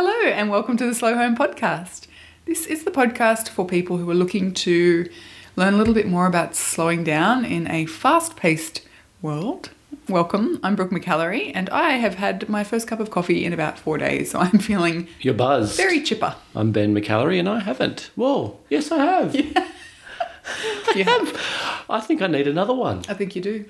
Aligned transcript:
Hello, 0.00 0.30
and 0.30 0.48
welcome 0.48 0.76
to 0.76 0.86
the 0.86 0.94
Slow 0.94 1.16
Home 1.16 1.36
Podcast. 1.36 2.06
This 2.44 2.66
is 2.66 2.84
the 2.84 2.90
podcast 2.92 3.48
for 3.48 3.66
people 3.66 3.96
who 3.96 4.08
are 4.08 4.14
looking 4.14 4.54
to 4.54 5.10
learn 5.56 5.74
a 5.74 5.76
little 5.76 5.92
bit 5.92 6.06
more 6.06 6.26
about 6.26 6.54
slowing 6.54 7.02
down 7.02 7.44
in 7.44 7.68
a 7.68 7.84
fast 7.86 8.36
paced 8.36 8.82
world. 9.22 9.70
Welcome, 10.08 10.60
I'm 10.62 10.76
Brooke 10.76 10.92
McAlary, 10.92 11.50
and 11.52 11.68
I 11.70 11.94
have 11.96 12.14
had 12.14 12.48
my 12.48 12.62
first 12.62 12.86
cup 12.86 13.00
of 13.00 13.10
coffee 13.10 13.44
in 13.44 13.52
about 13.52 13.76
four 13.76 13.98
days, 13.98 14.30
so 14.30 14.38
I'm 14.38 14.60
feeling 14.60 15.08
You're 15.20 15.34
buzzed. 15.34 15.76
very 15.76 16.00
chipper. 16.00 16.36
I'm 16.54 16.70
Ben 16.70 16.94
McAlary 16.94 17.40
and 17.40 17.48
I 17.48 17.58
haven't. 17.58 18.12
Whoa, 18.14 18.56
yes, 18.70 18.92
I 18.92 18.98
have. 18.98 19.34
You 20.94 21.02
have? 21.04 21.84
I 21.90 21.98
think 21.98 22.22
I 22.22 22.28
need 22.28 22.46
another 22.46 22.72
one. 22.72 23.02
I 23.08 23.14
think 23.14 23.34
you 23.34 23.42
do. 23.42 23.64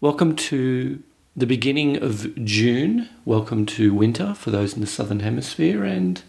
Welcome 0.00 0.34
to 0.36 1.02
the 1.38 1.46
beginning 1.46 2.02
of 2.02 2.34
June. 2.44 3.08
Welcome 3.24 3.64
to 3.66 3.94
winter 3.94 4.34
for 4.34 4.50
those 4.50 4.74
in 4.74 4.80
the 4.80 4.86
southern 4.88 5.20
hemisphere 5.20 5.84
and 5.84 6.20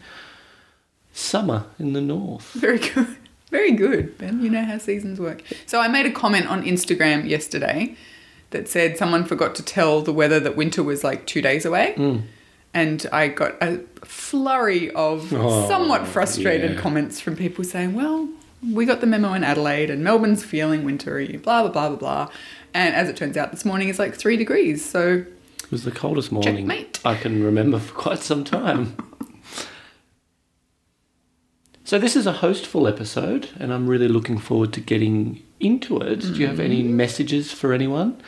summer 1.14 1.66
in 1.80 1.94
the 1.94 2.02
north. 2.02 2.52
Very 2.54 2.78
good. 2.78 3.18
Very 3.50 3.72
good, 3.72 4.16
Ben. 4.20 4.44
You 4.44 4.52
know 4.52 4.64
how 4.64 4.78
seasons 4.78 5.20
work. 5.20 5.42
So 5.66 5.80
I 5.80 5.88
made 5.88 6.06
a 6.06 6.12
comment 6.12 6.46
on 6.48 6.64
Instagram 6.64 7.28
yesterday 7.28 7.96
that 8.52 8.68
said 8.68 8.98
someone 8.98 9.26
forgot 9.26 9.56
to 9.56 9.64
tell 9.64 10.04
the 10.04 10.14
weather 10.14 10.40
that 10.40 10.56
winter 10.56 10.84
was 10.84 11.04
like 11.04 11.26
two 11.26 11.42
days 11.42 11.66
away. 11.66 11.96
Mm. 11.98 12.24
And 12.76 13.08
I 13.12 13.30
got 13.30 13.56
a 13.64 13.80
flurry 14.06 14.92
of 14.92 15.34
Oh, 15.34 15.68
somewhat 15.68 16.06
frustrated 16.06 16.76
yeah. 16.76 16.80
comments 16.82 17.20
from 17.20 17.36
people 17.36 17.64
saying, 17.64 17.96
well, 17.96 18.30
we 18.62 18.86
got 18.86 19.02
the 19.02 19.08
memo 19.08 19.34
in 19.34 19.44
Adelaide 19.44 19.90
and 19.90 20.04
Melbourne's 20.04 20.44
feeling 20.44 20.84
wintry, 20.84 21.38
blah, 21.38 21.64
blah, 21.64 21.72
blah, 21.72 21.90
blah, 21.90 21.98
blah. 21.98 22.30
And 22.74 22.96
as 22.96 23.10
it 23.10 23.18
turns 23.18 23.38
out, 23.38 23.52
this 23.52 23.66
morning 23.66 23.90
is 23.90 24.00
like 24.00 24.16
three 24.16 24.38
degrees. 24.38 24.84
So 24.84 25.26
It 25.64 25.72
was 25.72 25.84
the 25.84 25.92
coldest 25.92 26.32
morning 26.32 26.58
Checkmate. 26.58 27.00
I 27.06 27.16
can 27.16 27.44
remember 27.44 27.80
for 27.80 27.94
quite 27.94 28.20
some 28.20 28.44
time. 28.44 28.96
so 31.84 31.98
this 31.98 32.16
is 32.16 32.28
a 32.28 32.34
hostful 32.34 32.88
episode 32.88 33.50
and 33.60 33.74
I'm 33.74 33.88
really 33.88 34.08
looking 34.08 34.38
forward 34.38 34.74
to 34.74 34.82
getting 34.82 35.44
into 35.60 36.00
it. 36.02 36.22
Do 36.22 36.34
you 36.36 36.48
have 36.48 36.60
any 36.60 36.84
mm-hmm. 36.84 36.96
messages 36.96 37.52
for 37.52 37.74
anyone? 37.74 38.22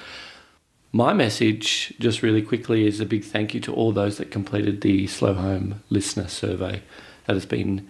My 0.94 1.14
message, 1.14 1.94
just 2.00 2.22
really 2.22 2.42
quickly, 2.42 2.86
is 2.86 3.00
a 3.00 3.05
big 3.05 3.23
thank 3.23 3.53
you 3.53 3.61
to 3.61 3.73
all 3.73 3.94
those 3.94 4.17
that 4.17 4.30
completed 4.30 4.81
the 4.81 5.08
Slow 5.08 5.33
Home 5.33 5.81
listener 5.89 6.28
survey. 6.28 6.81
That 7.28 7.33
has 7.36 7.45
been, 7.45 7.88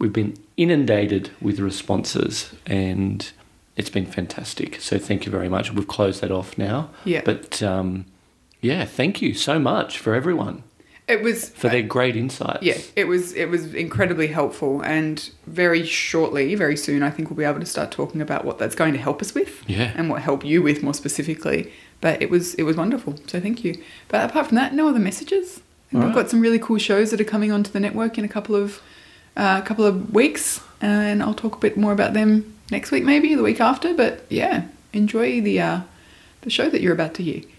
we've 0.00 0.12
been 0.12 0.36
inundated 0.56 1.30
with 1.40 1.60
responses 1.60 2.52
and 2.66 3.30
it's 3.78 3.88
been 3.90 4.04
fantastic. 4.06 4.80
So 4.80 4.98
thank 4.98 5.24
you 5.24 5.32
very 5.32 5.48
much. 5.48 5.72
We've 5.72 5.88
closed 5.88 6.20
that 6.20 6.30
off 6.30 6.58
now. 6.58 6.90
Yeah. 7.04 7.22
But 7.24 7.62
um, 7.62 8.04
yeah, 8.60 8.84
thank 8.84 9.22
you 9.22 9.32
so 9.32 9.58
much 9.58 9.98
for 9.98 10.14
everyone 10.14 10.64
it 11.08 11.22
was 11.22 11.48
for 11.48 11.70
their 11.70 11.82
great 11.82 12.16
insights. 12.16 12.62
Yeah, 12.62 12.76
it 12.94 13.04
was 13.08 13.32
it 13.32 13.46
was 13.46 13.74
incredibly 13.74 14.26
helpful, 14.26 14.82
and 14.82 15.30
very 15.46 15.82
shortly, 15.84 16.54
very 16.54 16.76
soon, 16.76 17.02
I 17.02 17.10
think 17.10 17.30
we'll 17.30 17.36
be 17.38 17.44
able 17.44 17.60
to 17.60 17.66
start 17.66 17.90
talking 17.90 18.20
about 18.20 18.44
what 18.44 18.58
that's 18.58 18.74
going 18.74 18.92
to 18.92 18.98
help 18.98 19.22
us 19.22 19.34
with, 19.34 19.64
Yeah. 19.66 19.92
and 19.96 20.10
what 20.10 20.20
help 20.20 20.44
you 20.44 20.62
with 20.62 20.82
more 20.82 20.92
specifically. 20.94 21.72
But 22.02 22.20
it 22.20 22.28
was 22.30 22.54
it 22.54 22.64
was 22.64 22.76
wonderful, 22.76 23.16
so 23.26 23.40
thank 23.40 23.64
you. 23.64 23.82
But 24.08 24.28
apart 24.28 24.48
from 24.48 24.56
that, 24.56 24.74
no 24.74 24.88
other 24.88 24.98
messages. 25.00 25.62
And 25.90 26.00
we've 26.00 26.10
Alright. 26.10 26.24
got 26.26 26.30
some 26.30 26.42
really 26.42 26.58
cool 26.58 26.76
shows 26.76 27.10
that 27.10 27.20
are 27.20 27.24
coming 27.24 27.50
onto 27.50 27.70
the 27.72 27.80
network 27.80 28.18
in 28.18 28.24
a 28.24 28.28
couple 28.28 28.54
of 28.54 28.82
uh, 29.34 29.62
couple 29.62 29.86
of 29.86 30.12
weeks, 30.12 30.60
and 30.82 31.22
I'll 31.22 31.32
talk 31.32 31.56
a 31.56 31.58
bit 31.58 31.78
more 31.78 31.92
about 31.92 32.12
them 32.12 32.54
next 32.70 32.90
week, 32.90 33.04
maybe 33.04 33.34
the 33.34 33.42
week 33.42 33.60
after. 33.60 33.94
But 33.94 34.24
yeah, 34.28 34.64
enjoy 34.92 35.40
the 35.40 35.60
uh, 35.60 35.80
the 36.42 36.50
show 36.50 36.68
that 36.70 36.80
you're 36.80 36.94
about 36.94 37.14
to 37.14 37.22
hear. 37.22 37.42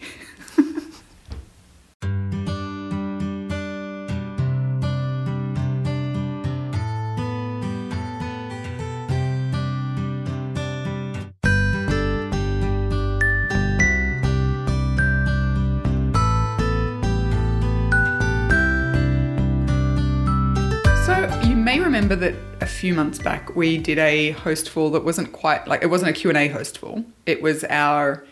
Remember 22.00 22.16
that 22.16 22.49
a 22.62 22.66
few 22.66 22.94
months 22.94 23.20
back 23.20 23.56
we 23.56 23.78
did 23.78 23.98
a 23.98 24.32
hostful 24.32 24.90
that 24.92 25.04
wasn't 25.04 25.32
quite 25.32 25.68
like 25.68 25.82
it 25.82 25.88
wasn't 25.88 26.10
a 26.10 26.14
Q&A 26.14 26.48
hostful. 26.50 27.06
It 27.26 27.42
was 27.42 27.64
our 27.66 28.26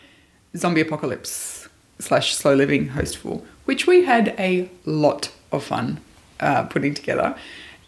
zombie 0.56 0.80
apocalypse 0.80 1.68
slash 1.98 2.34
slow 2.34 2.54
living 2.54 2.88
hostful, 2.88 3.44
which 3.64 3.86
we 3.86 4.04
had 4.04 4.34
a 4.38 4.68
lot 4.84 5.32
of 5.52 5.64
fun 5.64 6.00
uh, 6.40 6.64
putting 6.64 6.94
together. 6.94 7.36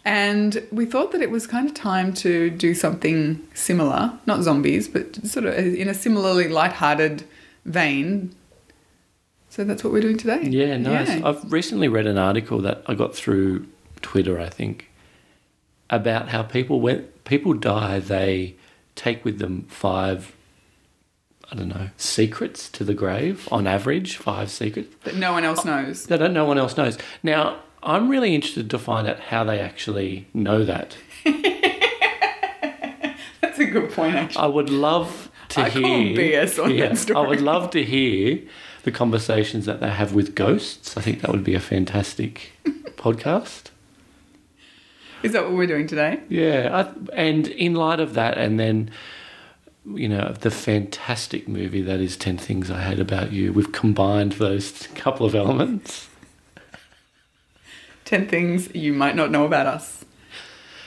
And 0.03 0.67
we 0.71 0.85
thought 0.85 1.11
that 1.11 1.21
it 1.21 1.29
was 1.29 1.45
kind 1.45 1.67
of 1.67 1.75
time 1.75 2.13
to 2.15 2.49
do 2.49 2.73
something 2.73 3.47
similar, 3.53 4.17
not 4.25 4.41
zombies, 4.41 4.87
but 4.87 5.15
sort 5.27 5.45
of 5.45 5.55
in 5.55 5.87
a 5.87 5.93
similarly 5.93 6.47
light-hearted 6.47 7.23
vein. 7.65 8.33
So 9.49 9.63
that's 9.63 9.83
what 9.83 9.93
we're 9.93 10.01
doing 10.01 10.17
today. 10.17 10.43
Yeah, 10.43 10.77
nice. 10.77 11.07
Yeah. 11.07 11.27
I've 11.27 11.51
recently 11.51 11.87
read 11.87 12.07
an 12.07 12.17
article 12.17 12.59
that 12.61 12.81
I 12.87 12.95
got 12.95 13.15
through 13.15 13.67
Twitter, 14.01 14.39
I 14.39 14.49
think, 14.49 14.89
about 15.91 16.29
how 16.29 16.41
people 16.41 16.79
when 16.81 17.03
people 17.25 17.53
die, 17.53 17.99
they 17.99 18.55
take 18.95 19.23
with 19.23 19.37
them 19.39 19.63
five 19.69 20.33
I 21.51 21.55
don't 21.57 21.67
know, 21.67 21.89
secrets 21.97 22.69
to 22.69 22.85
the 22.85 22.93
grave 22.93 23.47
on 23.51 23.67
average, 23.67 24.15
five 24.15 24.49
secrets. 24.49 24.95
That 25.03 25.17
no 25.17 25.33
one 25.33 25.43
else 25.43 25.65
knows. 25.65 26.05
that 26.05 26.31
no 26.31 26.45
one 26.45 26.57
else 26.57 26.77
knows. 26.77 26.97
Now, 27.23 27.59
I'm 27.83 28.07
really 28.07 28.33
interested 28.33 28.69
to 28.69 28.79
find 28.79 29.05
out 29.05 29.19
how 29.19 29.43
they 29.43 29.59
actually 29.59 30.27
know 30.33 30.63
that. 30.63 30.95
That's 33.41 33.59
a 33.59 33.65
good 33.65 33.91
point, 33.91 34.15
actually. 34.15 34.41
I 34.43 34.47
would 34.47 34.69
love 34.69 35.29
to 35.49 35.61
I 35.63 35.69
hear. 35.69 36.15
BS 36.15 36.63
on 36.63 36.77
that 36.77 36.97
story. 36.97 37.17
I 37.25 37.27
would 37.27 37.41
love 37.41 37.69
to 37.71 37.83
hear 37.83 38.39
the 38.83 38.91
conversations 38.91 39.65
that 39.65 39.81
they 39.81 39.89
have 39.89 40.13
with 40.13 40.35
ghosts. 40.35 40.95
I 40.95 41.01
think 41.01 41.19
that 41.21 41.31
would 41.31 41.43
be 41.43 41.53
a 41.55 41.59
fantastic 41.59 42.51
podcast. 42.95 43.71
Is 45.23 45.33
that 45.33 45.43
what 45.43 45.53
we're 45.53 45.67
doing 45.67 45.87
today? 45.87 46.19
Yeah, 46.29 46.85
I, 46.87 47.13
and 47.15 47.47
in 47.47 47.75
light 47.75 47.99
of 47.99 48.13
that, 48.15 48.37
and 48.37 48.59
then 48.59 48.89
you 49.85 50.07
know 50.09 50.33
the 50.39 50.51
fantastic 50.51 51.47
movie 51.47 51.81
that 51.81 51.99
is 51.99 52.15
Ten 52.17 52.37
Things 52.37 52.69
I 52.71 52.81
Hate 52.81 52.99
About 52.99 53.31
You, 53.31 53.53
we've 53.53 53.71
combined 53.71 54.33
those 54.33 54.87
couple 54.95 55.25
of 55.25 55.35
elements. 55.35 56.07
10 58.05 58.27
things 58.27 58.73
you 58.75 58.91
might 58.93 59.15
not 59.15 59.31
know 59.31 59.45
about 59.45 59.67
us. 59.67 60.03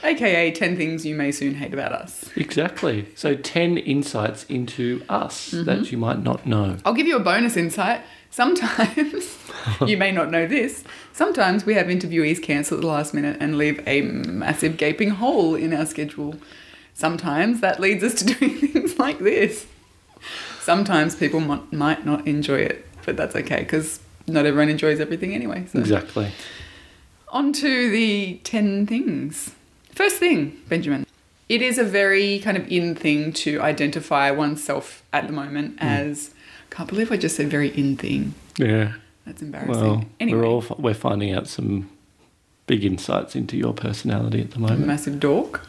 AKA 0.02 0.50
10 0.52 0.76
things 0.76 1.06
you 1.06 1.14
may 1.14 1.32
soon 1.32 1.54
hate 1.54 1.72
about 1.72 1.92
us. 1.92 2.28
Exactly. 2.36 3.06
So 3.14 3.34
ten 3.34 3.78
insights 3.78 4.44
into 4.44 5.02
us 5.08 5.52
Mm-hmm. 5.52 5.64
that 5.64 5.90
you 5.90 5.96
might 5.96 6.22
not 6.22 6.46
know. 6.46 6.76
I'll 6.84 6.92
give 6.92 7.06
you 7.06 7.16
a 7.16 7.20
bonus 7.20 7.56
insight. 7.56 8.02
Sometimes, 8.34 9.38
you 9.86 9.96
may 9.96 10.10
not 10.10 10.28
know 10.28 10.44
this, 10.44 10.82
sometimes 11.12 11.64
we 11.64 11.74
have 11.74 11.86
interviewees 11.86 12.42
cancel 12.42 12.78
at 12.78 12.80
the 12.80 12.86
last 12.88 13.14
minute 13.14 13.36
and 13.38 13.56
leave 13.56 13.80
a 13.86 14.00
massive 14.00 14.76
gaping 14.76 15.10
hole 15.10 15.54
in 15.54 15.72
our 15.72 15.86
schedule. 15.86 16.34
Sometimes 16.94 17.60
that 17.60 17.78
leads 17.78 18.02
us 18.02 18.12
to 18.14 18.24
doing 18.34 18.58
things 18.58 18.98
like 18.98 19.20
this. 19.20 19.66
Sometimes 20.58 21.14
people 21.14 21.38
mo- 21.38 21.62
might 21.70 22.04
not 22.04 22.26
enjoy 22.26 22.58
it, 22.58 22.84
but 23.06 23.16
that's 23.16 23.36
okay 23.36 23.60
because 23.60 24.00
not 24.26 24.46
everyone 24.46 24.68
enjoys 24.68 24.98
everything 24.98 25.32
anyway. 25.32 25.66
So. 25.72 25.78
Exactly. 25.78 26.32
On 27.28 27.52
to 27.52 27.90
the 27.90 28.40
10 28.42 28.88
things. 28.88 29.52
First 29.92 30.16
thing, 30.16 30.60
Benjamin. 30.68 31.06
It 31.48 31.62
is 31.62 31.78
a 31.78 31.84
very 31.84 32.40
kind 32.40 32.56
of 32.56 32.66
in 32.66 32.96
thing 32.96 33.32
to 33.44 33.60
identify 33.60 34.32
oneself 34.32 35.04
at 35.12 35.28
the 35.28 35.32
moment 35.32 35.78
hmm. 35.78 35.86
as. 35.86 36.34
Can't 36.74 36.88
believe 36.88 37.12
I 37.12 37.16
just 37.16 37.36
said 37.36 37.48
very 37.48 37.68
in 37.68 37.96
thing. 37.96 38.34
Yeah. 38.58 38.94
That's 39.26 39.40
embarrassing. 39.40 39.74
Well, 39.74 40.04
anyway, 40.20 40.40
we're 40.40 40.46
all 40.46 40.64
we're 40.78 40.92
finding 40.92 41.32
out 41.32 41.46
some 41.46 41.88
big 42.66 42.84
insights 42.84 43.36
into 43.36 43.56
your 43.56 43.72
personality 43.72 44.40
at 44.40 44.50
the 44.50 44.58
moment. 44.58 44.86
massive 44.86 45.20
dork. 45.20 45.66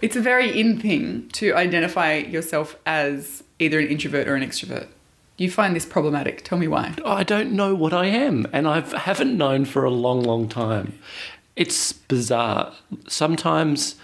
It's 0.00 0.16
a 0.16 0.20
very 0.20 0.58
in 0.58 0.80
thing 0.80 1.28
to 1.34 1.54
identify 1.54 2.14
yourself 2.14 2.76
as 2.86 3.44
either 3.58 3.78
an 3.78 3.88
introvert 3.88 4.26
or 4.26 4.34
an 4.34 4.42
extrovert. 4.42 4.88
You 5.36 5.50
find 5.50 5.76
this 5.76 5.84
problematic. 5.84 6.42
Tell 6.42 6.58
me 6.58 6.68
why. 6.68 6.94
I 7.04 7.22
don't 7.22 7.52
know 7.52 7.74
what 7.74 7.92
I 7.92 8.06
am, 8.06 8.46
and 8.52 8.66
I 8.66 8.80
haven't 8.80 9.36
known 9.36 9.66
for 9.66 9.84
a 9.84 9.90
long, 9.90 10.22
long 10.22 10.48
time. 10.48 10.98
It's 11.54 11.92
bizarre. 11.92 12.72
Sometimes 13.08 13.96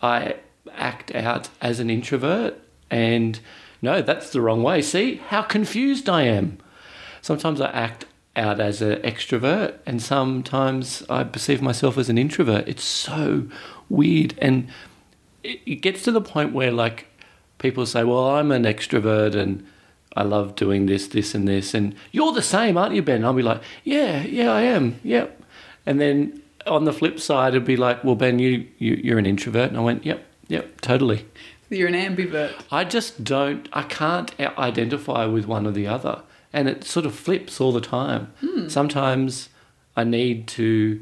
I 0.00 0.36
act 0.74 1.14
out 1.14 1.50
as 1.60 1.80
an 1.80 1.90
introvert, 1.90 2.58
and 2.90 3.38
no, 3.82 4.00
that's 4.00 4.30
the 4.30 4.40
wrong 4.40 4.62
way. 4.62 4.80
See 4.80 5.16
how 5.16 5.42
confused 5.42 6.08
I 6.08 6.22
am. 6.22 6.58
Sometimes 7.20 7.60
I 7.60 7.70
act 7.70 8.06
out 8.34 8.60
as 8.60 8.80
an 8.80 9.00
extrovert, 9.02 9.74
and 9.84 10.00
sometimes 10.00 11.02
I 11.10 11.24
perceive 11.24 11.60
myself 11.60 11.98
as 11.98 12.08
an 12.08 12.16
introvert. 12.16 12.66
It's 12.66 12.84
so 12.84 13.48
weird, 13.90 14.34
and 14.38 14.68
it, 15.42 15.60
it 15.66 15.76
gets 15.76 16.02
to 16.04 16.12
the 16.12 16.20
point 16.20 16.54
where 16.54 16.72
like 16.72 17.06
people 17.58 17.84
say, 17.84 18.04
"Well, 18.04 18.30
I'm 18.30 18.50
an 18.50 18.64
extrovert 18.64 19.34
and 19.34 19.66
I 20.16 20.22
love 20.22 20.56
doing 20.56 20.86
this, 20.86 21.08
this, 21.08 21.34
and 21.34 21.46
this," 21.46 21.74
and 21.74 21.94
you're 22.10 22.32
the 22.32 22.42
same, 22.42 22.78
aren't 22.78 22.94
you, 22.94 23.02
Ben? 23.02 23.24
I'll 23.24 23.34
be 23.34 23.42
like, 23.42 23.60
"Yeah, 23.84 24.22
yeah, 24.22 24.50
I 24.50 24.62
am. 24.62 24.98
Yep." 25.04 25.42
And 25.84 26.00
then 26.00 26.42
on 26.66 26.84
the 26.84 26.92
flip 26.92 27.20
side, 27.20 27.54
it'd 27.54 27.64
be 27.64 27.76
like, 27.76 28.04
well, 28.04 28.14
Ben, 28.14 28.38
you, 28.38 28.66
you 28.78 29.00
you're 29.02 29.18
an 29.18 29.26
introvert, 29.26 29.68
and 29.68 29.76
I 29.76 29.80
went, 29.80 30.04
yep, 30.04 30.24
yep, 30.48 30.80
totally. 30.80 31.26
You're 31.72 31.88
an 31.88 31.94
ambivert. 31.94 32.52
I 32.70 32.84
just 32.84 33.24
don't. 33.24 33.68
I 33.72 33.82
can't 33.82 34.38
identify 34.40 35.24
with 35.24 35.46
one 35.46 35.66
or 35.66 35.72
the 35.72 35.86
other, 35.86 36.22
and 36.52 36.68
it 36.68 36.84
sort 36.84 37.06
of 37.06 37.14
flips 37.14 37.60
all 37.60 37.72
the 37.72 37.80
time. 37.80 38.32
Hmm. 38.40 38.68
Sometimes 38.68 39.48
I 39.96 40.04
need 40.04 40.46
to 40.48 41.00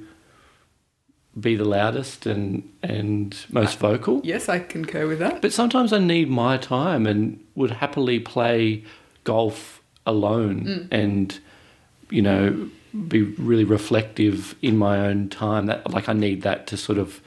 be 1.38 1.56
the 1.56 1.64
loudest 1.64 2.26
and 2.26 2.68
and 2.82 3.36
most 3.50 3.78
vocal, 3.78 4.20
Yes, 4.24 4.48
I 4.48 4.58
concur 4.58 5.06
with 5.06 5.18
that. 5.20 5.40
but 5.40 5.52
sometimes 5.52 5.92
I 5.92 5.98
need 5.98 6.28
my 6.28 6.56
time 6.56 7.06
and 7.06 7.42
would 7.54 7.70
happily 7.72 8.18
play 8.18 8.84
golf 9.24 9.80
alone 10.06 10.60
hmm. 10.60 10.94
and 10.94 11.38
you 12.10 12.22
know 12.22 12.68
be 13.06 13.22
really 13.22 13.64
reflective 13.64 14.56
in 14.62 14.76
my 14.76 14.98
own 14.98 15.28
time. 15.28 15.66
That 15.66 15.90
like 15.90 16.08
I 16.08 16.12
need 16.12 16.42
that 16.42 16.66
to 16.68 16.76
sort 16.76 16.98
of 16.98 17.20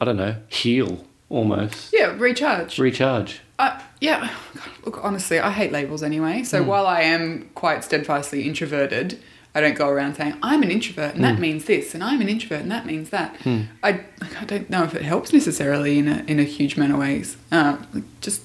I 0.00 0.04
don't 0.04 0.16
know 0.16 0.36
heal 0.48 1.04
almost 1.30 1.92
Yeah, 1.92 2.14
recharge. 2.16 2.78
recharge. 2.78 3.40
Uh, 3.58 3.80
yeah, 4.00 4.30
God, 4.54 4.68
look, 4.84 5.04
honestly, 5.04 5.40
I 5.40 5.50
hate 5.50 5.72
labels 5.72 6.02
anyway. 6.02 6.44
So 6.44 6.62
while 6.62 6.86
I 6.86 7.00
am 7.02 7.50
quite 7.56 7.82
steadfastly 7.82 8.42
introverted, 8.46 9.20
I 9.54 9.60
don't 9.60 9.74
go 9.76 9.88
around 9.88 10.14
saying 10.14 10.36
I'm 10.42 10.62
an 10.62 10.70
introvert 10.70 11.16
and 11.16 11.24
that 11.24 11.40
means 11.40 11.64
this, 11.64 11.92
and 11.94 12.04
I'm 12.04 12.20
an 12.20 12.28
introvert 12.28 12.60
and 12.60 12.70
that 12.70 12.86
means 12.86 13.10
that. 13.10 13.34
I, 13.82 14.04
I 14.22 14.44
don't 14.46 14.70
know 14.70 14.84
if 14.84 14.94
it 14.94 15.02
helps 15.02 15.32
necessarily 15.32 15.98
in 15.98 16.06
a 16.06 16.22
in 16.28 16.38
a 16.38 16.44
huge 16.44 16.76
amount 16.76 16.92
of 16.92 16.98
ways. 17.00 17.36
Uh, 17.50 17.78
just 18.20 18.42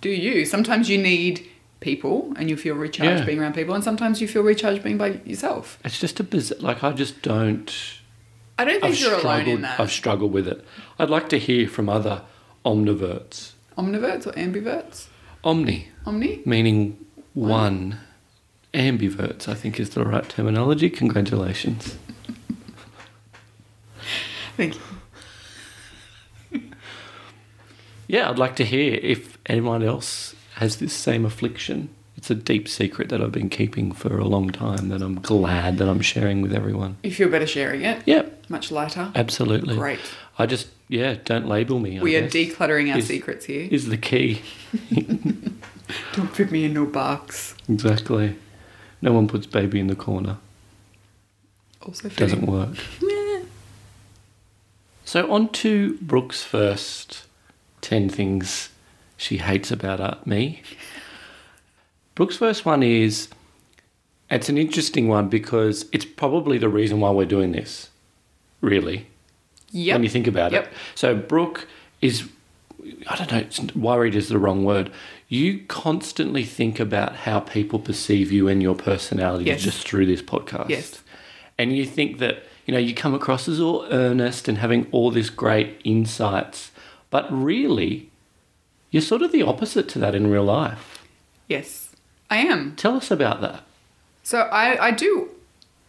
do 0.00 0.08
you. 0.08 0.46
Sometimes 0.46 0.88
you 0.88 0.96
need 0.96 1.46
people 1.80 2.32
and 2.36 2.48
you 2.48 2.56
feel 2.56 2.74
recharged 2.74 3.20
Yeah. 3.20 3.26
being 3.26 3.40
around 3.40 3.54
people, 3.54 3.74
and 3.74 3.84
sometimes 3.84 4.22
you 4.22 4.28
feel 4.28 4.42
recharged 4.42 4.82
being 4.82 4.96
by 4.96 5.20
yourself. 5.26 5.78
It's 5.84 6.00
just 6.00 6.18
a 6.20 6.24
bizarre. 6.24 6.58
Like 6.60 6.82
I 6.82 6.92
just 6.92 7.20
don't. 7.20 7.70
I 8.58 8.64
don't 8.64 8.80
think 8.80 8.94
I've 8.94 9.00
you're 9.00 9.14
alone 9.14 9.46
in 9.46 9.62
that. 9.62 9.78
I've 9.78 9.92
struggled 9.92 10.32
with 10.32 10.48
it. 10.48 10.64
I'd 10.98 11.10
like 11.10 11.28
to 11.30 11.38
hear 11.38 11.68
from 11.68 11.88
other 11.88 12.22
omniverts. 12.64 13.52
Omniverts 13.76 14.26
or 14.26 14.32
ambiverts? 14.32 15.06
Omni 15.44 15.88
Omni? 16.04 16.42
meaning 16.44 16.98
one. 17.34 18.00
Ambiverts, 18.74 19.48
I 19.48 19.54
think, 19.54 19.80
is 19.80 19.90
the 19.90 20.04
right 20.04 20.28
terminology. 20.28 20.90
Congratulations. 20.90 21.96
Thank 24.56 24.74
you. 24.74 24.80
Yeah, 28.08 28.28
I'd 28.28 28.38
like 28.38 28.56
to 28.56 28.64
hear 28.64 28.98
if 29.02 29.38
anyone 29.46 29.82
else 29.82 30.34
has 30.56 30.76
this 30.78 30.92
same 30.92 31.24
affliction. 31.24 31.90
It's 32.18 32.30
a 32.30 32.34
deep 32.34 32.68
secret 32.68 33.10
that 33.10 33.22
I've 33.22 33.30
been 33.30 33.48
keeping 33.48 33.92
for 33.92 34.18
a 34.18 34.24
long 34.24 34.50
time 34.50 34.88
that 34.88 35.00
I'm 35.02 35.20
glad 35.20 35.78
that 35.78 35.88
I'm 35.88 36.00
sharing 36.00 36.42
with 36.42 36.52
everyone. 36.52 36.96
You 37.04 37.12
feel 37.12 37.28
better 37.28 37.46
sharing 37.46 37.82
it. 37.82 38.02
Yep, 38.06 38.50
Much 38.50 38.72
lighter. 38.72 39.12
absolutely. 39.14 39.76
Great. 39.76 40.00
I 40.36 40.46
just, 40.46 40.66
yeah, 40.88 41.14
don't 41.24 41.46
label 41.46 41.78
me. 41.78 41.96
I 41.96 42.02
We 42.02 42.16
are 42.16 42.22
guess, 42.22 42.32
decluttering 42.32 42.90
our 42.92 42.98
Is- 42.98 43.06
secrets 43.06 43.44
here. 43.44 43.68
Is 43.70 43.86
the 43.86 43.96
key. 43.96 44.42
Don't 46.12 46.34
put 46.34 46.50
me 46.50 46.64
in 46.64 46.74
no 46.74 46.84
box. 46.86 47.54
Exactly. 47.68 48.36
No 49.00 49.12
one 49.12 49.26
puts 49.28 49.46
baby 49.46 49.78
in 49.80 49.86
the 49.86 49.94
corner. 49.96 50.36
Also 51.80 52.08
fitting. 52.10 52.16
Doesn't 52.26 52.46
work. 52.46 52.76
So 55.04 55.30
on 55.32 55.48
to 55.50 55.96
Brooke's 56.02 56.42
first 56.42 57.24
10 57.80 58.08
things 58.10 58.68
she 59.16 59.38
hates 59.38 59.70
about 59.70 60.00
uh, 60.00 60.16
me. 60.26 60.62
Brooke's 62.18 62.36
first 62.36 62.64
one 62.66 62.82
is 62.82 63.28
it's 64.28 64.48
an 64.48 64.58
interesting 64.58 65.06
one 65.06 65.28
because 65.28 65.86
it's 65.92 66.04
probably 66.04 66.58
the 66.58 66.68
reason 66.68 66.98
why 66.98 67.12
we're 67.12 67.24
doing 67.26 67.52
this, 67.52 67.90
really, 68.60 69.06
Yep. 69.70 69.94
when 69.94 70.02
you 70.02 70.08
think 70.08 70.26
about 70.26 70.50
Yep. 70.50 70.64
it. 70.64 70.72
So 70.96 71.14
Brooke 71.14 71.68
is, 72.02 72.24
I 73.08 73.14
don't 73.14 73.30
know, 73.30 73.38
it's, 73.38 73.60
worried 73.76 74.16
is 74.16 74.26
the 74.30 74.38
wrong 74.40 74.64
word. 74.64 74.90
You 75.28 75.60
constantly 75.68 76.42
think 76.42 76.80
about 76.80 77.14
how 77.18 77.38
people 77.38 77.78
perceive 77.78 78.32
you 78.32 78.48
and 78.48 78.60
your 78.60 78.74
personality 78.74 79.44
Yes. 79.44 79.62
just 79.62 79.86
through 79.86 80.06
this 80.06 80.20
podcast. 80.20 80.70
Yes. 80.70 81.00
And 81.56 81.76
you 81.76 81.84
think 81.86 82.18
that, 82.18 82.42
you 82.66 82.74
know, 82.74 82.80
you 82.80 82.94
come 82.94 83.14
across 83.14 83.46
as 83.46 83.60
all 83.60 83.86
earnest 83.92 84.48
and 84.48 84.58
having 84.58 84.88
all 84.90 85.12
this 85.12 85.30
great 85.30 85.80
insights, 85.84 86.72
but 87.10 87.28
really, 87.30 88.08
you're 88.90 89.02
sort 89.02 89.22
of 89.22 89.30
the 89.30 89.42
opposite 89.42 89.88
to 89.90 90.00
that 90.00 90.16
in 90.16 90.26
real 90.26 90.42
life. 90.42 91.04
Yes, 91.48 91.84
I 92.30 92.38
am. 92.38 92.74
Tell 92.76 92.96
us 92.96 93.10
about 93.10 93.40
that. 93.40 93.62
So 94.22 94.40
I, 94.40 94.86
I 94.86 94.90
do. 94.90 95.30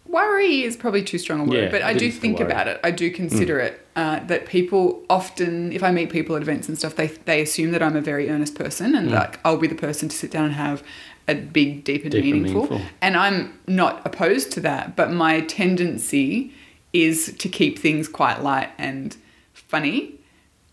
Worry 0.08 0.64
is 0.64 0.76
probably 0.76 1.04
too 1.04 1.18
strong 1.20 1.42
a 1.42 1.44
word, 1.44 1.54
Yeah, 1.66 1.70
but 1.70 1.84
I 1.84 1.94
do 1.94 2.00
think 2.00 2.08
it's 2.10 2.16
the 2.16 2.22
think 2.22 2.40
worry. 2.40 2.52
about 2.52 2.68
it. 2.68 2.80
I 2.84 2.92
do 2.92 3.12
consider 3.12 3.60
it. 3.60 3.86
Uh, 3.96 4.20
that 4.26 4.46
people 4.48 5.04
often, 5.10 5.72
if 5.74 5.84
I 5.84 5.92
meet 5.92 6.10
people 6.10 6.36
at 6.36 6.42
events 6.42 6.68
and 6.70 6.78
stuff, 6.78 6.96
they 6.96 7.08
they 7.08 7.42
assume 7.42 7.72
that 7.72 7.84
I'm 7.84 7.96
a 7.96 8.02
very 8.02 8.30
earnest 8.30 8.56
person 8.56 8.96
and 8.96 9.12
like 9.12 9.40
I'll 9.46 9.58
be 9.58 9.68
the 9.68 9.76
person 9.76 10.08
to 10.10 10.16
sit 10.16 10.32
down 10.32 10.46
and 10.46 10.54
have 10.56 10.82
a 11.28 11.36
big, 11.36 11.84
deep 11.84 12.04
and 12.04 12.12
Deep 12.12 12.24
and 12.24 12.32
meaningful. 12.32 12.64
meaningful. 12.64 12.90
And 13.02 13.16
I'm 13.18 13.60
not 13.68 14.02
opposed 14.06 14.52
to 14.54 14.62
that, 14.62 14.96
but 14.96 15.12
my 15.12 15.42
tendency 15.42 16.54
is 16.94 17.36
to 17.38 17.50
keep 17.50 17.78
things 17.78 18.08
quite 18.08 18.42
light 18.42 18.70
and 18.80 19.16
funny. 19.54 20.16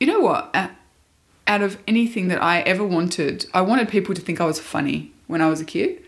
You 0.00 0.06
know 0.06 0.20
what? 0.20 0.50
Uh, 0.54 0.68
out 1.46 1.60
of 1.62 1.78
anything 1.86 2.28
that 2.28 2.42
I 2.42 2.60
ever 2.60 2.84
wanted, 2.84 3.44
I 3.52 3.60
wanted 3.60 3.88
people 3.88 4.14
to 4.14 4.20
think 4.22 4.40
I 4.40 4.46
was 4.46 4.58
funny 4.60 5.12
when 5.26 5.40
I 5.40 5.48
was 5.48 5.60
a 5.60 5.64
kid. 5.64 6.02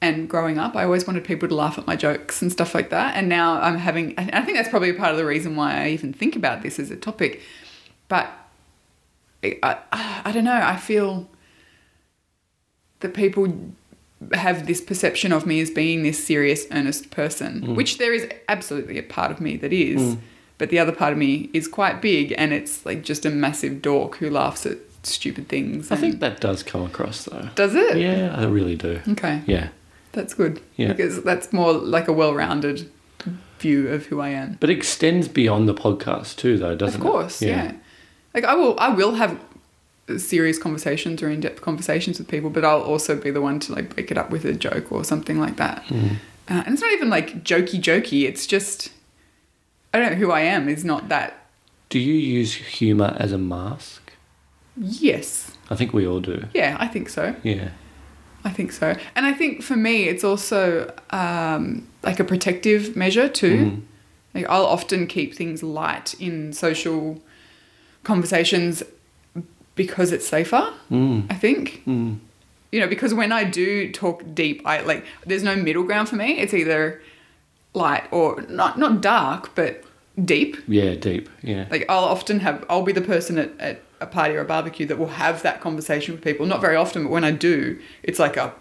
And 0.00 0.28
growing 0.28 0.58
up, 0.58 0.76
I 0.76 0.84
always 0.84 1.06
wanted 1.06 1.24
people 1.24 1.48
to 1.48 1.54
laugh 1.54 1.76
at 1.76 1.86
my 1.86 1.96
jokes 1.96 2.40
and 2.40 2.52
stuff 2.52 2.74
like 2.74 2.90
that. 2.90 3.16
And 3.16 3.28
now 3.28 3.60
I'm 3.60 3.78
having, 3.78 4.14
I 4.16 4.42
think 4.42 4.56
that's 4.56 4.68
probably 4.68 4.92
part 4.92 5.10
of 5.10 5.16
the 5.16 5.26
reason 5.26 5.56
why 5.56 5.82
I 5.82 5.88
even 5.88 6.12
think 6.12 6.36
about 6.36 6.62
this 6.62 6.78
as 6.78 6.90
a 6.92 6.96
topic. 6.96 7.42
But 8.06 8.30
I, 9.42 9.58
I, 9.62 10.22
I 10.26 10.32
don't 10.32 10.44
know, 10.44 10.60
I 10.62 10.76
feel 10.76 11.28
that 13.00 13.14
people 13.14 13.52
have 14.32 14.66
this 14.66 14.80
perception 14.80 15.32
of 15.32 15.46
me 15.46 15.60
as 15.60 15.70
being 15.70 16.02
this 16.02 16.24
serious, 16.24 16.66
earnest 16.70 17.10
person, 17.10 17.62
mm. 17.62 17.74
which 17.74 17.98
there 17.98 18.12
is 18.12 18.28
absolutely 18.48 18.98
a 18.98 19.02
part 19.02 19.30
of 19.30 19.40
me 19.40 19.56
that 19.56 19.72
is. 19.72 20.00
Mm. 20.00 20.18
But 20.58 20.70
the 20.70 20.78
other 20.78 20.92
part 20.92 21.12
of 21.12 21.18
me 21.18 21.50
is 21.52 21.68
quite 21.68 22.02
big 22.02 22.34
and 22.36 22.52
it's 22.52 22.84
like 22.84 23.02
just 23.02 23.24
a 23.24 23.30
massive 23.30 23.80
dork 23.80 24.16
who 24.16 24.28
laughs 24.28 24.66
at 24.66 24.78
stupid 25.02 25.48
things. 25.48 25.90
I 25.90 25.96
think 25.96 26.20
that 26.20 26.40
does 26.40 26.62
come 26.62 26.84
across 26.84 27.24
though. 27.24 27.48
Does 27.54 27.74
it? 27.74 27.96
Yeah, 27.98 28.34
I 28.36 28.44
really 28.44 28.76
do. 28.76 29.00
Okay. 29.08 29.42
Yeah. 29.46 29.68
That's 30.12 30.34
good. 30.34 30.60
Yeah. 30.76 30.88
Because 30.88 31.22
that's 31.22 31.52
more 31.52 31.72
like 31.72 32.08
a 32.08 32.12
well 32.12 32.34
rounded 32.34 32.90
view 33.58 33.88
of 33.88 34.06
who 34.06 34.20
I 34.20 34.28
am. 34.30 34.56
But 34.60 34.70
it 34.70 34.76
extends 34.76 35.28
beyond 35.28 35.68
the 35.68 35.74
podcast 35.74 36.36
too 36.36 36.58
though, 36.58 36.74
doesn't 36.74 37.00
it? 37.00 37.04
of 37.04 37.08
it? 37.08 37.12
course, 37.12 37.42
yeah. 37.42 37.72
Like 38.34 38.44
I 38.44 38.54
will 38.54 38.78
I 38.78 38.88
will 38.88 39.14
have 39.14 39.38
serious 40.16 40.58
conversations 40.58 41.22
or 41.22 41.28
in 41.28 41.40
depth 41.40 41.60
conversations 41.60 42.18
with 42.18 42.28
people, 42.28 42.50
but 42.50 42.64
I'll 42.64 42.80
also 42.82 43.16
be 43.16 43.30
the 43.30 43.42
one 43.42 43.60
to 43.60 43.72
like 43.72 43.94
break 43.94 44.10
it 44.10 44.16
up 44.16 44.30
with 44.30 44.44
a 44.44 44.54
joke 44.54 44.90
or 44.90 45.04
something 45.04 45.38
like 45.38 45.56
that. 45.56 45.84
Hmm. 45.84 46.06
Uh, 46.48 46.62
and 46.64 46.68
it's 46.74 46.82
not 46.82 46.92
even 46.92 47.10
like 47.10 47.44
jokey 47.44 47.80
jokey, 47.80 48.26
it's 48.26 48.46
just 48.46 48.90
I 49.92 49.98
don't 49.98 50.12
know 50.12 50.18
who 50.18 50.30
I 50.30 50.40
am 50.40 50.68
is 50.68 50.84
not 50.84 51.08
that 51.08 51.46
Do 51.90 51.98
you 51.98 52.14
use 52.14 52.54
humour 52.54 53.16
as 53.18 53.32
a 53.32 53.38
mask? 53.38 54.07
Yes. 54.80 55.52
I 55.70 55.76
think 55.76 55.92
we 55.92 56.06
all 56.06 56.20
do. 56.20 56.44
Yeah, 56.54 56.76
I 56.80 56.86
think 56.88 57.08
so. 57.08 57.34
Yeah. 57.42 57.70
I 58.44 58.50
think 58.50 58.72
so. 58.72 58.94
And 59.14 59.26
I 59.26 59.32
think 59.32 59.62
for 59.62 59.76
me, 59.76 60.04
it's 60.04 60.24
also 60.24 60.92
um, 61.10 61.86
like 62.02 62.20
a 62.20 62.24
protective 62.24 62.96
measure 62.96 63.28
too. 63.28 63.56
Mm. 63.58 63.82
Like 64.34 64.46
I'll 64.48 64.64
often 64.66 65.06
keep 65.06 65.34
things 65.34 65.62
light 65.62 66.14
in 66.20 66.52
social 66.52 67.20
conversations 68.04 68.82
because 69.74 70.12
it's 70.12 70.26
safer. 70.26 70.72
Mm. 70.90 71.26
I 71.30 71.34
think 71.34 71.82
Mm. 71.86 72.18
you 72.72 72.80
know 72.80 72.86
because 72.86 73.12
when 73.14 73.32
I 73.32 73.44
do 73.44 73.90
talk 73.92 74.22
deep, 74.34 74.62
I 74.64 74.80
like 74.82 75.04
there's 75.26 75.42
no 75.42 75.56
middle 75.56 75.82
ground 75.82 76.08
for 76.08 76.16
me. 76.16 76.38
It's 76.38 76.54
either 76.54 77.00
light 77.74 78.04
or 78.10 78.42
not 78.48 78.78
not 78.78 79.00
dark, 79.00 79.54
but 79.54 79.82
deep. 80.24 80.56
Yeah, 80.68 80.94
deep. 80.94 81.28
Yeah. 81.42 81.66
Like 81.70 81.84
I'll 81.88 82.04
often 82.04 82.40
have 82.40 82.64
I'll 82.70 82.82
be 82.82 82.92
the 82.92 83.00
person 83.02 83.38
at, 83.38 83.50
at 83.58 83.82
a 84.00 84.06
party 84.06 84.34
or 84.34 84.40
a 84.40 84.44
barbecue 84.44 84.86
that 84.86 84.98
will 84.98 85.08
have 85.08 85.42
that 85.42 85.60
conversation 85.60 86.14
with 86.14 86.22
people. 86.24 86.46
Not 86.46 86.60
very 86.60 86.76
often, 86.76 87.04
but 87.04 87.10
when 87.10 87.24
I 87.24 87.30
do, 87.32 87.78
it's 88.02 88.18
like 88.18 88.36
a 88.36 88.52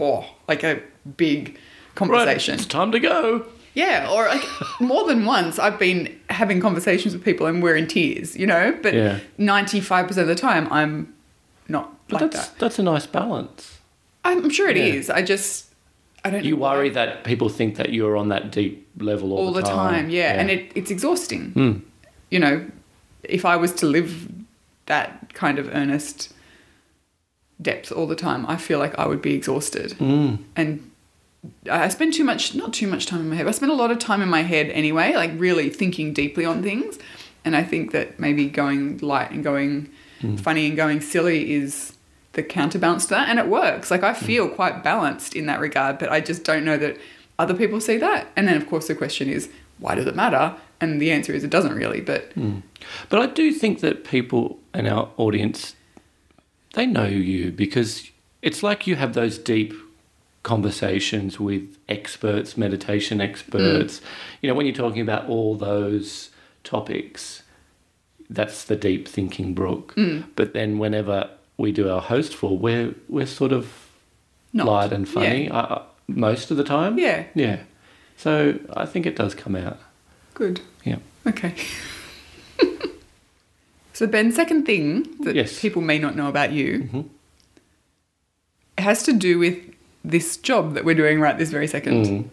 oh, 0.00 0.24
like 0.48 0.62
a 0.62 0.80
big 1.16 1.58
conversation. 1.94 2.52
Right, 2.52 2.60
it's 2.60 2.66
time 2.66 2.92
to 2.92 3.00
go. 3.00 3.46
Yeah, 3.74 4.10
or 4.12 4.26
like 4.26 4.44
more 4.80 5.06
than 5.06 5.24
once 5.24 5.58
I've 5.58 5.78
been 5.78 6.18
having 6.28 6.60
conversations 6.60 7.14
with 7.14 7.24
people 7.24 7.46
and 7.46 7.62
we're 7.62 7.76
in 7.76 7.86
tears, 7.86 8.36
you 8.36 8.46
know? 8.46 8.78
But 8.82 8.92
Yeah. 8.92 9.20
95% 9.38 10.18
of 10.18 10.26
the 10.26 10.34
time 10.34 10.68
I'm 10.70 11.14
not 11.68 11.90
But 12.08 12.20
like 12.20 12.30
that's 12.32 12.48
that. 12.48 12.58
that's 12.58 12.78
a 12.78 12.82
nice 12.82 13.06
balance. 13.06 13.78
I'm 14.24 14.50
sure 14.50 14.68
it 14.68 14.76
is. 14.76 15.08
Yeah. 15.08 15.16
I 15.16 15.22
just 15.22 15.72
I 16.22 16.28
don't 16.30 16.44
You 16.44 16.50
know 16.52 16.58
why. 16.62 16.74
worry 16.76 16.90
that 16.90 17.24
people 17.24 17.48
think 17.48 17.76
that 17.76 17.94
you're 17.94 18.16
on 18.16 18.28
that 18.28 18.52
deep 18.52 18.86
level 18.98 19.32
all, 19.32 19.46
all 19.46 19.52
the 19.52 19.62
time, 19.62 20.10
yeah. 20.10 20.38
And 20.38 20.50
it, 20.50 20.70
it's 20.74 20.90
exhausting. 20.90 21.52
Mm. 21.54 21.80
You 22.30 22.38
know, 22.40 22.66
if 23.24 23.44
I 23.46 23.56
was 23.56 23.72
to 23.74 23.86
live 23.86 24.28
that 24.86 25.32
kind 25.34 25.58
of 25.58 25.68
earnest 25.74 26.32
depth 27.60 27.92
all 27.92 28.06
the 28.06 28.16
time, 28.16 28.44
I 28.46 28.56
feel 28.56 28.78
like 28.78 28.98
I 28.98 29.06
would 29.06 29.22
be 29.22 29.34
exhausted. 29.34 29.92
Mm. 29.92 30.42
And 30.56 30.90
I 31.70 31.88
spend 31.88 32.14
too 32.14 32.24
much, 32.24 32.54
not 32.54 32.72
too 32.72 32.86
much 32.86 33.06
time 33.06 33.20
in 33.20 33.30
my 33.30 33.36
head. 33.36 33.46
I 33.46 33.50
spend 33.52 33.72
a 33.72 33.76
lot 33.76 33.90
of 33.90 33.98
time 33.98 34.22
in 34.22 34.28
my 34.28 34.42
head 34.42 34.70
anyway, 34.70 35.14
like 35.14 35.30
really 35.36 35.70
thinking 35.70 36.12
deeply 36.12 36.44
on 36.44 36.62
things. 36.62 36.98
And 37.44 37.56
I 37.56 37.64
think 37.64 37.92
that 37.92 38.20
maybe 38.20 38.46
going 38.48 38.98
light 38.98 39.30
and 39.30 39.42
going 39.42 39.90
funny 40.36 40.68
and 40.68 40.76
going 40.76 41.00
silly 41.00 41.52
is 41.52 41.94
the 42.34 42.42
counterbalance 42.42 43.04
to 43.06 43.10
that. 43.10 43.28
And 43.28 43.40
it 43.40 43.48
works. 43.48 43.90
Like 43.90 44.04
I 44.04 44.14
feel 44.14 44.48
quite 44.48 44.84
balanced 44.84 45.34
in 45.34 45.46
that 45.46 45.58
regard, 45.58 45.98
but 45.98 46.10
I 46.10 46.20
just 46.20 46.44
don't 46.44 46.64
know 46.64 46.76
that 46.78 46.96
other 47.38 47.54
people 47.54 47.80
see 47.80 47.96
that. 47.96 48.28
And 48.36 48.46
then, 48.46 48.56
of 48.56 48.68
course, 48.68 48.86
the 48.86 48.94
question 48.94 49.28
is, 49.28 49.48
why 49.78 49.96
does 49.96 50.06
it 50.06 50.14
matter? 50.14 50.54
And 50.82 51.00
the 51.00 51.12
answer 51.12 51.32
is 51.32 51.44
it 51.44 51.50
doesn't 51.50 51.74
really. 51.74 52.00
But 52.00 52.32
hmm. 52.32 52.58
But 53.08 53.20
I 53.20 53.26
do 53.26 53.52
think 53.52 53.80
that 53.80 54.04
people 54.04 54.58
in 54.74 54.86
our 54.86 55.10
audience, 55.16 55.76
they 56.74 56.86
know 56.86 57.06
you 57.06 57.52
because 57.52 58.10
it's 58.42 58.62
like 58.62 58.86
you 58.86 58.96
have 58.96 59.14
those 59.14 59.38
deep 59.38 59.72
conversations 60.42 61.38
with 61.38 61.78
experts, 61.88 62.56
meditation 62.56 63.18
hmm. 63.18 63.22
experts. 63.22 64.00
You 64.40 64.48
know, 64.48 64.54
when 64.54 64.66
you're 64.66 64.74
talking 64.74 65.00
about 65.00 65.28
all 65.28 65.54
those 65.54 66.30
topics, 66.64 67.42
that's 68.28 68.64
the 68.64 68.76
deep 68.76 69.06
thinking 69.06 69.54
Brooke. 69.54 69.92
Hmm. 69.94 70.22
But 70.34 70.52
then 70.52 70.78
whenever 70.78 71.30
we 71.56 71.70
do 71.70 71.88
our 71.88 72.00
hostful, 72.00 72.58
we're 72.58 72.94
we're 73.08 73.26
sort 73.26 73.52
of 73.52 73.88
Not. 74.52 74.66
light 74.66 74.92
and 74.92 75.08
funny 75.08 75.48
I, 75.48 75.60
I, 75.60 75.82
most 76.08 76.50
of 76.50 76.56
the 76.56 76.64
time. 76.64 76.98
yeah, 76.98 77.26
Yeah. 77.34 77.60
So 78.16 78.58
I 78.74 78.86
think 78.86 79.06
it 79.06 79.16
does 79.16 79.34
come 79.34 79.56
out. 79.56 79.78
Good. 80.34 80.60
Yeah. 80.84 80.96
Okay. 81.26 81.54
so, 83.92 84.06
Ben, 84.06 84.32
second 84.32 84.64
thing 84.64 85.06
that 85.20 85.34
Yes. 85.34 85.60
people 85.60 85.82
may 85.82 85.98
not 85.98 86.16
know 86.16 86.28
about 86.28 86.52
you 86.52 86.88
Mhm. 86.92 87.08
has 88.78 89.02
to 89.04 89.12
do 89.12 89.38
with 89.38 89.58
this 90.04 90.36
job 90.36 90.74
that 90.74 90.84
we're 90.84 90.94
doing 90.96 91.20
right 91.20 91.38
this 91.38 91.50
very 91.50 91.66
second. 91.68 92.06
Mm. 92.06 92.24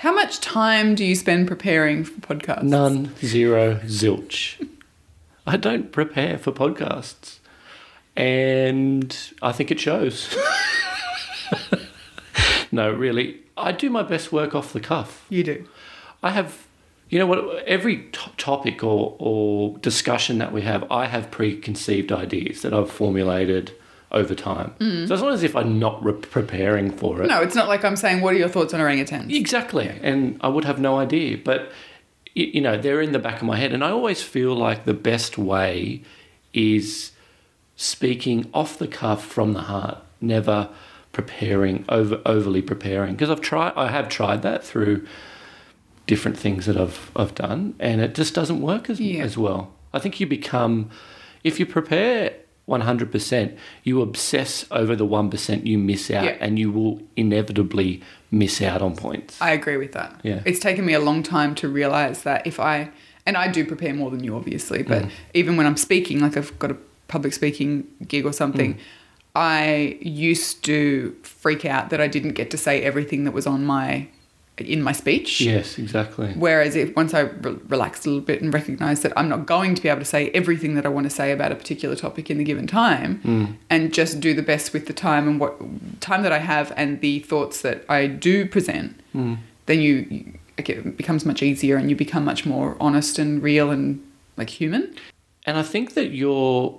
How 0.00 0.12
much 0.12 0.40
time 0.40 0.94
do 0.94 1.04
you 1.04 1.14
spend 1.14 1.46
preparing 1.48 2.04
for 2.04 2.20
podcasts? 2.20 2.64
None, 2.64 3.14
zero, 3.24 3.76
zilch. 3.86 4.56
I 5.46 5.56
don't 5.56 5.92
prepare 5.92 6.36
for 6.38 6.50
podcasts. 6.52 7.38
And 8.16 9.16
I 9.42 9.52
think 9.52 9.70
it 9.70 9.78
shows. 9.78 10.36
no, 12.72 12.90
really. 12.90 13.40
I 13.56 13.72
do 13.72 13.88
my 13.90 14.02
best 14.02 14.32
work 14.32 14.54
off 14.54 14.72
the 14.72 14.80
cuff. 14.80 15.24
You 15.28 15.44
do. 15.44 15.68
I 16.22 16.30
have, 16.30 16.65
you 17.08 17.18
know 17.18 17.26
what, 17.26 17.64
every 17.66 18.04
to- 18.12 18.30
topic 18.36 18.82
or, 18.82 19.16
or 19.18 19.78
discussion 19.78 20.38
that 20.38 20.52
we 20.52 20.62
have, 20.62 20.90
I 20.90 21.06
have 21.06 21.30
preconceived 21.30 22.10
ideas 22.10 22.62
that 22.62 22.74
I've 22.74 22.90
formulated 22.90 23.72
over 24.10 24.34
time. 24.34 24.74
Mm. 24.78 25.06
So 25.08 25.14
it's 25.14 25.22
not 25.22 25.32
as 25.32 25.42
if 25.42 25.54
I'm 25.54 25.78
not 25.78 26.04
re- 26.04 26.12
preparing 26.12 26.90
for 26.90 27.22
it. 27.22 27.28
No, 27.28 27.42
it's 27.42 27.54
not 27.54 27.68
like 27.68 27.84
I'm 27.84 27.96
saying, 27.96 28.22
what 28.22 28.34
are 28.34 28.38
your 28.38 28.48
thoughts 28.48 28.72
on 28.74 28.80
orangutans? 28.80 29.32
Exactly. 29.34 29.88
And 30.02 30.38
I 30.40 30.48
would 30.48 30.64
have 30.64 30.80
no 30.80 30.98
idea. 30.98 31.38
But, 31.38 31.70
you 32.34 32.60
know, 32.60 32.76
they're 32.76 33.00
in 33.00 33.12
the 33.12 33.18
back 33.18 33.36
of 33.36 33.42
my 33.46 33.56
head. 33.56 33.72
And 33.72 33.84
I 33.84 33.90
always 33.90 34.22
feel 34.22 34.54
like 34.54 34.84
the 34.84 34.94
best 34.94 35.38
way 35.38 36.02
is 36.52 37.12
speaking 37.76 38.48
off 38.54 38.78
the 38.78 38.88
cuff 38.88 39.24
from 39.24 39.52
the 39.52 39.62
heart, 39.62 39.98
never 40.20 40.70
preparing, 41.12 41.84
over, 41.88 42.20
overly 42.24 42.62
preparing. 42.62 43.14
Because 43.14 43.30
I've 43.30 43.40
tried, 43.40 43.74
I 43.76 43.88
have 43.90 44.08
tried 44.08 44.42
that 44.42 44.64
through 44.64 45.06
different 46.06 46.38
things 46.38 46.66
that 46.66 46.76
I've, 46.76 47.10
I've 47.16 47.34
done, 47.34 47.74
and 47.80 48.00
it 48.00 48.14
just 48.14 48.34
doesn't 48.34 48.60
work 48.60 48.88
as, 48.90 49.00
Yeah. 49.00 49.22
as 49.24 49.36
well. 49.36 49.72
I 49.92 49.98
think 49.98 50.20
you 50.20 50.26
become, 50.26 50.90
if 51.42 51.58
you 51.58 51.66
prepare 51.66 52.32
100%, 52.68 53.56
you 53.84 54.02
obsess 54.02 54.66
over 54.70 54.94
the 54.96 55.06
1% 55.06 55.66
you 55.66 55.78
miss 55.78 56.10
out, 56.10 56.24
Yeah. 56.24 56.36
and 56.40 56.58
you 56.58 56.70
will 56.70 57.00
inevitably 57.16 58.02
miss 58.30 58.60
out 58.60 58.82
on 58.82 58.96
points. 58.96 59.40
I 59.40 59.50
agree 59.52 59.76
with 59.76 59.92
that. 59.92 60.20
Yeah. 60.22 60.42
It's 60.44 60.58
taken 60.58 60.84
me 60.84 60.92
a 60.94 61.00
long 61.00 61.22
time 61.22 61.54
to 61.56 61.68
realize 61.68 62.22
that 62.22 62.46
if 62.46 62.58
I, 62.60 62.90
and 63.24 63.36
I 63.36 63.48
do 63.48 63.64
prepare 63.64 63.94
more 63.94 64.10
than 64.10 64.22
you, 64.24 64.34
obviously, 64.36 64.82
but 64.82 65.04
Mm. 65.04 65.10
even 65.34 65.56
when 65.56 65.66
I'm 65.66 65.76
speaking, 65.76 66.20
like 66.20 66.36
I've 66.36 66.56
got 66.58 66.70
a 66.70 66.76
public 67.08 67.32
speaking 67.32 67.84
gig 68.06 68.24
or 68.26 68.32
something, 68.32 68.74
Mm. 68.74 68.78
I 69.34 69.98
used 70.00 70.64
to 70.64 71.14
freak 71.22 71.64
out 71.64 71.90
that 71.90 72.00
I 72.00 72.08
didn't 72.08 72.32
get 72.32 72.50
to 72.50 72.56
say 72.56 72.82
everything 72.82 73.24
that 73.24 73.32
was 73.34 73.46
on 73.46 73.64
my, 73.64 74.08
in 74.58 74.82
my 74.82 74.92
speech. 74.92 75.40
yes, 75.40 75.78
exactly. 75.78 76.32
Whereas 76.34 76.74
if 76.76 76.94
once 76.96 77.12
I 77.12 77.20
re- 77.20 77.56
relaxed 77.68 78.06
a 78.06 78.08
little 78.08 78.24
bit 78.24 78.40
and 78.40 78.52
recognized 78.54 79.02
that 79.02 79.12
I'm 79.16 79.28
not 79.28 79.44
going 79.46 79.74
to 79.74 79.82
be 79.82 79.88
able 79.88 80.00
to 80.00 80.04
say 80.06 80.30
everything 80.30 80.74
that 80.76 80.86
I 80.86 80.88
want 80.88 81.04
to 81.04 81.10
say 81.10 81.30
about 81.30 81.52
a 81.52 81.54
particular 81.54 81.94
topic 81.94 82.30
in 82.30 82.38
the 82.38 82.44
given 82.44 82.66
time, 82.66 83.20
Mm. 83.24 83.56
and 83.68 83.92
just 83.92 84.18
do 84.20 84.32
the 84.32 84.42
best 84.42 84.72
with 84.72 84.86
the 84.86 84.92
time 84.94 85.28
and 85.28 85.38
what 85.38 85.56
time 86.00 86.22
that 86.22 86.32
I 86.32 86.38
have 86.38 86.72
and 86.76 87.00
the 87.02 87.18
thoughts 87.20 87.60
that 87.62 87.84
I 87.88 88.06
do 88.06 88.46
present, 88.46 88.98
Mm. 89.14 89.38
then 89.66 89.80
you, 89.80 90.06
you 90.10 90.32
it 90.58 90.96
becomes 90.96 91.26
much 91.26 91.42
easier 91.42 91.76
and 91.76 91.90
you 91.90 91.96
become 91.96 92.24
much 92.24 92.46
more 92.46 92.78
honest 92.80 93.18
and 93.18 93.42
real 93.42 93.70
and 93.70 94.02
like 94.38 94.48
human. 94.48 94.94
And 95.44 95.58
I 95.58 95.62
think 95.62 95.92
that 95.94 96.12
you're 96.12 96.78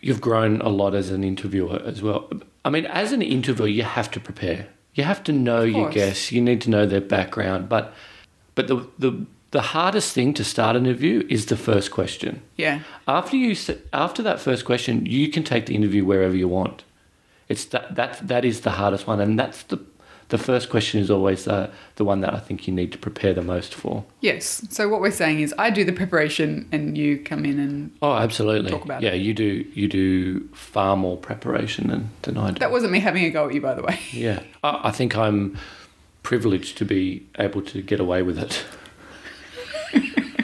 you've 0.00 0.20
grown 0.20 0.60
a 0.62 0.68
lot 0.68 0.94
as 0.96 1.10
an 1.10 1.22
interviewer 1.22 1.80
as 1.84 2.02
well. 2.02 2.28
I 2.64 2.70
mean, 2.70 2.86
as 2.86 3.12
an 3.12 3.22
interviewer, 3.22 3.68
you 3.68 3.84
have 3.84 4.10
to 4.12 4.20
prepare. 4.20 4.66
You 4.98 5.04
have 5.04 5.22
to 5.24 5.32
know 5.32 5.62
your 5.62 5.90
guests. 5.90 6.32
You 6.32 6.40
need 6.40 6.60
to 6.62 6.70
know 6.70 6.84
their 6.84 7.00
background. 7.00 7.68
But 7.68 7.94
but 8.56 8.66
the 8.66 8.84
the 8.98 9.26
the 9.52 9.60
hardest 9.60 10.12
thing 10.12 10.34
to 10.34 10.42
start 10.42 10.74
an 10.74 10.86
interview 10.86 11.24
is 11.30 11.46
the 11.46 11.56
first 11.56 11.92
question. 11.92 12.42
Yeah. 12.56 12.80
After 13.06 13.36
you 13.36 13.54
after 13.92 14.24
that 14.24 14.40
first 14.40 14.64
question, 14.64 15.06
you 15.06 15.28
can 15.28 15.44
take 15.44 15.66
the 15.66 15.76
interview 15.76 16.04
wherever 16.04 16.34
you 16.34 16.48
want. 16.48 16.82
It's 17.48 17.64
that 17.66 17.94
that 17.94 18.26
that 18.26 18.44
is 18.44 18.62
the 18.62 18.72
hardest 18.72 19.06
one, 19.06 19.20
and 19.20 19.38
that's 19.38 19.62
the 19.62 19.78
the 20.28 20.38
first 20.38 20.68
question 20.68 21.00
is 21.00 21.10
always 21.10 21.44
the 21.44 21.70
the 21.96 22.04
one 22.04 22.20
that 22.20 22.34
I 22.34 22.38
think 22.38 22.66
you 22.68 22.74
need 22.74 22.92
to 22.92 22.98
prepare 22.98 23.32
the 23.32 23.42
most 23.42 23.74
for. 23.74 24.04
Yes. 24.20 24.66
So 24.70 24.88
what 24.88 25.00
we're 25.00 25.10
saying 25.10 25.40
is 25.40 25.54
I 25.58 25.70
do 25.70 25.84
the 25.84 25.92
preparation 25.92 26.68
and 26.70 26.96
you 26.98 27.18
come 27.18 27.44
in 27.44 27.58
and 27.58 27.90
Oh, 28.02 28.12
absolutely. 28.14 28.70
Talk 28.70 28.84
about 28.84 29.00
yeah, 29.02 29.14
you 29.14 29.32
do 29.34 29.64
you 29.74 29.88
do 29.88 30.48
far 30.54 30.96
more 30.96 31.16
preparation 31.16 31.88
than, 31.88 32.10
than 32.22 32.36
I 32.36 32.50
do. 32.50 32.58
that 32.58 32.70
wasn't 32.70 32.92
me 32.92 33.00
having 33.00 33.24
a 33.24 33.30
go 33.30 33.48
at 33.48 33.54
you, 33.54 33.60
by 33.60 33.74
the 33.74 33.82
way. 33.82 33.98
yeah, 34.12 34.42
I, 34.62 34.88
I 34.88 34.90
think 34.90 35.16
I'm 35.16 35.56
privileged 36.22 36.76
to 36.78 36.84
be 36.84 37.26
able 37.38 37.62
to 37.62 37.80
get 37.80 38.00
away 38.00 38.22
with 38.22 38.38
it. 38.38 38.64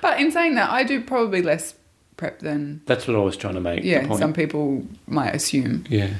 But 0.00 0.20
in 0.20 0.30
saying 0.30 0.54
that, 0.54 0.70
I 0.70 0.84
do 0.84 1.00
probably 1.02 1.42
less 1.42 1.74
prep 2.16 2.38
than 2.38 2.82
That's 2.86 3.06
what 3.08 3.16
I 3.16 3.20
was 3.20 3.36
trying 3.36 3.54
to 3.54 3.60
make. 3.60 3.82
the 3.82 3.88
yeah 3.88 4.16
some 4.16 4.32
people 4.32 4.84
might 5.06 5.34
assume. 5.34 5.84
yeah. 5.88 6.10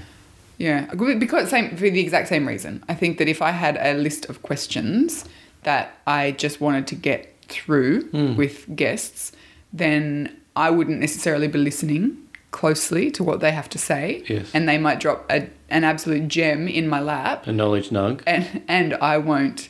Yeah, 0.58 0.92
because 1.18 1.50
same 1.50 1.70
for 1.76 1.88
the 1.88 2.00
exact 2.00 2.28
same 2.28 2.46
reason. 2.46 2.82
I 2.88 2.94
think 2.94 3.18
that 3.18 3.28
if 3.28 3.40
I 3.40 3.52
had 3.52 3.76
a 3.80 3.94
list 3.94 4.26
of 4.28 4.42
questions 4.42 5.24
that 5.62 5.94
I 6.06 6.32
just 6.32 6.60
wanted 6.60 6.86
to 6.88 6.94
get 6.94 7.32
through 7.48 8.02
Mm. 8.10 8.36
with 8.36 8.74
guests, 8.76 9.32
then 9.72 10.36
I 10.56 10.70
wouldn't 10.70 10.98
necessarily 11.00 11.46
be 11.48 11.58
listening 11.58 12.16
closely 12.50 13.10
to 13.12 13.22
what 13.22 13.40
they 13.40 13.52
have 13.52 13.68
to 13.70 13.78
say, 13.78 14.24
Yes. 14.26 14.50
and 14.54 14.68
they 14.68 14.78
might 14.78 14.98
drop 15.00 15.24
a, 15.30 15.48
an 15.70 15.84
absolute 15.84 16.26
gem 16.28 16.66
in 16.66 16.88
my 16.88 17.00
lap, 17.00 17.46
A 17.46 17.52
knowledge 17.52 17.90
nug. 17.90 18.20
and 18.26 18.62
and 18.66 18.94
I 18.94 19.18
won't 19.18 19.68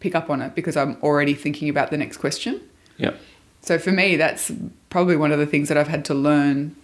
pick 0.00 0.14
up 0.14 0.28
on 0.30 0.40
it 0.42 0.54
because 0.54 0.76
I'm 0.76 0.96
already 1.02 1.34
thinking 1.34 1.68
about 1.68 1.90
the 1.90 1.96
next 1.96 2.18
question. 2.18 2.60
Yeah. 2.98 3.14
So 3.62 3.78
for 3.78 3.90
me, 3.90 4.16
that's 4.16 4.52
probably 4.90 5.16
one 5.16 5.32
of 5.32 5.38
the 5.38 5.46
things 5.46 5.68
that 5.68 5.78
I've 5.78 5.88
had 5.88 6.04
to 6.06 6.14
learn 6.14 6.76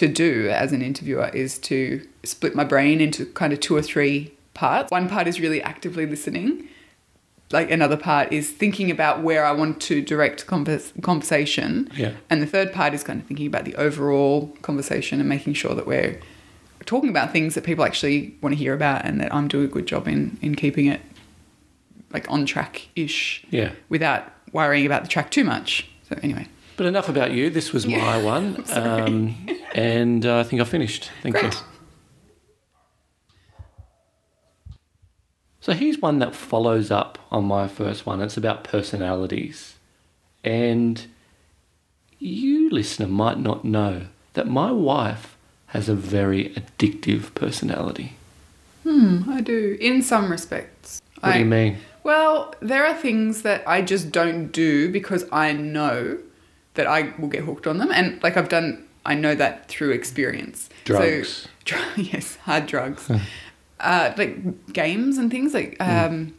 to 0.00 0.08
do 0.08 0.48
as 0.50 0.72
an 0.72 0.82
interviewer 0.82 1.28
is 1.34 1.58
to 1.58 2.06
split 2.24 2.54
my 2.54 2.64
brain 2.64 3.00
into 3.00 3.26
kind 3.26 3.52
of 3.52 3.60
two 3.60 3.76
or 3.76 3.82
three 3.82 4.32
parts. 4.54 4.90
One 4.90 5.08
part 5.08 5.26
is 5.28 5.40
really 5.40 5.62
actively 5.62 6.06
listening. 6.06 6.68
Like 7.52 7.70
another 7.70 7.96
part 7.96 8.32
is 8.32 8.50
thinking 8.50 8.90
about 8.90 9.22
where 9.22 9.44
I 9.44 9.52
want 9.52 9.80
to 9.82 10.00
direct 10.00 10.46
convers- 10.46 10.92
conversation. 11.02 11.90
Yeah. 11.96 12.12
And 12.30 12.40
the 12.40 12.46
third 12.46 12.72
part 12.72 12.94
is 12.94 13.02
kind 13.02 13.20
of 13.20 13.26
thinking 13.26 13.46
about 13.46 13.64
the 13.64 13.74
overall 13.76 14.48
conversation 14.62 15.20
and 15.20 15.28
making 15.28 15.54
sure 15.54 15.74
that 15.74 15.86
we're 15.86 16.20
talking 16.86 17.10
about 17.10 17.32
things 17.32 17.54
that 17.56 17.64
people 17.64 17.84
actually 17.84 18.34
want 18.40 18.54
to 18.54 18.58
hear 18.58 18.72
about 18.72 19.04
and 19.04 19.20
that 19.20 19.34
I'm 19.34 19.48
doing 19.48 19.64
a 19.64 19.68
good 19.68 19.86
job 19.86 20.08
in, 20.08 20.38
in 20.40 20.54
keeping 20.54 20.86
it 20.86 21.00
like 22.12 22.30
on 22.30 22.46
track 22.46 22.88
ish 22.96 23.44
Yeah. 23.50 23.72
without 23.88 24.32
worrying 24.52 24.86
about 24.86 25.02
the 25.02 25.08
track 25.08 25.30
too 25.30 25.44
much. 25.44 25.86
So 26.08 26.18
anyway, 26.22 26.46
But 26.80 26.86
enough 26.86 27.10
about 27.10 27.32
you. 27.32 27.50
This 27.50 27.74
was 27.74 27.86
my 27.86 28.22
one. 28.22 28.64
Um, 28.72 29.36
and 29.74 30.24
uh, 30.24 30.38
I 30.38 30.44
think 30.44 30.62
I 30.62 30.64
finished. 30.64 31.10
Thank 31.22 31.36
Great. 31.36 31.52
you. 31.52 31.60
So 35.60 35.74
here's 35.74 35.98
one 35.98 36.20
that 36.20 36.34
follows 36.34 36.90
up 36.90 37.18
on 37.30 37.44
my 37.44 37.68
first 37.68 38.06
one. 38.06 38.22
It's 38.22 38.38
about 38.38 38.64
personalities. 38.64 39.74
And 40.42 41.04
you, 42.18 42.70
listener, 42.70 43.08
might 43.08 43.38
not 43.38 43.62
know 43.62 44.06
that 44.32 44.48
my 44.48 44.72
wife 44.72 45.36
has 45.66 45.90
a 45.90 45.94
very 45.94 46.48
addictive 46.54 47.34
personality. 47.34 48.14
hmm, 48.84 49.24
I 49.28 49.42
do 49.42 49.76
in 49.78 50.00
some 50.00 50.30
respects. 50.30 51.02
What 51.20 51.28
I, 51.28 51.32
do 51.34 51.38
you 51.40 51.44
mean? 51.44 51.76
Well, 52.04 52.54
there 52.60 52.86
are 52.86 52.94
things 52.94 53.42
that 53.42 53.68
I 53.68 53.82
just 53.82 54.10
don't 54.10 54.50
do 54.50 54.90
because 54.90 55.26
I 55.30 55.52
know 55.52 56.20
that 56.74 56.86
I 56.86 57.12
will 57.18 57.28
get 57.28 57.44
hooked 57.44 57.66
on 57.66 57.78
them, 57.78 57.90
and 57.92 58.22
like 58.22 58.36
I've 58.36 58.48
done 58.48 58.86
I 59.04 59.14
know 59.14 59.34
that 59.34 59.68
through 59.68 59.90
experience. 59.90 60.68
Drugs. 60.84 61.28
So, 61.42 61.48
dr- 61.64 61.98
yes, 62.12 62.36
hard 62.36 62.66
drugs. 62.66 63.10
uh, 63.80 64.12
like 64.16 64.72
games 64.72 65.18
and 65.18 65.30
things 65.30 65.54
like 65.54 65.76
um, 65.80 66.34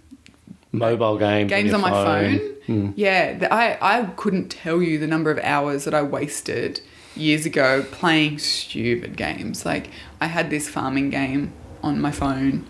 Mobile 0.72 1.18
games. 1.18 1.50
games 1.50 1.68
your 1.68 1.76
on 1.76 1.82
my 1.82 1.90
phone. 1.92 2.38
Hmm. 2.66 2.92
Yeah, 2.96 3.38
the, 3.38 3.54
I 3.54 3.78
I 3.82 4.06
couldn't 4.16 4.50
tell 4.50 4.82
you 4.82 5.00
the 5.00 5.08
number 5.08 5.32
of 5.32 5.40
hours 5.40 5.86
that 5.86 5.94
I 5.94 6.04
wasted 6.04 6.82
years 7.16 7.46
ago 7.46 7.84
playing 7.92 8.40
stupid 8.40 9.18
games. 9.18 9.66
Like 9.66 9.90
I 10.20 10.28
had 10.28 10.50
this 10.50 10.70
farming 10.70 11.10
game 11.10 11.54
on 11.84 12.00
my 12.00 12.12
phone. 12.12 12.66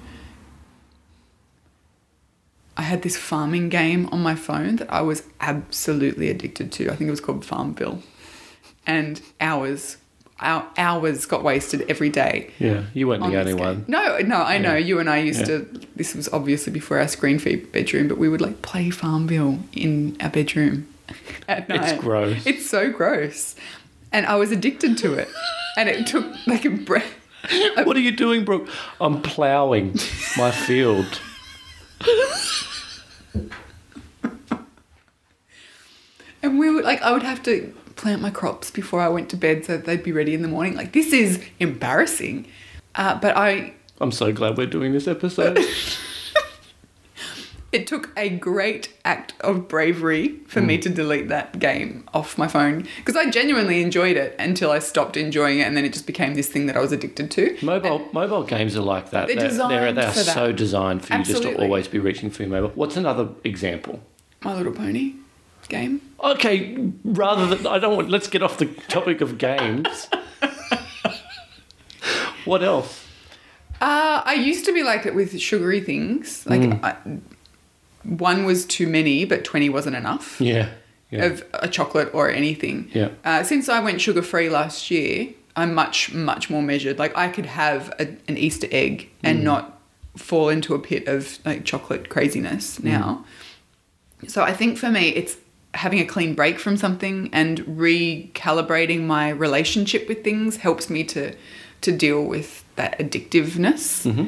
I 2.81 2.83
had 2.83 3.03
this 3.03 3.15
farming 3.15 3.69
game 3.69 4.09
on 4.11 4.21
my 4.23 4.33
phone 4.33 4.77
that 4.77 4.91
I 4.91 5.01
was 5.01 5.21
absolutely 5.39 6.29
addicted 6.29 6.71
to. 6.71 6.89
I 6.89 6.95
think 6.95 7.07
it 7.07 7.11
was 7.11 7.21
called 7.21 7.45
Farmville. 7.45 8.01
And 8.87 9.21
hours, 9.39 9.97
hou- 10.37 10.65
hours 10.79 11.27
got 11.27 11.43
wasted 11.43 11.85
every 11.87 12.09
day 12.09 12.49
Yeah, 12.57 12.85
you 12.95 13.07
weren't 13.07 13.21
on 13.21 13.29
the 13.31 13.39
only 13.39 13.53
game. 13.53 13.63
one. 13.63 13.85
No, 13.87 14.17
no, 14.17 14.37
I 14.41 14.57
know. 14.57 14.75
You 14.75 14.97
and 14.97 15.07
I 15.11 15.19
used 15.19 15.41
Yeah. 15.41 15.59
to. 15.59 15.67
This 15.95 16.15
was 16.15 16.27
obviously 16.33 16.73
before 16.73 16.97
our 16.97 17.07
screen 17.07 17.37
feed 17.37 17.71
bedroom, 17.71 18.07
but 18.07 18.17
we 18.17 18.27
would 18.27 18.41
like 18.41 18.63
play 18.63 18.89
Farmville 18.89 19.59
in 19.73 20.17
our 20.19 20.29
bedroom 20.31 20.87
at 21.47 21.69
night. 21.69 21.83
It's 21.93 22.01
gross. 22.01 22.43
It's 22.47 22.67
so 22.67 22.89
gross, 22.91 23.55
and 24.11 24.25
I 24.25 24.37
was 24.37 24.51
addicted 24.51 24.97
to 25.03 25.13
it, 25.13 25.29
and 25.77 25.87
it 25.87 26.07
took 26.07 26.25
like 26.47 26.65
a 26.65 26.71
breath. 26.71 27.13
What 27.85 27.95
are 27.95 27.99
you 27.99 28.11
doing, 28.11 28.43
Brooke? 28.43 28.67
I'm 28.99 29.21
ploughing 29.21 29.99
my 30.35 30.49
field. 30.49 31.21
And 36.43 36.57
we 36.57 36.73
would 36.73 36.83
like 36.83 37.01
I 37.01 37.11
would 37.11 37.23
have 37.23 37.43
to 37.43 37.73
plant 37.95 38.21
my 38.21 38.31
crops 38.31 38.71
before 38.71 38.99
I 38.99 39.09
went 39.09 39.29
to 39.29 39.37
bed 39.37 39.65
so 39.65 39.77
that 39.77 39.85
they'd 39.85 40.03
be 40.03 40.11
ready 40.11 40.33
in 40.33 40.41
the 40.41 40.47
morning. 40.47 40.75
Like 40.75 40.91
this 40.91 41.13
is 41.13 41.43
embarrassing, 41.59 42.47
uh, 42.95 43.19
but 43.19 43.37
I 43.37 43.73
I'm 43.99 44.11
so 44.11 44.31
glad 44.31 44.57
we're 44.57 44.65
doing 44.65 44.91
this 44.91 45.07
episode. 45.07 45.59
it 47.71 47.87
took 47.87 48.09
a 48.17 48.29
great 48.29 48.89
act 49.05 49.33
of 49.41 49.67
bravery 49.67 50.39
for 50.47 50.59
Hmm. 50.59 50.67
me 50.67 50.77
to 50.79 50.89
delete 50.89 51.29
that 51.29 51.59
game 51.59 52.03
off 52.13 52.37
my 52.37 52.47
phone 52.47 52.85
because 52.97 53.15
I 53.15 53.29
genuinely 53.29 53.81
enjoyed 53.81 54.17
it 54.17 54.35
until 54.37 54.71
I 54.71 54.79
stopped 54.79 55.15
enjoying 55.15 55.59
it 55.59 55.63
and 55.67 55.77
then 55.77 55.85
it 55.85 55.93
just 55.93 56.05
became 56.05 56.35
this 56.35 56.49
thing 56.49 56.65
that 56.67 56.75
I 56.75 56.81
was 56.81 56.91
addicted 56.91 57.31
to. 57.31 57.57
Mobile 57.61 58.07
mobile 58.11 58.43
games 58.43 58.75
are 58.75 58.81
like 58.81 59.11
that. 59.11 59.27
They're 59.27 59.37
they're, 59.37 59.47
designed 59.49 59.97
they're, 59.97 60.11
for 60.11 60.23
that. 60.23 60.33
so 60.33 60.51
designed 60.51 61.05
for 61.05 61.15
you 61.17 61.23
just 61.23 61.43
to 61.43 61.55
always 61.61 61.87
be 61.87 61.99
reaching 61.99 62.29
for 62.29 62.43
your 62.43 62.51
mobile. 62.51 62.71
What's 62.75 62.97
another 62.97 63.29
example? 63.43 64.01
My 64.43 64.55
Little 64.55 64.73
Pony 64.73 65.13
game. 65.69 66.01
Okay, 66.21 66.75
rather 67.05 67.55
than 67.55 67.65
I 67.67 67.79
don't 67.79 67.95
want. 67.95 68.09
Let's 68.09 68.27
get 68.27 68.43
off 68.43 68.57
the 68.57 68.65
topic 68.89 69.21
of 69.21 69.37
games. 69.37 70.09
what 72.45 72.63
else? 72.63 73.05
Uh, 73.79 74.21
I 74.25 74.33
used 74.33 74.65
to 74.65 74.73
be 74.73 74.83
like 74.83 75.05
it 75.05 75.15
with 75.15 75.39
sugary 75.39 75.81
things. 75.81 76.45
Like 76.45 76.61
Hmm. 76.63 76.85
I, 76.85 76.95
one 78.03 78.45
was 78.45 78.65
too 78.65 78.87
many, 78.87 79.25
but 79.25 79.43
twenty 79.43 79.69
wasn't 79.69 79.95
enough. 79.95 80.39
Yeah, 80.41 80.69
yeah, 81.09 81.25
of 81.25 81.43
a 81.53 81.67
chocolate 81.67 82.09
or 82.13 82.29
anything. 82.29 82.89
Yeah. 82.93 83.09
Uh, 83.23 83.43
since 83.43 83.69
I 83.69 83.79
went 83.79 84.01
sugar 84.01 84.21
free 84.21 84.49
last 84.49 84.89
year, 84.91 85.29
I'm 85.55 85.73
much 85.73 86.13
much 86.13 86.49
more 86.49 86.61
measured. 86.61 86.99
Like 86.99 87.15
I 87.17 87.27
could 87.29 87.45
have 87.45 87.89
a, 87.99 88.07
an 88.27 88.37
Easter 88.37 88.67
egg 88.71 89.09
and 89.23 89.39
Mm. 89.39 89.43
not 89.43 89.81
fall 90.17 90.49
into 90.49 90.73
a 90.75 90.79
pit 90.79 91.07
of 91.07 91.39
like 91.45 91.63
chocolate 91.65 92.09
craziness 92.09 92.79
Mm. 92.79 92.83
now. 92.85 93.25
So 94.27 94.43
I 94.43 94.53
think 94.53 94.77
for 94.77 94.89
me, 94.89 95.09
it's 95.09 95.37
having 95.73 95.99
a 95.99 96.05
clean 96.05 96.33
break 96.35 96.59
from 96.59 96.75
something 96.77 97.29
and 97.31 97.59
recalibrating 97.61 99.01
my 99.01 99.29
relationship 99.29 100.07
with 100.07 100.23
things 100.23 100.57
helps 100.57 100.89
me 100.89 101.03
to 101.05 101.33
to 101.81 101.91
deal 101.91 102.23
with 102.23 102.63
that 102.75 102.99
addictiveness. 102.99 104.05
Mm-hmm. 104.05 104.25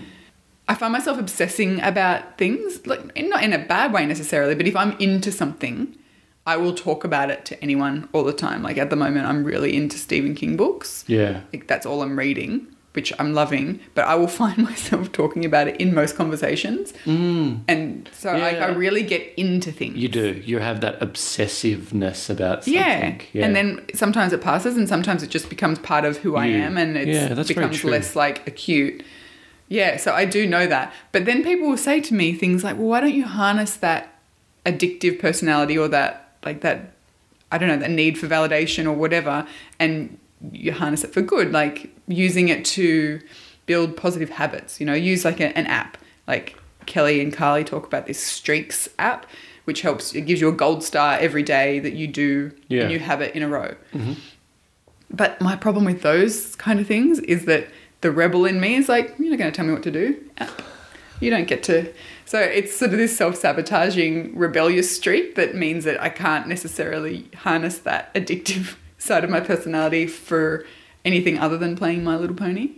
I 0.68 0.76
find 0.76 0.94
myself 0.94 1.20
obsessing 1.20 1.82
about 1.82 2.38
things, 2.38 2.86
like 2.88 3.02
not 3.18 3.44
in 3.44 3.52
a 3.54 3.60
bad 3.60 3.92
way 3.94 4.06
necessarily, 4.06 4.56
but 4.56 4.66
if 4.68 4.76
I'm 4.76 4.94
into 5.00 5.32
something, 5.32 5.96
I 6.46 6.56
will 6.58 6.74
talk 6.74 7.04
about 7.04 7.30
it 7.30 7.46
to 7.46 7.62
anyone 7.62 8.08
all 8.14 8.24
the 8.24 8.34
time. 8.34 8.64
Like 8.64 8.78
at 8.78 8.90
the 8.90 8.96
moment, 8.96 9.26
I'm 9.28 9.44
really 9.44 9.76
into 9.76 9.98
Stephen 9.98 10.36
King 10.36 10.56
books. 10.58 11.04
yeah. 11.08 11.42
Like 11.52 11.68
that's 11.68 11.86
all 11.86 12.02
I'm 12.02 12.18
reading, 12.18 12.68
which 12.94 13.12
I'm 13.20 13.34
loving. 13.34 13.80
But 13.94 14.06
I 14.08 14.16
will 14.16 14.28
find 14.42 14.58
myself 14.58 15.12
talking 15.12 15.44
about 15.46 15.68
it 15.68 15.80
in 15.82 15.94
most 15.94 16.16
conversations, 16.16 16.94
Mm. 17.06 17.62
and 17.68 18.10
so 18.14 18.32
like 18.38 18.58
I 18.58 18.68
really 18.68 19.04
get 19.04 19.34
into 19.38 19.72
things. 19.72 19.98
You 19.98 20.08
do. 20.08 20.42
You 20.46 20.60
have 20.60 20.80
that 20.82 21.00
obsessiveness 21.02 22.30
about 22.30 22.64
something. 22.64 22.74
Yeah. 22.82 23.18
Yeah. 23.34 23.46
and 23.46 23.56
then 23.56 23.82
sometimes 23.94 24.34
it 24.34 24.42
passes, 24.42 24.78
and 24.78 24.88
sometimes 24.88 25.24
it 25.24 25.30
just 25.30 25.50
becomes 25.50 25.80
part 25.80 26.06
of 26.06 26.18
who 26.18 26.36
I 26.36 26.48
am, 26.48 26.78
and 26.78 26.98
it 26.98 27.08
Yeah, 27.08 27.34
becomes 27.44 27.84
less 27.84 28.16
like 28.16 28.48
acute. 28.48 29.04
Yeah, 29.74 29.98
so 29.98 30.14
I 30.14 30.26
do 30.26 30.46
know 30.46 30.68
that. 30.68 30.94
But 31.12 31.26
then 31.26 31.44
people 31.44 31.68
will 31.70 31.78
say 31.90 32.00
to 32.02 32.14
me 32.14 32.34
things 32.34 32.64
like, 32.64 32.78
"Well, 32.78 32.88
why 32.94 33.00
don't 33.02 33.14
you 33.22 33.26
harness 33.26 33.76
that 33.78 34.02
addictive 34.68 35.20
personality 35.20 35.76
or 35.78 35.88
that 35.88 36.30
like 36.46 36.62
that 36.62 36.92
I 37.52 37.58
don't 37.58 37.70
know 37.70 37.78
that 37.78 37.90
need 37.90 38.18
for 38.20 38.28
validation 38.28 38.86
or 38.86 38.94
whatever, 38.94 39.48
and 39.80 40.18
you 40.52 40.72
harness 40.74 41.04
it 41.04 41.12
for 41.14 41.22
good, 41.24 41.52
like 41.52 41.90
using 42.08 42.50
it 42.50 42.64
to 42.78 43.20
build 43.66 43.98
positive 43.98 44.30
habits. 44.30 44.80
You 44.80 44.86
know, 44.86 44.94
use 44.94 45.26
like 45.26 45.40
a, 45.40 45.58
an 45.58 45.66
app, 45.66 45.98
like 46.28 46.56
Kelly 46.86 47.20
and 47.22 47.34
Carly 47.34 47.64
talk 47.64 47.86
about 47.88 48.06
this 48.06 48.20
Streaks 48.20 48.88
app, 49.00 49.26
which 49.66 49.82
helps. 49.82 50.14
It 50.14 50.22
gives 50.28 50.40
you 50.42 50.50
a 50.50 50.58
gold 50.64 50.84
star 50.84 51.18
every 51.20 51.44
day 51.44 51.80
that 51.80 51.94
you 51.94 52.06
do 52.08 52.52
Yeah. 52.68 52.84
a 52.84 52.88
new 52.90 53.00
habit 53.00 53.34
in 53.36 53.42
a 53.42 53.48
row. 53.48 53.74
Mm-hmm. 53.94 54.14
But 55.10 55.40
my 55.42 55.56
problem 55.56 55.86
with 55.86 56.02
those 56.02 56.56
kind 56.58 56.80
of 56.80 56.86
things 56.88 57.20
is 57.20 57.46
that 57.46 57.68
the 58.04 58.12
rebel 58.12 58.46
in 58.46 58.60
me 58.60 58.76
is 58.76 58.88
like, 58.88 59.16
you're 59.18 59.30
not 59.32 59.40
going 59.40 59.52
to 59.52 59.56
tell 59.56 59.66
me 59.66 59.74
what 59.74 59.82
to 59.84 59.92
do. 59.92 60.24
You 61.20 61.30
don't 61.30 61.48
get 61.48 61.64
to. 61.64 61.92
So 62.26 62.38
it's 62.38 62.76
sort 62.76 62.92
of 62.92 62.98
this 62.98 63.18
self 63.18 63.38
sabotaging, 63.38 64.38
rebellious 64.38 64.94
streak 64.94 65.36
that 65.36 65.56
means 65.56 65.86
that 65.86 66.02
I 66.02 66.10
can't 66.10 66.48
necessarily 66.48 67.30
harness 67.34 67.80
that 67.80 68.14
addictive 68.14 68.76
side 68.98 69.24
of 69.24 69.30
my 69.30 69.40
personality 69.40 70.06
for 70.06 70.66
anything 71.06 71.40
other 71.40 71.58
than 71.58 71.78
playing 71.78 72.04
My 72.04 72.18
Little 72.18 72.36
Pony. 72.36 72.72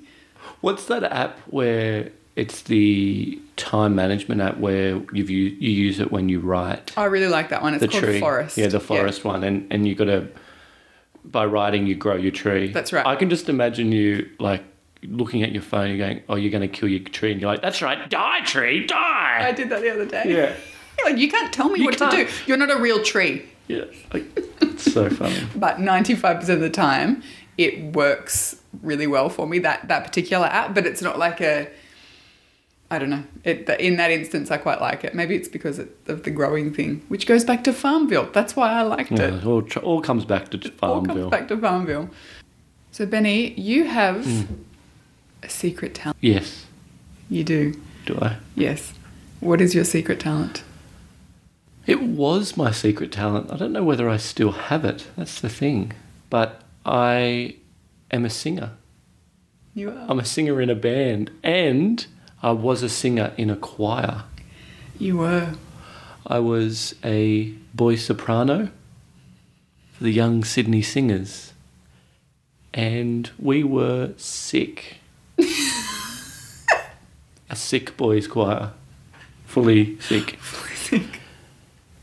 What's 0.62 0.86
that 0.86 1.04
app 1.04 1.40
where 1.48 2.12
it's 2.36 2.62
the 2.64 3.42
time 3.56 3.96
management 3.96 4.42
app 4.42 4.58
where 4.58 5.02
you've 5.12 5.30
u- 5.30 5.58
you 5.60 5.70
use 5.72 6.00
it 6.00 6.12
when 6.12 6.30
you 6.30 6.40
write 6.40 6.96
I 6.98 7.06
really 7.06 7.30
like 7.30 7.50
that 7.50 7.64
one. 7.64 7.74
It's 7.74 7.82
the 7.82 7.88
called 7.88 8.04
tree? 8.04 8.20
Forest. 8.20 8.58
Yeah, 8.58 8.68
the 8.68 8.80
forest 8.80 9.24
one, 9.24 9.44
and 9.44 9.66
and 9.72 9.88
you 9.88 9.96
got 9.96 10.06
to 10.06 10.28
by 11.24 11.46
writing 11.46 11.88
you 11.88 11.96
grow 11.96 12.16
your 12.16 12.32
tree. 12.32 12.72
That's 12.72 12.94
right. 12.94 13.06
I 13.06 13.16
can 13.16 13.30
just 13.30 13.50
imagine 13.50 13.92
you 13.92 14.30
like 14.40 14.64
looking 15.08 15.44
at 15.44 15.52
your 15.52 15.62
phone, 15.62 15.89
you're 15.89 15.98
going, 16.08 16.22
"Oh, 16.30 16.36
you're 16.36 16.52
going 16.52 16.62
to 16.62 16.68
kill 16.68 16.89
your 16.89 17.00
tree," 17.02 17.32
and 17.32 17.39
you're 17.41 17.50
like, 17.52 17.62
"That's 17.62 17.82
right, 17.82 18.10
die, 18.10 18.41
tree, 18.46 18.86
die." 18.86 19.39
I 19.48 19.52
did 19.52 19.70
that 19.70 19.82
the 19.82 19.91
other 19.94 20.06
day. 20.06 20.24
Yeah. 20.28 20.56
like, 21.06 21.18
you 21.18 21.30
can't 21.30 21.54
tell 21.54 21.70
me 21.70 21.80
You 21.80 21.86
what 21.86 21.98
can't. 21.98 22.12
to 22.12 22.26
do. 22.26 22.32
You're 22.48 22.58
not 22.58 22.72
a 22.72 22.78
real 22.78 23.04
tree. 23.04 23.44
Yeah, 23.68 23.86
like, 24.13 24.24
it's 24.62 24.91
so 24.91 25.10
funny. 25.10 25.39
but 25.56 25.78
95% 25.78 26.50
of 26.50 26.60
the 26.60 26.70
time 26.70 27.24
it 27.58 27.96
works 27.96 28.62
really 28.84 29.08
well 29.08 29.30
for 29.30 29.48
me 29.48 29.58
that 29.60 29.88
that 29.88 30.04
particular 30.04 30.46
app 30.48 30.76
but 30.76 30.86
it's 30.86 31.02
not 31.02 31.18
like 31.18 31.39
a 31.39 31.70
i 32.91 33.00
don't 33.00 33.10
know 33.10 33.24
it 33.46 33.68
in 33.80 33.96
that 33.96 34.12
instance 34.12 34.52
i 34.52 34.58
quite 34.58 34.82
like 34.82 35.06
it 35.06 35.15
maybe 35.15 35.34
it's 35.38 35.48
because 35.48 35.80
of 35.80 36.24
the 36.24 36.30
growing 36.30 36.74
thing 36.74 37.02
which 37.08 37.26
goes 37.26 37.46
back 37.46 37.63
to 37.63 37.72
farmville 37.72 38.30
that's 38.34 38.58
why 38.58 38.70
i 38.74 38.82
liked 38.82 39.10
Yeah, 39.12 39.28
it 39.28 39.34
it 39.36 39.46
all, 39.46 39.62
tr- 39.62 39.80
all 39.80 40.02
comes 40.02 40.26
back 40.26 40.50
to 40.50 40.58
Farmville. 40.72 40.91
all 41.15 41.30
comes 41.30 41.32
back 41.32 41.48
to 41.48 41.58
farmville 41.58 42.10
so 42.91 43.06
benny 43.06 43.54
you 43.54 43.86
have 43.86 44.26
Hmm. 44.26 44.41
A 45.46 45.50
secret 45.50 45.94
talent 45.96 46.18
Yes, 46.22 46.66
you 47.30 47.44
do 47.44 47.74
do 48.06 48.18
I? 48.22 48.38
yes 48.56 48.94
what 49.40 49.62
is 49.62 49.74
your 49.76 49.84
secret 49.86 50.20
talent 50.20 50.64
It 51.88 52.02
was 52.02 52.58
my 52.58 52.72
secret 52.72 53.12
talent. 53.12 53.52
I 53.54 53.58
don't 53.58 53.72
know 53.74 53.84
whether 53.84 54.10
I 54.10 54.18
still 54.18 54.52
have 54.70 54.84
it. 54.86 55.06
That's 55.16 55.40
the 55.40 55.50
thing. 55.50 55.92
But 56.32 56.62
I 56.84 57.58
am 58.10 58.26
a 58.26 58.30
singer. 58.30 58.72
you 59.76 59.90
are 59.92 60.06
I'm 60.10 60.20
a 60.20 60.26
singer 60.26 60.60
in 60.62 60.72
a 60.72 60.76
band, 60.90 61.30
and 61.44 62.04
I 62.42 62.52
was 62.54 62.82
a 62.82 62.90
singer 62.90 63.34
in 63.38 63.50
a 63.52 63.56
choir. 63.56 64.24
you 64.98 65.18
were 65.18 65.54
I 66.26 66.40
was 66.40 66.96
a 67.04 67.52
boy 67.76 67.96
soprano 67.98 68.72
for 69.94 70.04
the 70.04 70.12
young 70.22 70.44
Sydney 70.44 70.82
singers, 70.82 71.54
and 72.74 73.30
we 73.38 73.64
were 73.64 74.14
sick. 74.18 74.98
A 77.50 77.56
sick 77.56 77.98
boys 77.98 78.28
choir, 78.28 78.72
fully 79.46 80.00
sick. 80.00 80.40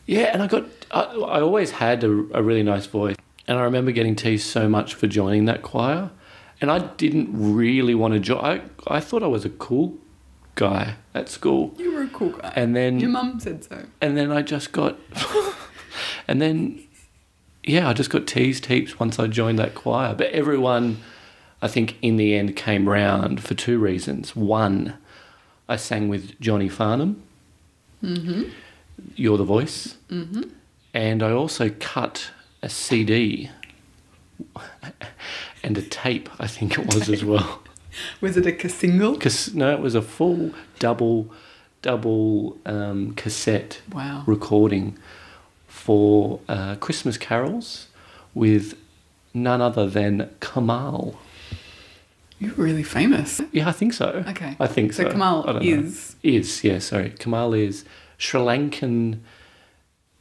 Yeah, 0.07 0.31
and 0.33 0.43
I 0.43 0.47
got. 0.47 0.65
I, 0.91 1.03
I 1.03 1.41
always 1.41 1.73
had 1.73 2.05
a, 2.05 2.11
a 2.35 2.43
really 2.43 2.63
nice 2.63 2.87
voice, 2.87 3.17
and 3.47 3.59
I 3.59 3.63
remember 3.63 3.93
getting 3.93 4.17
teased 4.17 4.47
so 4.47 4.69
much 4.69 4.95
for 4.95 5.07
joining 5.07 5.47
that 5.47 5.63
choir, 5.63 6.11
and 6.61 6.71
I 6.71 6.79
didn't 6.79 7.31
really 7.33 7.95
want 7.95 8.15
to 8.15 8.21
join. 8.21 8.45
I 8.45 8.63
I 8.87 9.01
thought 9.01 9.23
I 9.23 9.29
was 9.29 9.45
a 9.45 9.51
cool 9.51 9.99
guy 10.55 10.97
at 11.15 11.29
school, 11.29 11.75
you 11.79 11.95
were 11.95 12.03
a 12.03 12.09
cool 12.09 12.31
guy 12.31 12.53
and 12.55 12.77
then 12.77 13.01
your 13.01 13.09
mum 13.09 13.41
said 13.41 13.65
so 13.65 13.87
and 14.03 14.19
then 14.19 14.31
I 14.31 14.43
just 14.43 14.71
got, 14.71 14.99
and 16.29 16.43
then 16.43 16.83
yeah, 17.65 17.89
I 17.89 17.93
just 17.93 18.11
got 18.11 18.27
teased 18.27 18.67
heaps 18.67 18.99
once 18.99 19.19
I 19.19 19.29
joined 19.29 19.59
that 19.59 19.75
choir. 19.75 20.15
But 20.15 20.31
everyone, 20.33 20.99
I 21.61 21.69
think, 21.69 21.97
in 22.03 22.17
the 22.17 22.35
end 22.35 22.57
came 22.57 22.89
round 22.89 23.43
for 23.43 23.55
two 23.55 23.79
reasons. 23.79 24.35
One, 24.35 24.95
I 25.69 25.77
sang 25.77 26.09
with 26.09 26.39
Johnny 26.41 26.69
Farnham. 26.69 27.23
Mm-hmm. 28.03 28.43
You're 29.17 29.39
the 29.39 29.45
voice. 29.45 29.97
Mm-hmm. 30.11 30.43
And 30.95 31.23
I 31.23 31.33
also 31.33 31.71
cut 31.81 32.31
a 32.63 32.69
CD 32.69 33.51
and 35.63 35.79
a 35.79 35.83
tape, 35.83 36.29
I 36.39 36.47
think 36.47 36.79
it 36.79 36.95
was 36.95 37.09
as 37.09 37.25
well. 37.25 37.63
Was 38.23 38.39
it 38.39 38.47
a 38.47 38.69
single? 38.71 39.19
No, 39.53 39.71
it 39.75 39.81
was 39.81 39.95
a 39.95 40.01
full 40.01 40.53
double, 40.79 41.31
double 41.83 42.57
um, 42.65 43.13
cassette 43.17 43.83
Wow. 43.93 44.25
recording 44.27 44.97
for 45.69 46.41
uh, 46.49 46.77
Christmas 46.77 47.19
carols 47.19 47.89
with 48.33 48.79
none 49.35 49.61
other 49.61 49.87
than 49.87 50.31
Kamahl. 50.41 51.17
You're 52.43 52.55
really 52.67 52.83
famous. 52.83 53.41
Yeah, 53.53 53.69
I 53.69 53.73
think 53.73 53.93
so. 53.93 54.25
Okay. 54.29 54.57
I 54.59 54.67
think 54.67 54.93
so. 54.93 55.05
So 55.05 55.11
Kamahl 55.11 55.49
I 55.49 55.53
don't 55.53 55.65
know. 55.65 55.71
is- 55.87 56.17
is 56.23 56.65
yeah. 56.65 56.79
Sorry, 56.81 57.11
Kamahl 57.11 57.57
is 57.59 57.85
Sri 58.19 58.41
Lankan 58.41 59.19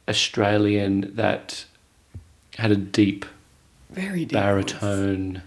Australian 0.08 1.10
that 1.16 1.64
had 2.58 2.70
a 2.70 2.76
deep 2.76 3.24
Very 3.90 4.20
deep. 4.24 4.32
baritone 4.32 5.42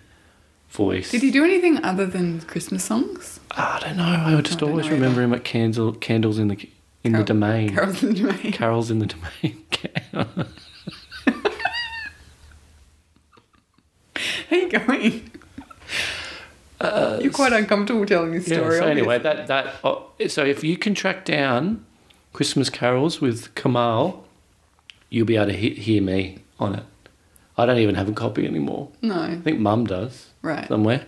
voice. 0.69 1.11
Did 1.11 1.21
he 1.21 1.31
do 1.31 1.43
anything 1.45 1.83
other 1.83 2.05
than 2.05 2.41
Christmas 2.41 2.83
songs? 2.83 3.39
Ah, 3.51 3.77
I 3.77 3.79
don't 3.87 3.97
know. 3.97 4.37
I 4.37 4.41
just 4.41 4.61
oh, 4.61 4.67
I 4.67 4.69
always 4.71 4.89
remember 4.89 5.21
him 5.21 5.33
at 5.33 5.43
candle, 5.45 5.93
candles 5.93 6.37
in 6.39 6.47
the 6.49 6.57
in 7.03 7.11
the 7.13 7.17
Carol- 7.19 7.25
domain. 7.25 7.69
Carols 7.75 8.03
in 8.03 8.09
the 8.13 8.19
Domain. 8.21 8.51
Carols 8.51 8.91
in 8.91 8.99
the 8.99 9.05
domain. 9.05 9.63
How 14.49 14.55
you 14.55 14.69
going? 14.69 15.31
You're 16.81 17.31
quite 17.31 17.53
uncomfortable 17.53 18.05
telling 18.05 18.31
this 18.31 18.49
Uh, 18.49 18.55
yeah. 18.55 18.59
story. 18.61 18.77
So 18.79 18.85
anyway, 18.87 19.19
that 19.19 19.47
that 19.47 19.75
oh, 19.83 20.07
so 20.27 20.43
if 20.45 20.63
you 20.63 20.77
can 20.77 20.93
track 20.95 21.25
down 21.25 21.85
Christmas 22.33 22.69
carols 22.69 23.21
with 23.21 23.53
Kamahl, 23.55 24.23
you'll 25.09 25.25
be 25.25 25.35
able 25.37 25.47
to 25.47 25.53
he- 25.53 25.75
hear 25.75 26.01
me 26.01 26.39
on 26.59 26.75
it. 26.75 26.83
I 27.57 27.65
don't 27.65 27.77
even 27.77 27.95
have 27.95 28.09
a 28.09 28.13
copy 28.13 28.45
anymore. 28.45 28.89
no, 29.01 29.21
I 29.21 29.35
think 29.37 29.59
Mum 29.59 29.85
does 29.85 30.27
right. 30.41 30.67
somewhere. 30.67 31.05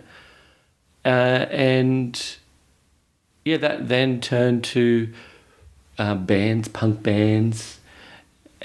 Uh, 1.06 1.46
and 1.52 2.38
yeah, 3.44 3.58
that 3.58 3.88
then 3.90 4.20
turned 4.22 4.64
to 4.66 5.14
uh, 5.98 6.16
bands, 6.16 6.68
punk 6.70 7.04
bands. 7.04 7.80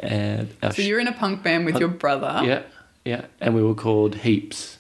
Uh, 0.02 0.44
So 0.70 0.82
you're 0.82 1.00
in 1.00 1.08
a 1.08 1.12
punk 1.12 1.42
band 1.42 1.64
with 1.64 1.74
Punk- 1.74 1.80
your 1.80 1.88
brother. 1.90 2.40
yeah, 2.44 2.62
yeah, 3.04 3.24
and 3.40 3.54
we 3.54 3.62
were 3.62 3.74
called 3.74 4.16
Heaps. 4.16 4.78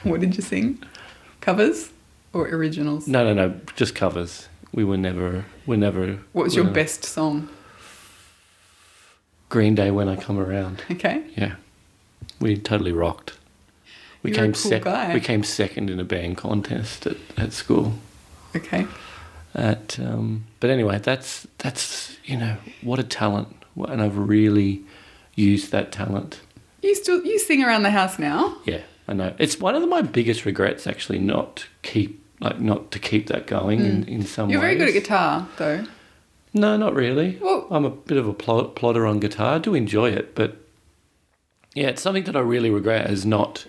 What 0.04 0.20
did 0.20 0.36
you 0.36 0.42
sing? 0.42 0.82
Covers 1.40 1.90
or 2.32 2.48
originals? 2.48 3.06
No, 3.06 3.24
no, 3.24 3.34
no, 3.34 3.60
just 3.76 3.94
covers. 3.94 4.48
We 4.72 4.84
were 4.84 4.96
never, 4.96 5.44
we 5.66 5.76
never. 5.76 6.20
What 6.32 6.44
was 6.44 6.54
your 6.54 6.64
were- 6.64 6.70
best 6.72 7.04
song? 7.04 7.48
Green 9.48 9.74
Day 9.74 9.90
when 9.90 10.08
I 10.08 10.16
come 10.16 10.38
around? 10.38 10.84
Okay. 10.90 11.24
Yeah, 11.36 11.56
we 12.40 12.56
totally 12.56 12.92
rocked. 12.92 13.36
We 14.22 14.30
You're 14.30 14.38
came 14.40 14.52
cool 14.52 14.70
sec- 14.70 14.82
guy. 14.84 15.12
We 15.14 15.20
came 15.20 15.42
second 15.42 15.90
in 15.90 15.98
a 15.98 16.04
band 16.04 16.36
contest 16.36 17.06
at, 17.06 17.16
at 17.36 17.52
school. 17.52 17.94
Okay. 18.54 18.86
At 19.54 19.98
um, 19.98 20.44
but 20.60 20.70
anyway, 20.70 20.98
that's 21.02 21.46
that's 21.58 22.16
you 22.24 22.36
know 22.36 22.56
what 22.82 23.00
a 23.00 23.02
talent, 23.02 23.48
and 23.76 24.00
I've 24.00 24.16
really 24.16 24.84
used 25.34 25.72
that 25.72 25.90
talent. 25.90 26.40
You 26.82 26.94
still 26.94 27.24
you 27.24 27.38
sing 27.40 27.64
around 27.64 27.82
the 27.82 27.90
house 27.90 28.18
now? 28.20 28.56
Yeah, 28.64 28.82
I 29.10 29.14
know. 29.14 29.34
It's 29.38 29.58
one 29.60 29.74
of 29.74 29.86
my 29.88 30.02
biggest 30.02 30.44
regrets 30.46 30.86
actually 30.86 31.18
not 31.18 31.66
keep 31.82 32.24
like 32.40 32.60
not 32.60 32.90
to 32.92 32.98
keep 32.98 33.26
that 33.26 33.46
going 33.46 33.80
in, 33.80 34.04
in 34.08 34.22
some 34.24 34.46
Hmm. 34.46 34.52
You're 34.52 34.60
very 34.62 34.74
ways. 34.76 34.78
good 34.78 34.88
at 34.96 35.02
guitar, 35.02 35.48
though. 35.58 35.84
No, 36.54 36.76
not 36.78 36.94
really. 36.94 37.38
Well- 37.42 37.66
I'm 37.70 37.84
a 37.84 37.90
bit 37.90 38.16
of 38.16 38.26
a 38.26 38.32
plod- 38.32 38.74
plodder 38.76 39.06
on 39.06 39.20
guitar. 39.20 39.56
I 39.56 39.58
do 39.58 39.74
enjoy 39.74 40.10
it, 40.10 40.34
but 40.34 40.56
yeah, 41.74 41.88
it's 41.88 42.00
something 42.02 42.24
that 42.24 42.36
I 42.36 42.40
really 42.40 42.70
regret 42.70 43.10
is 43.10 43.26
not 43.26 43.66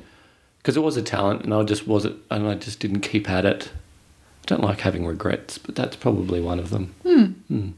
because 0.60 0.78
it 0.78 0.82
was 0.84 0.96
a 0.96 1.02
talent, 1.02 1.44
and 1.44 1.54
I 1.54 1.64
just 1.64 1.88
wasn't, 1.88 2.18
and 2.30 2.48
I 2.48 2.54
just 2.56 2.80
didn't 2.80 3.02
keep 3.02 3.28
at 3.30 3.46
it. 3.46 3.72
I 4.44 4.46
don't 4.46 4.62
like 4.64 4.82
having 4.82 5.06
regrets, 5.06 5.58
but 5.58 5.76
that's 5.76 5.96
probably 5.96 6.40
one 6.40 6.60
of 6.60 6.70
them. 6.70 6.94
Hmm. 7.04 7.70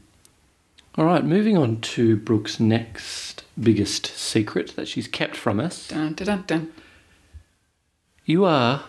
All 0.96 1.04
right, 1.06 1.24
moving 1.24 1.56
on 1.56 1.80
to 1.80 2.16
Brooke's 2.16 2.60
next 2.60 3.42
biggest 3.60 4.06
secret 4.06 4.76
that 4.76 4.86
she's 4.86 5.08
kept 5.08 5.34
from 5.34 5.58
us. 5.60 5.88
Dun, 5.88 6.12
dun, 6.14 6.26
dun, 6.26 6.44
dun. 6.46 6.72
You 8.24 8.44
are 8.44 8.84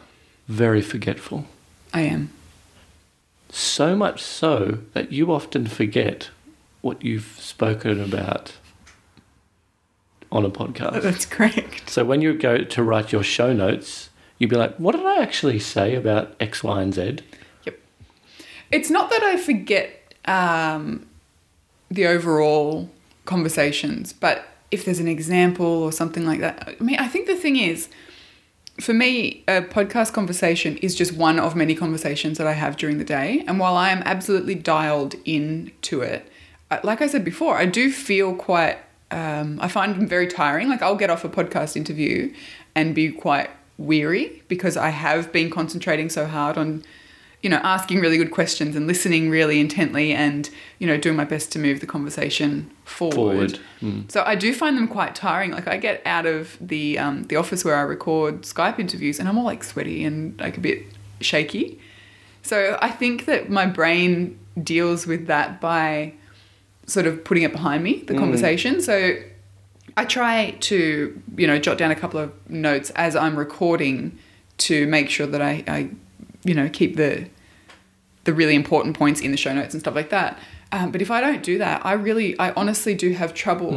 very 0.48 0.82
forgetful. 0.82 1.46
I 1.94 2.02
am. 2.02 2.32
So 3.50 3.96
much 3.96 4.22
so 4.22 4.80
that 4.94 5.12
you 5.12 5.32
often 5.32 5.68
forget 5.68 6.30
what 6.82 7.04
you've 7.04 7.38
spoken 7.40 8.02
about 8.02 8.54
on 10.32 10.46
a 10.46 10.50
podcast. 10.50 11.02
That's 11.02 11.26
correct. 11.26 11.90
So 11.90 12.04
when 12.06 12.22
you 12.22 12.34
go 12.34 12.60
to 12.60 12.84
write 12.84 13.12
your 13.12 13.24
show 13.24 13.54
notes, 13.54 14.10
you'd 14.38 14.50
be 14.50 14.56
like, 14.56 14.76
what 14.78 14.96
did 14.96 15.06
I 15.06 15.22
actually 15.22 15.60
say 15.60 15.96
about 15.96 16.36
X, 16.40 16.64
Y, 16.64 16.82
and 16.82 16.94
Z? 16.94 17.20
Yep. 17.66 17.80
It's 18.72 18.90
not 18.90 19.10
that 19.10 19.24
I 19.24 19.38
forget 19.38 20.14
um, 20.26 21.06
the 21.90 22.08
overall 22.08 22.90
conversations, 23.26 24.14
but 24.14 24.46
if 24.72 24.86
there's 24.86 25.00
an 25.00 25.08
example 25.08 25.66
or 25.66 25.92
something 25.92 26.26
like 26.26 26.40
that, 26.42 26.76
I 26.80 26.84
mean, 26.84 26.98
I 27.00 27.08
think 27.08 27.28
the 27.28 27.36
thing 27.36 27.56
is, 27.56 27.88
for 28.80 28.94
me, 28.94 29.44
a 29.48 29.62
podcast 29.62 30.14
conversation 30.14 30.78
is 30.78 30.96
just 30.96 31.14
one 31.14 31.40
of 31.40 31.56
many 31.56 31.76
conversations 31.76 32.38
that 32.38 32.48
I 32.48 32.54
have 32.54 32.76
during 32.76 32.98
the 32.98 33.06
day. 33.06 33.44
And 33.48 33.60
while 33.60 33.76
I 33.76 33.90
am 33.90 34.02
absolutely 34.06 34.56
dialed 34.56 35.16
in 35.24 35.72
to 35.84 36.02
it, 36.02 36.30
uh, 36.70 36.80
like 36.84 37.02
I 37.02 37.08
said 37.08 37.24
before, 37.24 37.58
I 37.58 37.66
do 37.66 37.92
feel 37.92 38.36
quite, 38.36 38.78
um, 39.12 39.60
I 39.62 39.70
find 39.70 39.96
them 39.96 40.08
very 40.08 40.28
tiring. 40.28 40.68
Like 40.68 40.82
I'll 40.82 40.98
get 40.98 41.10
off 41.10 41.24
a 41.24 41.30
podcast 41.30 41.78
interview 41.78 42.34
and 42.76 42.94
be 42.94 43.12
quite 43.12 43.50
weary 43.78 44.44
because 44.48 44.76
I 44.76 44.90
have 44.90 45.32
been 45.32 45.50
concentrating 45.50 46.10
so 46.10 46.26
hard 46.26 46.58
on, 46.58 46.84
you 47.46 47.50
know, 47.52 47.62
asking 47.62 48.00
really 48.00 48.18
good 48.18 48.32
questions 48.32 48.76
and 48.76 48.88
listening 48.88 49.30
really 49.30 49.60
intently 49.60 50.12
and, 50.12 50.50
you 50.80 50.88
know, 50.88 50.98
doing 50.98 51.16
my 51.16 51.26
best 51.26 51.52
to 51.52 51.60
move 51.60 51.80
the 51.80 51.86
conversation 51.86 52.72
forward. 52.86 53.14
Forward. 53.14 53.60
Mm. 53.84 54.12
So 54.12 54.24
I 54.26 54.34
do 54.34 54.52
find 54.52 54.76
them 54.76 54.88
quite 54.88 55.14
tiring. 55.14 55.52
Like 55.52 55.68
I 55.68 55.78
get 55.78 56.02
out 56.08 56.26
of 56.26 56.58
the 56.60 56.98
um, 56.98 57.22
the 57.26 57.36
office 57.36 57.64
where 57.64 57.76
I 57.76 57.82
record 57.82 58.42
Skype 58.42 58.80
interviews, 58.80 59.20
and 59.20 59.30
I'm 59.30 59.38
all 59.38 59.44
like 59.44 59.64
sweaty 59.64 60.04
and 60.04 60.42
like 60.42 60.58
a 60.58 60.60
bit 60.60 60.86
shaky. 61.22 61.80
So 62.42 62.80
I 62.82 62.90
think 62.90 63.26
that 63.26 63.48
my 63.52 63.68
brain 63.68 64.40
deals 64.64 65.06
with 65.06 65.28
that 65.28 65.62
by 65.62 66.16
sort 66.88 67.06
of 67.06 67.24
putting 67.24 67.44
it 67.44 67.52
behind 67.52 67.84
me, 67.84 68.02
the 68.08 68.16
conversation. 68.16 68.82
So 68.82 69.18
I 69.96 70.06
try 70.06 70.56
to 70.62 71.22
you 71.38 71.46
know 71.46 71.60
jot 71.60 71.78
down 71.78 71.92
a 71.92 71.96
couple 71.96 72.20
of 72.20 72.32
notes 72.50 72.90
as 72.96 73.16
I'm 73.16 73.38
recording 73.38 74.18
to 74.58 74.88
make 74.88 75.12
sure 75.12 75.28
that 75.28 75.44
I, 75.44 75.64
I 75.68 75.90
you 76.44 76.56
know 76.56 76.70
keep 76.70 76.96
the 76.96 77.28
the 78.26 78.34
really 78.34 78.56
important 78.56 78.98
points 78.98 79.22
in 79.22 79.32
the 79.32 79.38
show 79.38 79.54
notes 79.54 79.74
and 79.74 79.82
stuff 79.82 79.96
like 79.96 80.10
that. 80.10 80.38
Um, 80.72 80.92
but 80.92 81.02
if 81.02 81.10
I 81.10 81.22
don't 81.22 81.42
do 81.42 81.58
that, 81.60 81.86
I 81.86 81.94
really, 81.94 82.38
I 82.38 82.52
honestly 82.52 82.94
do 82.96 83.14
have 83.14 83.34
trouble. 83.34 83.74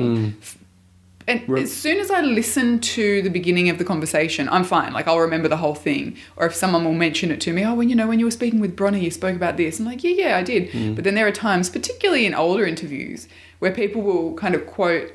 And 1.28 1.46
Re- 1.46 1.62
as 1.62 1.70
soon 1.76 2.00
as 2.00 2.10
I 2.10 2.22
listen 2.22 2.80
to 2.80 3.20
the 3.20 3.28
beginning 3.28 3.68
of 3.68 3.76
the 3.76 3.84
conversation, 3.84 4.48
I'm 4.48 4.64
fine. 4.64 4.94
Like 4.94 5.06
I'll 5.06 5.20
remember 5.20 5.46
the 5.46 5.58
whole 5.58 5.74
thing. 5.74 6.16
Or 6.36 6.46
if 6.46 6.54
someone 6.54 6.84
will 6.86 6.94
mention 6.94 7.30
it 7.30 7.38
to 7.42 7.52
me, 7.52 7.64
oh, 7.66 7.74
when 7.74 7.90
you 7.90 7.94
know 7.94 8.08
when 8.08 8.18
you 8.18 8.24
were 8.24 8.30
speaking 8.30 8.60
with 8.60 8.74
Bronnie, 8.74 9.02
you 9.02 9.10
spoke 9.10 9.36
about 9.36 9.58
this. 9.58 9.78
I'm 9.78 9.84
like, 9.84 10.02
yeah, 10.02 10.10
yeah, 10.10 10.38
I 10.38 10.42
did. 10.42 10.94
But 10.94 11.04
then 11.04 11.14
there 11.14 11.26
are 11.26 11.32
times, 11.32 11.68
particularly 11.68 12.24
in 12.24 12.34
older 12.34 12.64
interviews, 12.64 13.28
where 13.58 13.70
people 13.70 14.00
will 14.00 14.34
kind 14.34 14.54
of 14.54 14.66
quote 14.66 15.12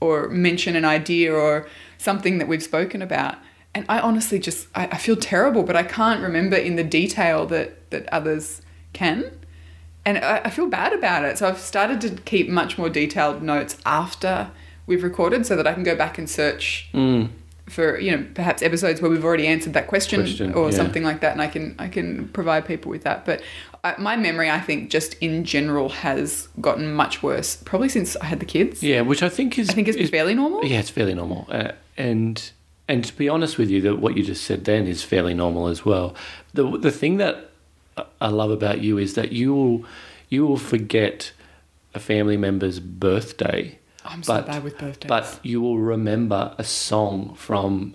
or 0.00 0.28
mention 0.28 0.76
an 0.76 0.84
idea 0.84 1.34
or 1.34 1.66
something 1.98 2.38
that 2.38 2.46
we've 2.46 2.62
spoken 2.62 3.02
about. 3.02 3.34
And 3.74 3.84
I 3.88 3.98
honestly 3.98 4.38
just 4.38 4.68
I, 4.76 4.86
I 4.86 4.96
feel 4.96 5.16
terrible, 5.16 5.64
but 5.64 5.74
I 5.74 5.82
can't 5.82 6.22
remember 6.22 6.56
in 6.56 6.76
the 6.76 6.84
detail 6.84 7.46
that 7.46 7.90
that 7.90 8.08
others 8.12 8.62
can. 8.92 9.30
And 10.04 10.18
I, 10.18 10.38
I 10.44 10.50
feel 10.50 10.66
bad 10.68 10.92
about 10.92 11.24
it. 11.24 11.38
So 11.38 11.48
I've 11.48 11.58
started 11.58 12.00
to 12.02 12.10
keep 12.22 12.48
much 12.48 12.78
more 12.78 12.88
detailed 12.88 13.42
notes 13.42 13.76
after 13.84 14.50
we've 14.86 15.02
recorded 15.02 15.44
so 15.46 15.54
that 15.56 15.66
I 15.66 15.74
can 15.74 15.82
go 15.82 15.94
back 15.94 16.16
and 16.18 16.28
search 16.30 16.88
Mm. 16.94 17.28
for, 17.68 17.98
you 17.98 18.16
know, 18.16 18.24
perhaps 18.34 18.62
episodes 18.62 19.02
where 19.02 19.10
we've 19.10 19.24
already 19.24 19.46
answered 19.46 19.74
that 19.74 19.86
question, 19.86 20.20
Question, 20.22 20.54
or 20.54 20.70
yeah. 20.70 20.76
something 20.76 21.02
like 21.04 21.20
that 21.20 21.32
and 21.32 21.42
I 21.42 21.48
can 21.48 21.74
I 21.78 21.88
can 21.88 22.28
provide 22.28 22.64
people 22.66 22.90
with 22.90 23.02
that. 23.04 23.26
But 23.26 23.42
I, 23.84 23.94
my 23.98 24.16
memory 24.16 24.48
I 24.50 24.60
think 24.60 24.90
just 24.90 25.14
in 25.20 25.44
general 25.44 25.90
has 25.90 26.48
gotten 26.60 26.92
much 26.94 27.22
worse 27.22 27.56
probably 27.56 27.90
since 27.90 28.16
I 28.16 28.24
had 28.26 28.40
the 28.40 28.46
kids. 28.46 28.82
Yeah, 28.82 29.02
which 29.02 29.22
I 29.22 29.28
think 29.28 29.58
is 29.58 29.68
I 29.68 29.74
think 29.74 29.88
it's 29.88 29.98
is- 29.98 30.08
fairly 30.10 30.34
normal. 30.34 30.64
Yeah, 30.64 30.78
it's 30.80 30.90
fairly 30.90 31.14
normal. 31.14 31.46
Uh, 31.50 31.72
and 31.98 32.50
and 32.88 33.04
to 33.04 33.14
be 33.14 33.28
honest 33.28 33.58
with 33.58 33.68
you, 33.68 33.82
that 33.82 33.96
what 33.98 34.16
you 34.16 34.22
just 34.22 34.44
said 34.44 34.64
then 34.64 34.86
is 34.86 35.02
fairly 35.04 35.34
normal 35.34 35.66
as 35.68 35.84
well. 35.84 36.14
The 36.54 36.78
the 36.78 36.90
thing 36.90 37.18
that 37.18 37.47
I 38.20 38.28
love 38.28 38.50
about 38.50 38.80
you 38.80 38.98
is 38.98 39.14
that 39.14 39.32
you 39.32 39.54
will 39.54 39.84
you 40.28 40.46
will 40.46 40.56
forget 40.58 41.32
a 41.94 41.98
family 42.00 42.36
member's 42.36 42.80
birthday, 42.80 43.78
I'm 44.04 44.22
so 44.22 44.34
but- 44.34 44.46
bad 44.46 44.62
with 44.64 44.78
birthdays. 44.78 45.08
but 45.08 45.40
you 45.42 45.60
will 45.60 45.78
remember 45.78 46.54
a 46.58 46.64
song 46.64 47.34
from 47.34 47.94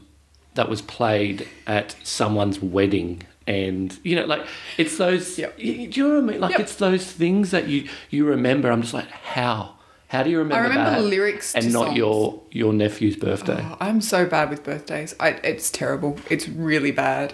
that 0.56 0.70
was 0.70 0.82
played 0.82 1.48
at 1.68 1.96
someone's 2.04 2.62
wedding 2.62 3.24
and 3.46 3.98
you 4.04 4.16
know 4.16 4.26
like 4.26 4.46
it's 4.78 4.98
those 4.98 5.38
Yep. 5.38 5.58
do 5.58 5.64
you 5.64 6.04
know 6.08 6.16
what 6.16 6.24
I 6.24 6.28
mean 6.32 6.40
like 6.42 6.52
Yep. 6.52 6.60
it's 6.62 6.76
those 6.76 7.06
things 7.12 7.52
that 7.52 7.68
you 7.68 7.90
you 8.10 8.26
remember 8.26 8.72
I'm 8.72 8.82
just 8.82 8.94
like 8.94 9.10
how 9.10 9.76
how 10.08 10.24
do 10.24 10.30
you 10.30 10.38
remember, 10.38 10.70
remember 10.70 10.92
that 10.92 11.04
lyrics 11.04 11.54
and 11.56 11.74
not 11.74 11.88
songs. 11.88 11.98
your 11.98 12.42
your 12.52 12.72
nephew's 12.72 13.16
birthday 13.18 13.60
Oh, 13.68 13.78
I'm 13.82 14.00
so 14.00 14.26
bad 14.26 14.50
with 14.52 14.64
birthdays. 14.64 15.14
I, 15.20 15.30
it's 15.44 15.70
terrible. 15.72 16.20
It's 16.30 16.48
really 16.48 16.92
bad. 16.92 17.34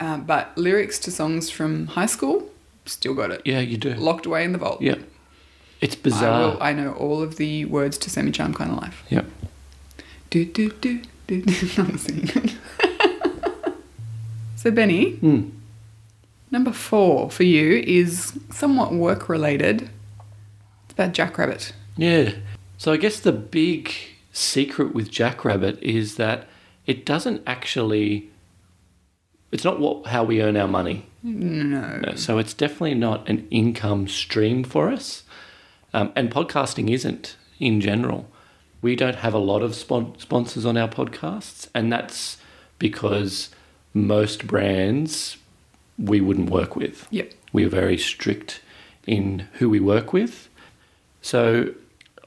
Um, 0.00 0.24
but 0.24 0.56
lyrics 0.56 0.98
to 1.00 1.10
songs 1.10 1.50
from 1.50 1.86
high 1.88 2.06
school, 2.06 2.50
still 2.86 3.14
got 3.14 3.30
it. 3.30 3.42
yeah 3.44 3.60
you 3.60 3.76
do 3.76 3.94
Locked 3.94 4.24
away 4.26 4.44
in 4.44 4.52
the 4.52 4.58
vault. 4.58 4.80
yeah 4.80 4.96
it's 5.80 5.94
I, 5.94 5.98
bizarre 6.02 6.50
will, 6.52 6.62
I 6.62 6.72
know 6.72 6.92
all 6.94 7.22
of 7.22 7.36
the 7.36 7.64
words 7.66 7.96
to 7.98 8.10
Semi-Charmed 8.10 8.54
Kind 8.56 8.70
of 8.72 8.78
Life. 8.78 9.02
yeah 9.10 9.22
Do, 10.30 10.44
do, 10.44 10.70
do, 10.70 11.02
do, 11.26 11.42
do. 11.42 11.54
I'm 11.78 11.98
singing. 11.98 12.50
so, 14.56 14.70
Benny, 14.70 15.12
Hmm. 15.16 15.50
number 16.50 16.72
four 16.72 17.30
for 17.30 17.44
you 17.44 17.82
is 17.86 18.38
somewhat 18.50 18.92
work 18.92 19.28
related. 19.28 19.82
It's 20.84 20.92
about 20.92 21.12
Jackrabbit. 21.12 21.72
Yeah. 21.96 22.32
So 22.78 22.92
I 22.92 22.96
guess 22.96 23.20
the 23.20 23.32
big 23.32 23.92
secret 24.32 24.94
with 24.94 25.10
Jackrabbit 25.10 25.78
is 25.82 26.16
that 26.16 26.46
it 26.86 27.04
doesn't 27.04 27.42
actually. 27.46 28.29
It's 29.52 29.64
not 29.64 29.80
what 29.80 30.06
how 30.06 30.24
we 30.24 30.42
earn 30.42 30.56
our 30.56 30.68
money. 30.68 31.06
No. 31.22 31.98
No, 31.98 32.14
So 32.14 32.38
it's 32.38 32.54
definitely 32.54 32.94
not 32.94 33.28
an 33.28 33.46
income 33.50 34.08
stream 34.08 34.64
for 34.64 34.88
us, 34.88 35.24
um, 35.92 36.12
and 36.16 36.30
podcasting 36.30 36.90
isn't 36.90 37.36
in 37.58 37.80
general. 37.80 38.28
We 38.82 38.96
don't 38.96 39.16
have 39.16 39.34
a 39.34 39.38
lot 39.38 39.62
of 39.62 39.74
spon- 39.74 40.14
sponsors 40.18 40.64
on 40.64 40.76
our 40.78 40.88
podcasts, 40.88 41.68
and 41.74 41.92
that's 41.92 42.38
because 42.78 43.50
most 43.92 44.46
brands 44.46 45.36
we 45.98 46.20
wouldn't 46.20 46.48
work 46.48 46.76
with 46.76 47.06
Yep. 47.10 47.32
we 47.52 47.64
are 47.66 47.68
very 47.68 47.98
strict 47.98 48.60
in 49.06 49.46
who 49.54 49.68
we 49.68 49.80
work 49.80 50.12
with. 50.14 50.48
So 51.20 51.74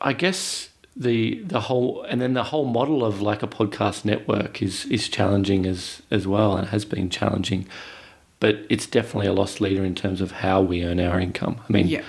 I 0.02 0.14
guess 0.14 0.70
the 0.96 1.40
the 1.44 1.62
whole 1.62 2.04
and 2.04 2.22
then 2.22 2.34
the 2.34 2.44
whole 2.44 2.66
model 2.66 3.04
of 3.04 3.22
like 3.22 3.42
a 3.44 3.48
podcast 3.48 4.06
network 4.06 4.62
is 4.62 4.86
is 4.86 5.08
challenging 5.10 5.66
as 5.66 6.02
as 6.12 6.28
well 6.28 6.56
and 6.58 6.68
has 6.70 6.86
been 6.86 7.10
challenging. 7.10 7.68
But 8.40 8.58
it's 8.70 8.86
definitely 8.86 9.28
a 9.28 9.34
lost 9.34 9.62
leader 9.62 9.86
in 9.86 9.96
terms 9.96 10.20
of 10.22 10.32
how 10.32 10.62
we 10.62 10.84
earn 10.84 11.00
our 11.00 11.20
income. 11.20 11.58
I 11.68 11.72
mean, 11.72 11.88
Yeah. 11.88 12.02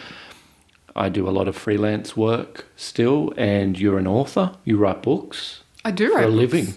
I 0.97 1.09
do 1.09 1.29
a 1.29 1.31
lot 1.31 1.49
of 1.49 1.57
freelance 1.57 2.16
work 2.16 2.66
still, 2.77 3.33
and 3.37 3.79
you're 3.79 3.99
an 3.99 4.07
author. 4.07 4.53
You 4.64 4.77
write 4.77 5.03
books 5.03 5.62
I 5.85 5.90
do 5.90 6.09
for 6.09 6.16
write 6.16 6.25
a 6.25 6.27
books. 6.29 6.37
living. 6.37 6.75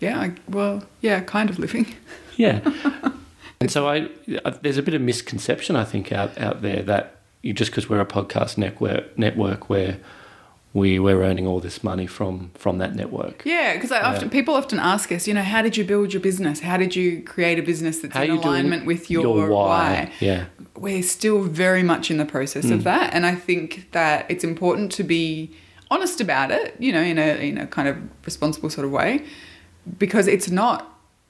Yeah, 0.00 0.18
I, 0.20 0.32
well, 0.48 0.82
yeah, 1.02 1.20
kind 1.20 1.50
of 1.50 1.58
living. 1.58 1.94
Yeah. 2.36 2.60
and 3.60 3.70
so 3.70 3.86
I, 3.88 4.08
I- 4.44 4.50
there's 4.62 4.78
a 4.78 4.82
bit 4.82 4.94
of 4.94 5.02
misconception 5.02 5.76
I 5.76 5.84
think 5.84 6.10
out 6.12 6.38
out 6.38 6.62
there 6.62 6.82
that 6.82 7.16
you 7.42 7.52
just 7.52 7.70
because 7.70 7.88
we're 7.88 8.00
a 8.00 8.06
podcast 8.06 8.56
network 8.58 9.16
network 9.18 9.68
where 9.68 9.98
we 10.72 10.98
we're 11.00 11.22
earning 11.22 11.46
all 11.46 11.60
this 11.60 11.82
money 11.82 12.06
from 12.06 12.50
from 12.54 12.78
that 12.78 12.94
network. 12.94 13.42
Yeah, 13.44 13.74
because 13.74 13.90
I 13.92 14.00
often 14.02 14.30
people 14.30 14.54
often 14.54 14.78
ask 14.78 15.10
us, 15.12 15.26
you 15.26 15.34
know, 15.34 15.42
how 15.42 15.62
did 15.62 15.76
you 15.76 15.84
build 15.84 16.12
your 16.12 16.22
business? 16.22 16.60
How 16.60 16.76
did 16.76 16.94
you 16.94 17.22
create 17.22 17.58
a 17.58 17.62
business 17.62 17.98
that's 18.00 18.14
How 18.14 18.22
in 18.22 18.30
alignment 18.30 18.86
with 18.86 19.10
your, 19.10 19.48
why? 19.48 19.48
why? 19.48 20.12
Yeah. 20.20 20.44
We're 20.76 21.02
still 21.02 21.42
very 21.42 21.82
much 21.82 22.10
in 22.10 22.16
the 22.18 22.24
process 22.24 22.66
Mm. 22.66 22.72
of 22.72 22.84
that, 22.84 23.12
and 23.14 23.26
I 23.26 23.34
think 23.34 23.88
that 23.92 24.26
it's 24.30 24.44
important 24.44 24.92
to 24.92 25.02
be 25.04 25.50
honest 25.90 26.20
about 26.20 26.50
it, 26.52 26.76
you 26.78 26.92
know, 26.92 27.02
in 27.02 27.18
a 27.18 27.36
in 27.48 27.58
a 27.58 27.66
kind 27.66 27.88
of 27.88 27.96
responsible 28.24 28.70
sort 28.70 28.84
of 28.86 28.92
way, 28.92 29.24
because 29.98 30.26
it's 30.28 30.50
not 30.50 30.86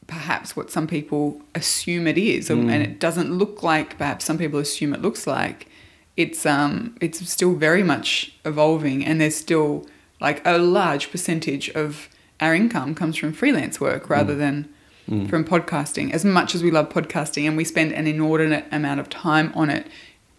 perhaps 0.06 0.56
what 0.56 0.70
some 0.70 0.86
people 0.86 1.40
assume 1.54 2.06
it 2.06 2.18
is, 2.18 2.48
Mm. 2.50 2.70
and 2.70 2.82
it 2.82 2.98
doesn't 3.00 3.32
look 3.32 3.62
like 3.62 3.96
perhaps 3.96 4.24
some 4.24 4.36
people 4.38 4.58
assume 4.60 4.92
it 4.92 5.00
looks 5.00 5.26
like. 5.26 5.66
It's 6.16 6.44
um 6.44 6.96
it's 7.00 7.26
still 7.30 7.54
very 7.54 7.82
much 7.82 8.32
evolving, 8.44 9.04
and 9.04 9.20
there's 9.20 9.36
still 9.36 9.86
like 10.20 10.42
a 10.46 10.58
large 10.58 11.10
percentage 11.10 11.70
of 11.70 12.08
our 12.40 12.54
income 12.54 12.94
comes 12.94 13.16
from 13.16 13.32
freelance 13.32 13.80
work 13.80 14.08
rather 14.10 14.34
than 14.34 14.68
from 15.28 15.44
podcasting. 15.44 16.12
As 16.12 16.24
much 16.24 16.54
as 16.54 16.62
we 16.62 16.70
love 16.70 16.88
podcasting, 16.88 17.46
and 17.48 17.56
we 17.56 17.64
spend 17.64 17.92
an 17.92 18.06
inordinate 18.06 18.64
amount 18.70 19.00
of 19.00 19.08
time 19.08 19.50
on 19.56 19.68
it 19.68 19.88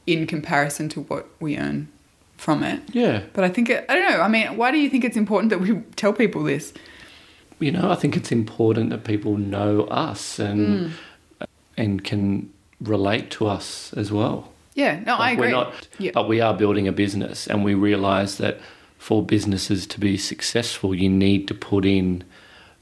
in 0.08 0.26
comparison 0.26 0.88
to 0.90 1.02
what 1.02 1.28
we 1.42 1.58
earn 1.58 1.90
from 2.38 2.64
it. 2.64 2.82
Yeah. 2.94 3.24
But 3.34 3.44
I 3.44 3.50
think 3.50 3.70
it, 3.70 3.86
I 3.90 3.96
don't 3.96 4.10
know. 4.10 4.22
I 4.22 4.30
mean, 4.30 4.56
why 4.56 4.72
do 4.72 4.78
you 4.78 4.90
think 4.90 5.04
it's 5.04 5.18
important 5.18 5.50
that 5.50 5.60
we 5.60 5.76
tell 5.98 6.14
people 6.14 6.44
this? 6.44 6.74
You 7.60 7.72
know, 7.72 7.92
I 7.92 7.96
think 7.96 8.16
it's 8.16 8.32
important 8.32 8.92
that 8.92 9.04
people 9.04 9.36
know 9.38 9.84
us 9.86 10.40
and 10.40 10.60
Mm. 10.60 10.92
and 11.78 12.04
can 12.04 12.50
relate 12.80 13.30
to 13.32 13.48
us 13.48 13.92
as 13.98 14.12
well. 14.12 14.51
Yeah, 14.74 15.00
no, 15.06 15.16
I 15.16 15.32
agree. 15.32 15.48
We're 15.48 15.52
not, 15.52 15.88
Yeah. 16.00 16.12
but 16.14 16.28
we 16.30 16.40
are 16.42 16.54
building 16.54 16.88
a 16.88 16.92
business, 16.92 17.48
and 17.48 17.64
we 17.64 17.74
realise 17.74 18.36
that 18.36 18.60
for 18.98 19.22
businesses 19.24 19.86
to 19.88 20.00
be 20.00 20.16
successful, 20.18 20.94
you 20.96 21.10
need 21.10 21.48
to 21.50 21.54
put 21.54 21.86
in 21.86 22.24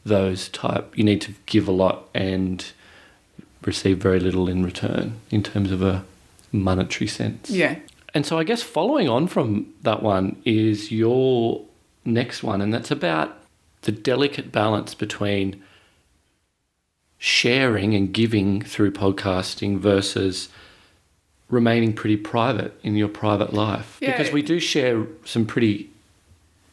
those 0.05 0.49
type. 0.49 0.95
You 0.97 1.03
need 1.03 1.21
to 1.21 1.33
give 1.45 1.67
a 1.67 1.71
lot 1.71 2.07
and 2.13 2.63
receive 3.65 3.97
very 3.97 4.19
little 4.19 4.47
in 4.47 4.63
return 4.63 5.19
in 5.31 5.43
terms 5.43 5.71
of 5.71 5.81
a 5.81 6.03
monetary 6.51 7.07
sense. 7.07 7.49
yeah, 7.49 7.75
And 8.13 8.25
so 8.25 8.37
I 8.39 8.43
guess 8.43 8.61
following 8.63 9.07
on 9.09 9.27
from 9.27 9.67
that 9.83 10.01
one 10.03 10.35
is 10.45 10.91
your 10.91 11.61
next 12.05 12.43
one, 12.43 12.61
and 12.61 12.73
that's 12.73 12.91
about 12.91 13.37
the 13.81 13.91
delicate 13.91 14.51
balance 14.51 14.93
between 14.95 15.61
sharing 17.17 17.93
and 17.95 18.13
giving 18.13 18.61
through 18.61 18.91
podcasting 18.91 19.77
versus 19.79 20.49
remaining 21.49 21.93
pretty 21.93 22.17
private 22.17 22.79
in 22.83 22.95
your 22.95 23.07
private 23.07 23.53
life. 23.53 23.97
Yeah. 24.01 24.11
Because 24.11 24.31
we 24.31 24.41
do 24.41 24.59
share 24.59 25.05
some 25.25 25.45
pretty, 25.45 25.89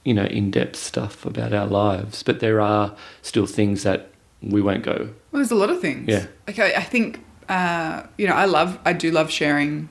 you 0.04 0.14
know, 0.14 0.24
in 0.24 0.50
depth 0.50 0.76
stuff 0.76 1.24
about 1.24 1.52
our 1.52 1.66
lives, 1.66 2.22
but 2.22 2.40
there 2.40 2.60
are 2.60 2.94
still 3.22 3.46
things 3.46 3.82
that 3.82 4.10
we 4.42 4.60
won't 4.60 4.82
go. 4.82 5.10
Well, 5.32 5.40
there's 5.40 5.50
a 5.50 5.56
lot 5.56 5.70
of 5.70 5.80
things. 5.80 6.08
Yeah. 6.08 6.26
Okay, 6.48 6.74
I 6.74 6.82
think 6.82 7.20
uh, 7.48 8.02
you 8.18 8.26
know 8.26 8.34
I 8.34 8.44
love 8.44 8.78
I 8.84 8.92
do 8.92 9.10
love 9.10 9.30
sharing 9.30 9.88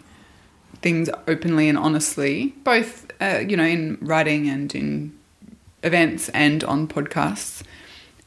things 0.81 1.09
openly 1.27 1.67
and 1.67 1.77
honestly, 1.77 2.53
both 2.63 3.11
uh, 3.21 3.43
you 3.47 3.57
know 3.57 3.63
in 3.63 3.97
writing 4.01 4.47
and 4.49 4.73
in 4.75 5.17
events 5.83 6.29
and 6.29 6.63
on 6.63 6.87
podcasts. 6.87 7.63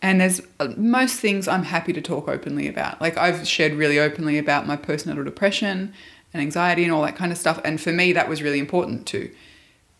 And 0.01 0.21
there's 0.21 0.40
uh, 0.61 0.68
most 0.77 1.18
things 1.18 1.49
I'm 1.49 1.64
happy 1.64 1.92
to 1.92 2.01
talk 2.01 2.29
openly 2.29 2.68
about. 2.68 3.01
Like 3.01 3.16
I've 3.16 3.47
shared 3.49 3.73
really 3.73 3.99
openly 3.99 4.38
about 4.38 4.66
my 4.66 4.77
postnatal 4.77 5.25
depression 5.25 5.92
and 6.32 6.42
anxiety 6.42 6.84
and 6.84 6.92
all 6.92 7.02
that 7.02 7.16
kind 7.16 7.32
of 7.32 7.38
stuff. 7.38 7.60
And 7.64 7.80
for 7.80 7.92
me, 7.92 8.12
that 8.12 8.28
was 8.28 8.42
really 8.42 8.58
important 8.58 9.06
too, 9.06 9.30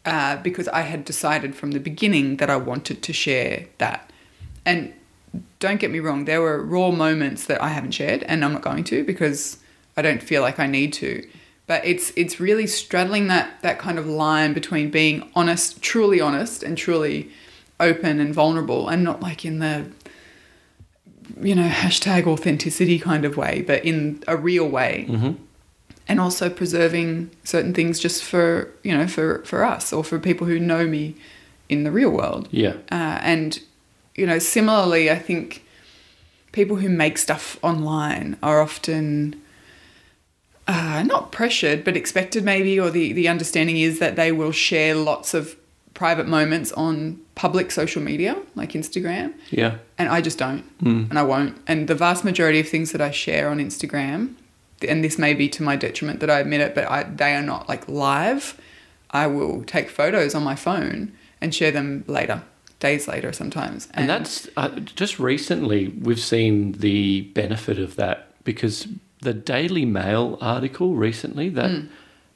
uh, 0.05 0.37
because 0.37 0.69
I 0.69 0.83
had 0.83 1.05
decided 1.05 1.55
from 1.55 1.73
the 1.73 1.81
beginning 1.81 2.37
that 2.37 2.51
I 2.51 2.57
wanted 2.57 3.03
to 3.03 3.13
share 3.13 3.67
that. 3.79 4.11
And 4.65 4.93
don't 5.59 5.81
get 5.81 5.91
me 5.91 6.01
wrong, 6.01 6.25
there 6.25 6.41
were 6.41 6.63
raw 6.63 6.91
moments 6.91 7.47
that 7.47 7.63
I 7.63 7.69
haven't 7.69 7.93
shared, 7.93 8.23
and 8.25 8.45
I'm 8.45 8.53
not 8.53 8.63
going 8.63 8.85
to 8.85 9.05
because 9.05 9.59
I 9.97 10.03
don't 10.03 10.23
feel 10.23 10.43
like 10.43 10.59
I 10.59 10.67
need 10.67 10.93
to. 10.95 11.27
But 11.67 11.85
it's 11.85 12.13
it's 12.17 12.41
really 12.41 12.67
straddling 12.67 13.27
that 13.27 13.61
that 13.63 13.79
kind 13.79 13.99
of 13.99 14.07
line 14.07 14.55
between 14.55 14.91
being 14.91 15.31
honest, 15.35 15.83
truly 15.83 16.21
honest, 16.21 16.63
and 16.63 16.79
truly 16.79 17.31
open 17.79 18.21
and 18.21 18.33
vulnerable, 18.35 18.89
and 18.89 19.05
not 19.05 19.21
like 19.21 19.45
in 19.45 19.59
the 19.59 19.91
you 21.41 21.55
know 21.55 21.69
hashtag 21.69 22.27
authenticity 22.27 22.99
kind 22.99 23.25
of 23.27 23.37
way, 23.37 23.63
but 23.67 23.85
in 23.85 24.23
a 24.27 24.37
real 24.37 24.67
way, 24.69 25.07
Mm-hmm. 25.09 25.43
And 26.09 26.19
also 26.21 26.49
preserving 26.51 27.31
certain 27.45 27.75
things 27.75 28.01
just 28.01 28.25
for 28.25 28.69
you 28.83 28.97
know 28.97 29.07
for 29.07 29.45
for 29.45 29.65
us 29.65 29.93
or 29.93 30.03
for 30.03 30.19
people 30.19 30.47
who 30.47 30.59
know 30.59 30.87
me 30.87 31.15
in 31.69 31.85
the 31.85 31.91
real 31.91 32.11
world. 32.11 32.49
Yeah. 32.51 32.75
Uh, 32.91 33.19
and, 33.21 33.61
you 34.17 34.27
know, 34.27 34.39
similarly, 34.39 35.11
I 35.11 35.19
think 35.19 35.63
people 36.53 36.77
who 36.77 36.89
make 36.89 37.19
stuff 37.19 37.59
online 37.63 38.39
are 38.43 38.63
often 38.63 39.37
uh, 40.67 41.03
not 41.07 41.31
pressured, 41.31 41.85
but 41.85 41.95
expected 41.97 42.43
maybe, 42.45 42.81
or 42.81 42.91
the, 42.91 43.13
the 43.13 43.29
understanding 43.29 43.77
is 43.77 43.99
that 43.99 44.17
they 44.17 44.33
will 44.33 44.51
share 44.53 44.95
lots 44.95 45.35
of 45.35 45.57
private 45.93 46.27
moments 46.27 46.73
on 46.73 47.19
public 47.35 47.71
social 47.71 48.01
media, 48.03 48.37
like 48.55 48.73
Instagram. 48.73 49.35
Yeah. 49.51 49.77
And 49.99 50.09
I 50.09 50.21
just 50.23 50.39
don't, 50.39 50.65
Mm. 50.83 51.11
and 51.11 51.19
I 51.19 51.23
won't. 51.23 51.57
And 51.67 51.89
the 51.89 51.95
vast 51.95 52.25
majority 52.25 52.61
of 52.61 52.69
things 52.69 52.93
that 52.93 53.01
I 53.03 53.11
share 53.11 53.51
on 53.51 53.59
Instagram, 53.59 54.35
and 54.87 55.03
this 55.03 55.19
may 55.19 55.35
be 55.35 55.49
to 55.51 55.63
my 55.63 55.77
detriment 55.77 56.21
that 56.21 56.31
I 56.31 56.41
admit 56.41 56.61
it, 56.61 56.75
but 56.75 56.91
I, 56.91 57.05
they 57.05 57.35
are 57.35 57.43
not 57.43 57.69
like 57.69 57.89
live. 57.89 58.61
I 59.11 59.27
will 59.27 59.65
take 59.65 59.89
photos 59.89 60.35
on 60.35 60.43
my 60.43 60.55
phone 60.55 61.13
and 61.41 61.55
share 61.55 61.71
them 61.71 62.05
later, 62.07 62.43
days 62.79 63.09
later 63.09 63.33
sometimes. 63.33 63.89
And 63.95 64.09
that's 64.09 64.49
uh, 64.57 64.69
just 64.81 65.19
recently 65.19 65.89
we've 65.89 66.21
seen 66.21 66.73
the 66.73 67.23
benefit 67.23 67.79
of 67.79 67.97
that 67.97 68.33
because 68.45 68.89
the 69.21 69.35
Daily 69.35 69.85
Mail 69.85 70.39
article 70.41 70.95
recently 70.95 71.49
that 71.51 71.89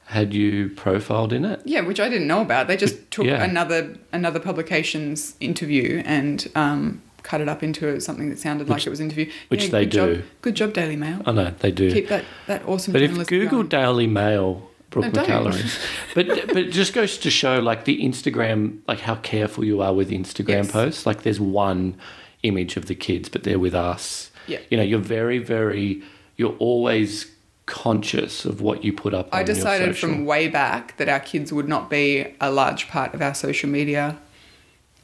had 0.07 0.35
you 0.35 0.69
profiled 0.71 1.33
in 1.33 1.45
it. 1.45 1.63
Yeah, 1.65 1.81
which 1.81 2.01
I 2.01 2.09
didn't 2.09 2.27
know 2.27 2.43
about. 2.43 2.67
They 2.67 2.77
just 2.77 3.11
took 3.11 3.27
yeah. 3.27 3.43
another 3.43 3.97
another 4.13 4.41
publication's 4.41 5.37
interview 5.41 6.03
and 6.05 6.51
um, 6.55 7.03
cut 7.23 7.41
it 7.41 7.49
up 7.49 7.63
into 7.63 8.01
something 8.01 8.29
that 8.31 8.39
sounded 8.39 8.69
like 8.69 8.87
it 8.87 8.91
was 8.91 9.01
interview. 9.01 9.31
which 9.49 9.65
Yeah, 9.65 9.71
they 9.71 9.85
good 9.85 9.91
job- 9.93 10.09
do. 10.15 10.23
good 10.43 10.55
job, 10.55 10.73
Daily 10.73 10.97
Mail. 10.97 11.21
I 11.27 11.33
know 11.33 11.53
they 11.61 11.71
do. 11.71 11.93
Keep 11.93 12.09
that, 12.09 12.25
that 12.47 12.67
awesome 12.69 12.93
But 12.93 13.03
if 13.03 13.27
Google 13.27 13.49
going. 13.59 13.69
Daily 13.69 14.07
Mail, 14.07 14.69
Brooke 14.91 15.13
No. 15.15 15.23
McAlary, 15.25 15.81
but 16.15 16.27
but 16.49 16.57
it 16.59 16.71
just 16.73 16.93
goes 16.93 17.17
to 17.19 17.31
show 17.31 17.59
like 17.61 17.85
the 17.87 18.03
Instagram, 18.03 18.79
like 18.87 19.01
how 19.01 19.15
careful 19.17 19.65
you 19.65 19.81
are 19.81 19.95
with 19.95 20.11
Instagram 20.11 20.65
Yes. 20.65 20.71
posts. 20.73 21.07
Like 21.07 21.23
there's 21.23 21.41
one 21.41 21.97
image 22.43 22.77
of 22.77 22.87
the 22.87 22.95
kids, 22.95 23.29
but 23.29 23.43
they're 23.45 23.59
with 23.59 23.75
us. 23.75 24.31
Yeah. 24.47 24.59
You 24.71 24.77
know, 24.77 24.83
you're 24.83 24.99
very 24.99 25.39
very, 25.39 26.03
you're 26.37 26.57
always 26.59 27.27
conscious 27.67 28.45
of 28.45 28.61
what 28.61 28.85
you 28.85 28.93
put 28.93 29.15
up. 29.15 29.29
I 29.33 29.41
on 29.41 29.47
decided 29.47 29.97
from 29.97 30.27
way 30.27 30.49
back 30.49 30.97
that 30.99 31.09
our 31.09 31.21
kids 31.21 31.53
would 31.53 31.69
not 31.69 31.89
be 31.89 32.27
a 32.41 32.51
large 32.51 32.89
part 32.89 33.15
of 33.15 33.23
our 33.23 33.35
social 33.35 33.71
media 33.71 34.19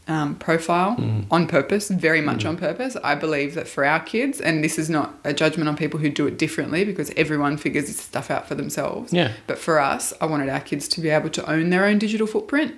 um, 0.08 0.34
profile 0.36 0.96
Mm. 0.96 1.24
on 1.30 1.46
purpose, 1.46 1.88
very 1.88 2.20
much 2.20 2.44
on 2.44 2.56
purpose. 2.56 2.96
I 3.04 3.14
believe 3.14 3.54
that 3.54 3.68
for 3.68 3.84
our 3.84 4.00
kids, 4.00 4.40
and 4.40 4.64
this 4.64 4.78
is 4.78 4.88
not 4.88 5.14
a 5.22 5.32
judgment 5.34 5.68
on 5.68 5.76
people 5.76 6.00
who 6.00 6.08
do 6.08 6.26
it 6.26 6.38
differently 6.38 6.84
because 6.84 7.12
everyone 7.16 7.56
figures 7.58 7.86
this 7.86 8.00
stuff 8.00 8.30
out 8.30 8.48
for 8.48 8.54
themselves. 8.54 9.12
Yeah. 9.12 9.32
But 9.46 9.58
for 9.58 9.78
us, 9.78 10.12
I 10.20 10.26
wanted 10.26 10.48
our 10.48 10.60
kids 10.60 10.88
to 10.88 11.00
be 11.00 11.10
able 11.10 11.30
to 11.30 11.50
own 11.50 11.70
their 11.70 11.84
own 11.84 11.98
digital 11.98 12.26
footprint. 12.26 12.74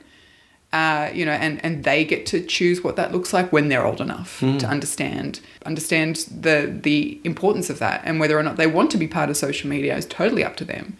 Uh, 0.73 1.11
you 1.13 1.25
know, 1.25 1.33
and, 1.33 1.65
and 1.65 1.83
they 1.83 2.05
get 2.05 2.27
to 2.27 2.41
choose 2.41 2.85
what 2.85 2.95
that 2.95 3.11
looks 3.11 3.33
like 3.33 3.53
when 3.53 3.69
they're 3.69 3.85
old 3.85 4.01
enough 4.01 4.39
to 4.39 4.67
understand 4.67 5.41
understand 5.67 6.15
the 6.31 6.73
the 6.83 7.19
importance 7.25 7.69
of 7.71 7.81
that 7.81 8.01
and 8.05 8.21
whether 8.21 8.39
or 8.39 8.43
not 8.45 8.57
they 8.57 8.69
want 8.69 8.89
to 8.93 8.97
be 8.97 9.09
part 9.09 9.29
of 9.31 9.37
social 9.37 9.69
media 9.69 9.97
is 9.97 10.07
totally 10.07 10.45
up 10.45 10.55
to 10.57 10.65
them. 10.65 10.97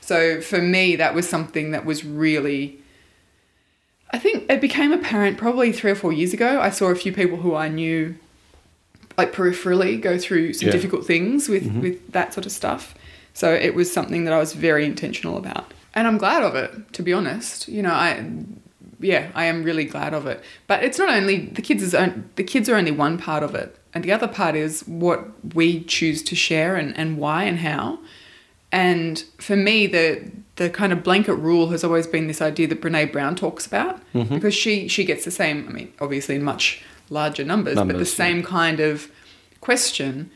So 0.00 0.40
for 0.40 0.60
me, 0.60 0.96
that 0.96 1.14
was 1.14 1.28
something 1.28 1.70
that 1.70 1.84
was 1.84 2.04
really. 2.04 2.78
I 4.14 4.18
think 4.18 4.48
it 4.48 4.60
became 4.60 4.92
apparent 4.92 5.38
probably 5.38 5.72
three 5.72 5.90
or 5.90 5.96
four 5.96 6.12
years 6.12 6.32
ago. 6.32 6.60
I 6.60 6.70
saw 6.70 6.86
a 6.86 6.94
few 6.94 7.12
people 7.12 7.38
who 7.38 7.56
I 7.56 7.68
knew, 7.68 8.14
like 9.18 9.32
peripherally, 9.32 10.00
go 10.00 10.16
through 10.18 10.52
some 10.52 10.68
Yeah. 10.68 10.72
difficult 10.72 11.04
things 11.04 11.48
with 11.48 11.64
mm-hmm. 11.64 11.80
with 11.80 12.12
that 12.12 12.32
sort 12.32 12.46
of 12.46 12.52
stuff. 12.52 12.94
So 13.32 13.52
it 13.52 13.74
was 13.74 13.92
something 13.92 14.22
that 14.24 14.32
I 14.32 14.38
was 14.38 14.52
very 14.52 14.84
intentional 14.84 15.36
about, 15.36 15.74
and 15.96 16.06
I'm 16.06 16.18
glad 16.18 16.44
of 16.44 16.54
it. 16.54 16.70
To 16.92 17.02
be 17.02 17.12
honest, 17.12 17.66
you 17.66 17.82
know, 17.82 17.90
I 17.90 18.24
yeah, 19.00 19.32
I 19.34 19.46
am 19.46 19.64
really 19.64 19.84
glad 19.84 20.14
of 20.14 20.26
it. 20.28 20.38
But 20.68 20.84
it's 20.84 20.98
not 20.98 21.10
only 21.10 21.46
the 21.46 21.62
kids 21.62 21.82
is 21.82 21.90
the 22.36 22.44
kids 22.44 22.68
are 22.68 22.76
only 22.76 22.92
one 22.92 23.18
part 23.18 23.42
of 23.42 23.52
it, 23.56 23.76
and 23.92 24.04
the 24.04 24.12
other 24.12 24.28
part 24.28 24.54
is 24.54 24.82
what 24.86 25.20
we 25.56 25.82
choose 25.96 26.22
to 26.30 26.36
share 26.36 26.76
and, 26.76 26.96
and 26.96 27.18
why 27.18 27.42
and 27.50 27.58
how. 27.58 27.98
And 28.70 29.24
for 29.38 29.56
me, 29.56 29.88
the 29.88 30.30
the 30.56 30.70
kind 30.70 30.92
of 30.92 31.02
blanket 31.02 31.34
rule 31.34 31.70
has 31.70 31.82
always 31.82 32.06
been 32.06 32.26
this 32.26 32.40
idea 32.40 32.66
that 32.68 32.80
Brene 32.80 33.10
Brown 33.12 33.34
talks 33.34 33.66
about 33.66 34.00
mm-hmm. 34.12 34.34
because 34.34 34.54
she 34.54 34.88
she 34.88 35.04
gets 35.04 35.24
the 35.24 35.30
same. 35.30 35.66
I 35.68 35.72
mean, 35.72 35.92
obviously 36.00 36.36
in 36.36 36.44
much 36.44 36.82
larger 37.10 37.44
numbers, 37.44 37.74
but 37.74 37.86
the 37.86 37.92
Numbers, 37.92 38.10
yeah. 38.12 38.24
same 38.24 38.42
kind 38.42 38.80
of 38.80 39.10
question 39.60 40.30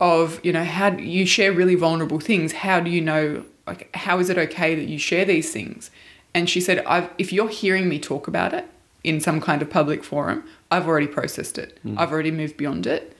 of 0.00 0.44
you 0.44 0.52
know 0.52 0.64
how 0.64 0.90
do 0.90 1.02
you 1.02 1.24
share 1.26 1.52
really 1.52 1.74
vulnerable 1.74 2.20
things. 2.20 2.52
How 2.52 2.80
do 2.80 2.90
you 2.90 3.00
know 3.00 3.44
like 3.66 3.94
how 3.94 4.18
is 4.18 4.28
it 4.30 4.38
okay 4.38 4.74
that 4.74 4.88
you 4.88 4.98
share 4.98 5.24
these 5.24 5.52
things? 5.52 5.90
And 6.34 6.50
she 6.50 6.60
said, 6.60 6.84
I've, 6.84 7.08
if 7.16 7.32
you're 7.32 7.48
hearing 7.48 7.88
me 7.88 8.00
talk 8.00 8.26
about 8.26 8.52
it 8.52 8.66
in 9.04 9.20
some 9.20 9.40
kind 9.40 9.62
of 9.62 9.70
public 9.70 10.02
forum, 10.02 10.44
I've 10.70 10.88
already 10.88 11.06
processed 11.06 11.58
it. 11.58 11.78
Mm. 11.86 11.96
I've 11.96 12.10
already 12.10 12.32
moved 12.32 12.56
beyond 12.56 12.86
it. 12.86 13.16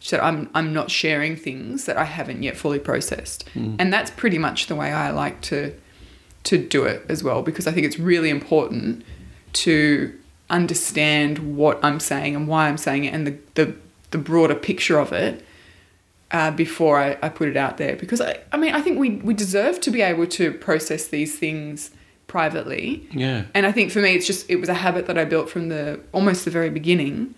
She 0.00 0.10
said, 0.10 0.20
I'm, 0.20 0.50
I'm 0.54 0.72
not 0.72 0.90
sharing 0.90 1.34
things 1.34 1.86
that 1.86 1.96
I 1.96 2.04
haven't 2.04 2.42
yet 2.42 2.56
fully 2.56 2.78
processed. 2.78 3.48
Mm. 3.54 3.76
And 3.78 3.92
that's 3.92 4.10
pretty 4.10 4.38
much 4.38 4.66
the 4.66 4.76
way 4.76 4.92
I 4.92 5.10
like 5.10 5.40
to, 5.42 5.74
to 6.48 6.56
do 6.58 6.84
it 6.84 7.04
as 7.08 7.22
well, 7.22 7.42
because 7.42 7.66
I 7.66 7.72
think 7.72 7.84
it's 7.86 7.98
really 7.98 8.30
important 8.30 9.04
to 9.64 10.12
understand 10.48 11.56
what 11.56 11.78
I'm 11.82 12.00
saying 12.00 12.34
and 12.34 12.48
why 12.48 12.68
I'm 12.68 12.78
saying 12.78 13.04
it 13.04 13.12
and 13.12 13.26
the, 13.26 13.38
the, 13.54 13.74
the 14.12 14.18
broader 14.18 14.54
picture 14.54 14.98
of 14.98 15.12
it 15.12 15.44
uh, 16.30 16.50
before 16.50 16.98
I, 16.98 17.18
I 17.22 17.28
put 17.28 17.48
it 17.48 17.56
out 17.56 17.76
there. 17.76 17.96
Because 17.96 18.22
I, 18.22 18.40
I 18.50 18.56
mean, 18.56 18.74
I 18.74 18.80
think 18.80 18.98
we, 18.98 19.16
we 19.16 19.34
deserve 19.34 19.78
to 19.82 19.90
be 19.90 20.00
able 20.00 20.26
to 20.26 20.52
process 20.52 21.08
these 21.08 21.38
things 21.38 21.90
privately. 22.28 23.06
Yeah. 23.12 23.44
And 23.54 23.66
I 23.66 23.72
think 23.72 23.90
for 23.90 24.00
me, 24.00 24.14
it's 24.14 24.26
just, 24.26 24.48
it 24.48 24.56
was 24.56 24.70
a 24.70 24.74
habit 24.74 25.06
that 25.06 25.18
I 25.18 25.26
built 25.26 25.50
from 25.50 25.68
the 25.68 26.00
almost 26.12 26.46
the 26.46 26.50
very 26.50 26.70
beginning 26.70 27.34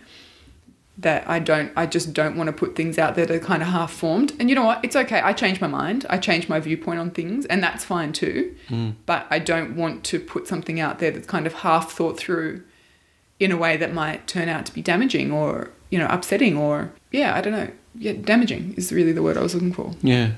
that 1.00 1.28
I 1.28 1.38
don't, 1.38 1.72
I 1.76 1.86
just 1.86 2.12
don't 2.12 2.36
want 2.36 2.48
to 2.48 2.52
put 2.52 2.76
things 2.76 2.98
out 2.98 3.14
there 3.14 3.26
that 3.26 3.34
are 3.34 3.44
kind 3.44 3.62
of 3.62 3.68
half 3.68 3.92
formed. 3.92 4.32
And 4.38 4.48
you 4.48 4.54
know 4.54 4.64
what? 4.64 4.84
It's 4.84 4.96
okay. 4.96 5.20
I 5.20 5.32
change 5.32 5.60
my 5.60 5.66
mind. 5.66 6.06
I 6.10 6.18
change 6.18 6.48
my 6.48 6.60
viewpoint 6.60 6.98
on 6.98 7.10
things, 7.10 7.46
and 7.46 7.62
that's 7.62 7.84
fine 7.84 8.12
too. 8.12 8.54
Hmm. 8.68 8.90
But 9.06 9.26
I 9.30 9.38
don't 9.38 9.76
want 9.76 10.04
to 10.04 10.20
put 10.20 10.46
something 10.46 10.78
out 10.78 10.98
there 10.98 11.10
that's 11.10 11.26
kind 11.26 11.46
of 11.46 11.54
half 11.54 11.92
thought 11.92 12.18
through 12.18 12.62
in 13.38 13.50
a 13.50 13.56
way 13.56 13.76
that 13.76 13.92
might 13.94 14.26
turn 14.26 14.48
out 14.48 14.66
to 14.66 14.74
be 14.74 14.82
damaging 14.82 15.32
or, 15.32 15.70
you 15.90 15.98
know, 15.98 16.06
upsetting 16.10 16.56
or, 16.56 16.92
yeah, 17.10 17.34
I 17.34 17.40
don't 17.40 17.52
know. 17.52 17.70
Yeah, 17.94 18.12
damaging 18.12 18.74
is 18.76 18.92
really 18.92 19.12
the 19.12 19.22
word 19.22 19.36
I 19.36 19.42
was 19.42 19.54
looking 19.54 19.72
for. 19.72 19.92
Yeah. 20.02 20.32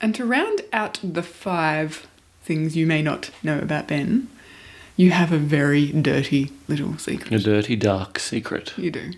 And 0.00 0.14
to 0.14 0.24
round 0.24 0.62
out 0.72 1.00
the 1.02 1.22
five 1.22 2.06
things 2.42 2.76
you 2.76 2.86
may 2.86 3.02
not 3.02 3.30
know 3.42 3.58
about 3.58 3.88
Ben, 3.88 4.28
you 4.96 5.10
have 5.10 5.32
a 5.32 5.38
very 5.38 5.92
dirty 5.92 6.52
little 6.68 6.96
secret. 6.98 7.32
A 7.32 7.38
dirty, 7.38 7.76
dark 7.76 8.18
secret. 8.18 8.72
You 8.78 8.90
do. 8.90 9.12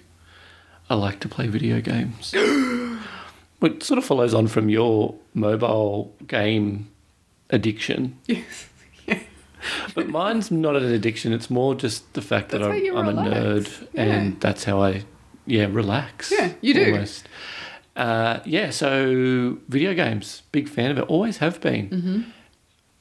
I 0.92 0.94
like 0.94 1.20
to 1.20 1.28
play 1.28 1.46
video 1.46 1.80
games. 1.80 2.34
Which 3.60 3.82
sort 3.82 3.96
of 3.96 4.04
follows 4.04 4.34
on 4.34 4.46
from 4.46 4.68
your 4.68 5.14
mobile 5.32 6.14
game 6.26 6.88
addiction. 7.50 8.18
Yes. 8.26 8.68
But 9.94 10.08
mine's 10.08 10.50
not 10.50 10.74
an 10.74 10.84
addiction. 10.84 11.32
It's 11.32 11.48
more 11.48 11.74
just 11.76 12.12
the 12.14 12.20
fact 12.20 12.50
That's 12.50 12.64
that 12.64 12.70
I'm, 12.72 12.96
I'm 12.96 13.08
a 13.16 13.22
nerd, 13.22 13.88
Yeah. 13.92 14.02
and 14.02 14.40
that's 14.40 14.64
how 14.64 14.82
I, 14.82 15.04
yeah, 15.46 15.66
relax. 15.70 16.32
Yeah, 16.32 16.52
you 16.60 16.74
do. 16.74 16.92
Almost. 16.92 17.28
Uh, 17.94 18.40
yeah. 18.44 18.70
So 18.70 19.58
video 19.68 19.94
games, 19.94 20.42
big 20.50 20.68
fan 20.68 20.90
of 20.90 20.98
it. 20.98 21.02
Always 21.02 21.38
have 21.38 21.60
been. 21.60 21.88
Mm-hmm. 21.90 22.20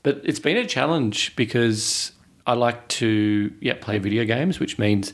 But 0.04 0.21
it's 0.23 0.39
been 0.39 0.58
a 0.58 0.65
challenge 0.67 1.36
because 1.36 2.12
I 2.45 2.54
like 2.54 2.88
to 2.99 3.51
yeah 3.60 3.75
play 3.82 3.97
video 3.97 4.23
games, 4.23 4.60
which 4.60 4.77
means 4.77 5.13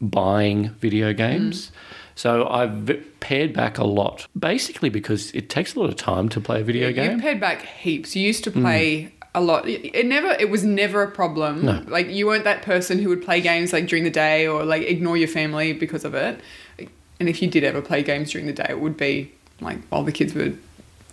buying 0.00 0.70
video 0.80 1.12
games. 1.12 1.70
So 2.16 2.48
I've 2.48 2.98
pared 3.20 3.52
back 3.52 3.78
a 3.78 3.84
lot, 3.84 4.26
basically 4.38 4.88
because 4.88 5.30
it 5.32 5.48
takes 5.50 5.74
a 5.76 5.80
lot 5.80 5.88
of 5.90 5.96
time 5.96 6.28
to 6.30 6.40
play 6.40 6.60
a 6.62 6.64
video 6.64 6.90
game. 6.90 7.12
You 7.12 7.18
paid 7.22 7.38
back 7.40 7.62
heaps. 7.62 8.16
You 8.16 8.22
used 8.26 8.42
to 8.44 8.50
play 8.50 9.12
a 9.34 9.40
lot. 9.42 9.68
It 9.68 10.06
never. 10.06 10.28
It 10.40 10.48
was 10.50 10.64
never 10.64 11.02
a 11.02 11.10
problem. 11.10 11.64
No. 11.64 11.84
Like 11.86 12.08
you 12.08 12.26
weren't 12.26 12.44
that 12.44 12.62
person 12.62 12.98
who 12.98 13.10
would 13.10 13.22
play 13.22 13.40
games 13.42 13.72
like 13.72 13.86
during 13.86 14.02
the 14.04 14.10
day 14.10 14.46
or 14.46 14.64
like 14.64 14.82
ignore 14.82 15.16
your 15.18 15.28
family 15.28 15.74
because 15.74 16.04
of 16.06 16.14
it. 16.14 16.40
And 17.20 17.28
if 17.28 17.40
you 17.42 17.48
did 17.48 17.64
ever 17.64 17.82
play 17.82 18.02
games 18.02 18.30
during 18.32 18.46
the 18.46 18.52
day, 18.54 18.66
it 18.70 18.80
would 18.80 18.96
be 18.96 19.30
like 19.60 19.86
while 19.88 20.02
the 20.02 20.12
kids 20.12 20.34
were 20.34 20.52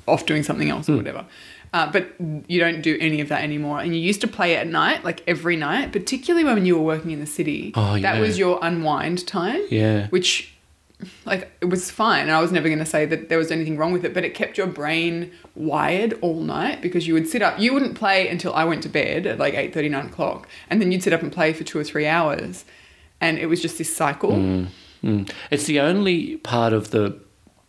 off 0.08 0.26
doing 0.26 0.44
something 0.44 0.70
else 0.70 0.88
Hmm. 0.88 0.94
or 0.94 0.98
whatever. 0.98 1.26
Uh, 1.74 1.92
but 1.92 2.14
you 2.48 2.60
don't 2.60 2.82
do 2.82 2.98
any 3.02 3.20
of 3.20 3.28
that 3.30 3.44
anymore. 3.44 3.80
And 3.82 3.96
you 3.96 4.00
used 4.02 4.22
to 4.22 4.28
play 4.28 4.56
at 4.56 4.68
night, 4.68 5.04
like 5.04 5.22
every 5.28 5.56
night, 5.56 5.92
particularly 5.92 6.46
when 6.46 6.66
you 6.66 6.76
were 6.78 6.84
working 6.84 7.12
in 7.12 7.20
the 7.20 7.26
city. 7.26 7.72
Oh, 7.76 7.96
yeah. 7.96 8.14
That 8.14 8.22
was 8.22 8.38
your 8.38 8.60
unwind 8.62 9.26
time. 9.26 9.60
Yeah. 9.72 10.08
Which 10.10 10.53
like 11.26 11.52
it 11.62 11.66
was 11.66 11.90
fine 11.92 12.24
and 12.24 12.32
i 12.32 12.42
was 12.42 12.52
never 12.52 12.68
going 12.68 12.80
to 12.80 12.86
say 12.86 13.06
that 13.06 13.30
there 13.30 13.38
was 13.38 13.52
anything 13.52 13.78
wrong 13.78 13.92
with 13.92 14.06
it 14.06 14.14
but 14.14 14.24
it 14.24 14.34
kept 14.34 14.58
your 14.58 14.68
brain 14.68 15.32
wired 15.56 16.18
all 16.22 16.42
night 16.42 16.82
because 16.82 17.08
you 17.08 17.14
would 17.14 17.28
sit 17.28 17.42
up 17.42 17.60
you 17.60 17.74
wouldn't 17.74 17.96
play 17.96 18.28
until 18.28 18.54
i 18.54 18.64
went 18.64 18.84
to 18.84 18.90
bed 18.90 19.26
at 19.26 19.38
like 19.40 19.54
8 19.54 19.76
9 19.76 20.06
o'clock 20.06 20.48
and 20.70 20.82
then 20.82 20.92
you'd 20.92 21.04
sit 21.04 21.14
up 21.14 21.22
and 21.22 21.32
play 21.32 21.54
for 21.54 21.64
two 21.64 21.80
or 21.80 21.84
three 21.84 22.08
hours 22.08 22.66
and 23.22 23.38
it 23.38 23.48
was 23.48 23.62
just 23.62 23.78
this 23.78 23.96
cycle 23.96 24.68
Mm. 25.04 25.30
It's 25.52 25.66
the 25.66 25.82
only 25.82 26.38
part 26.38 26.74
of 26.74 26.92
the 26.92 27.20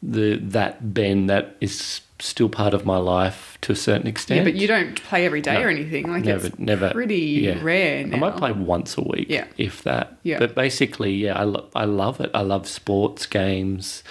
the 0.03 0.37
that 0.37 0.95
Ben 0.95 1.27
that 1.27 1.57
is 1.61 2.01
still 2.21 2.49
part 2.49 2.75
of 2.75 2.87
my 2.87 2.97
life 2.97 3.59
to 3.61 3.73
a 3.73 3.77
certain 3.77 4.07
extent. 4.07 4.39
yeah 4.39 4.45
but 4.45 4.55
you 4.55 4.69
don't 4.69 5.03
play 5.03 5.27
every 5.27 5.41
day 5.41 5.55
No. 5.55 5.63
or 5.63 5.69
anything 5.69 6.09
like 6.09 6.25
never, 6.25 6.47
it's 6.47 6.59
never, 6.59 6.91
pretty 6.91 7.17
yeah. 7.17 7.59
rare 7.63 8.07
now 8.07 8.17
I 8.17 8.21
might 8.21 8.37
play 8.37 8.53
once 8.53 8.97
a 8.97 9.03
week, 9.03 9.27
Yeah. 9.29 9.47
if 9.59 9.83
that. 9.83 10.17
Yeah. 10.23 10.39
But 10.39 10.55
basically, 10.55 11.13
yeah, 11.13 11.37
I, 11.39 11.43
lo- 11.45 11.69
I 11.75 11.85
love 11.87 12.21
it. 12.21 12.31
I 12.33 12.43
love 12.43 12.69
sports 12.69 13.27
games. 13.27 14.05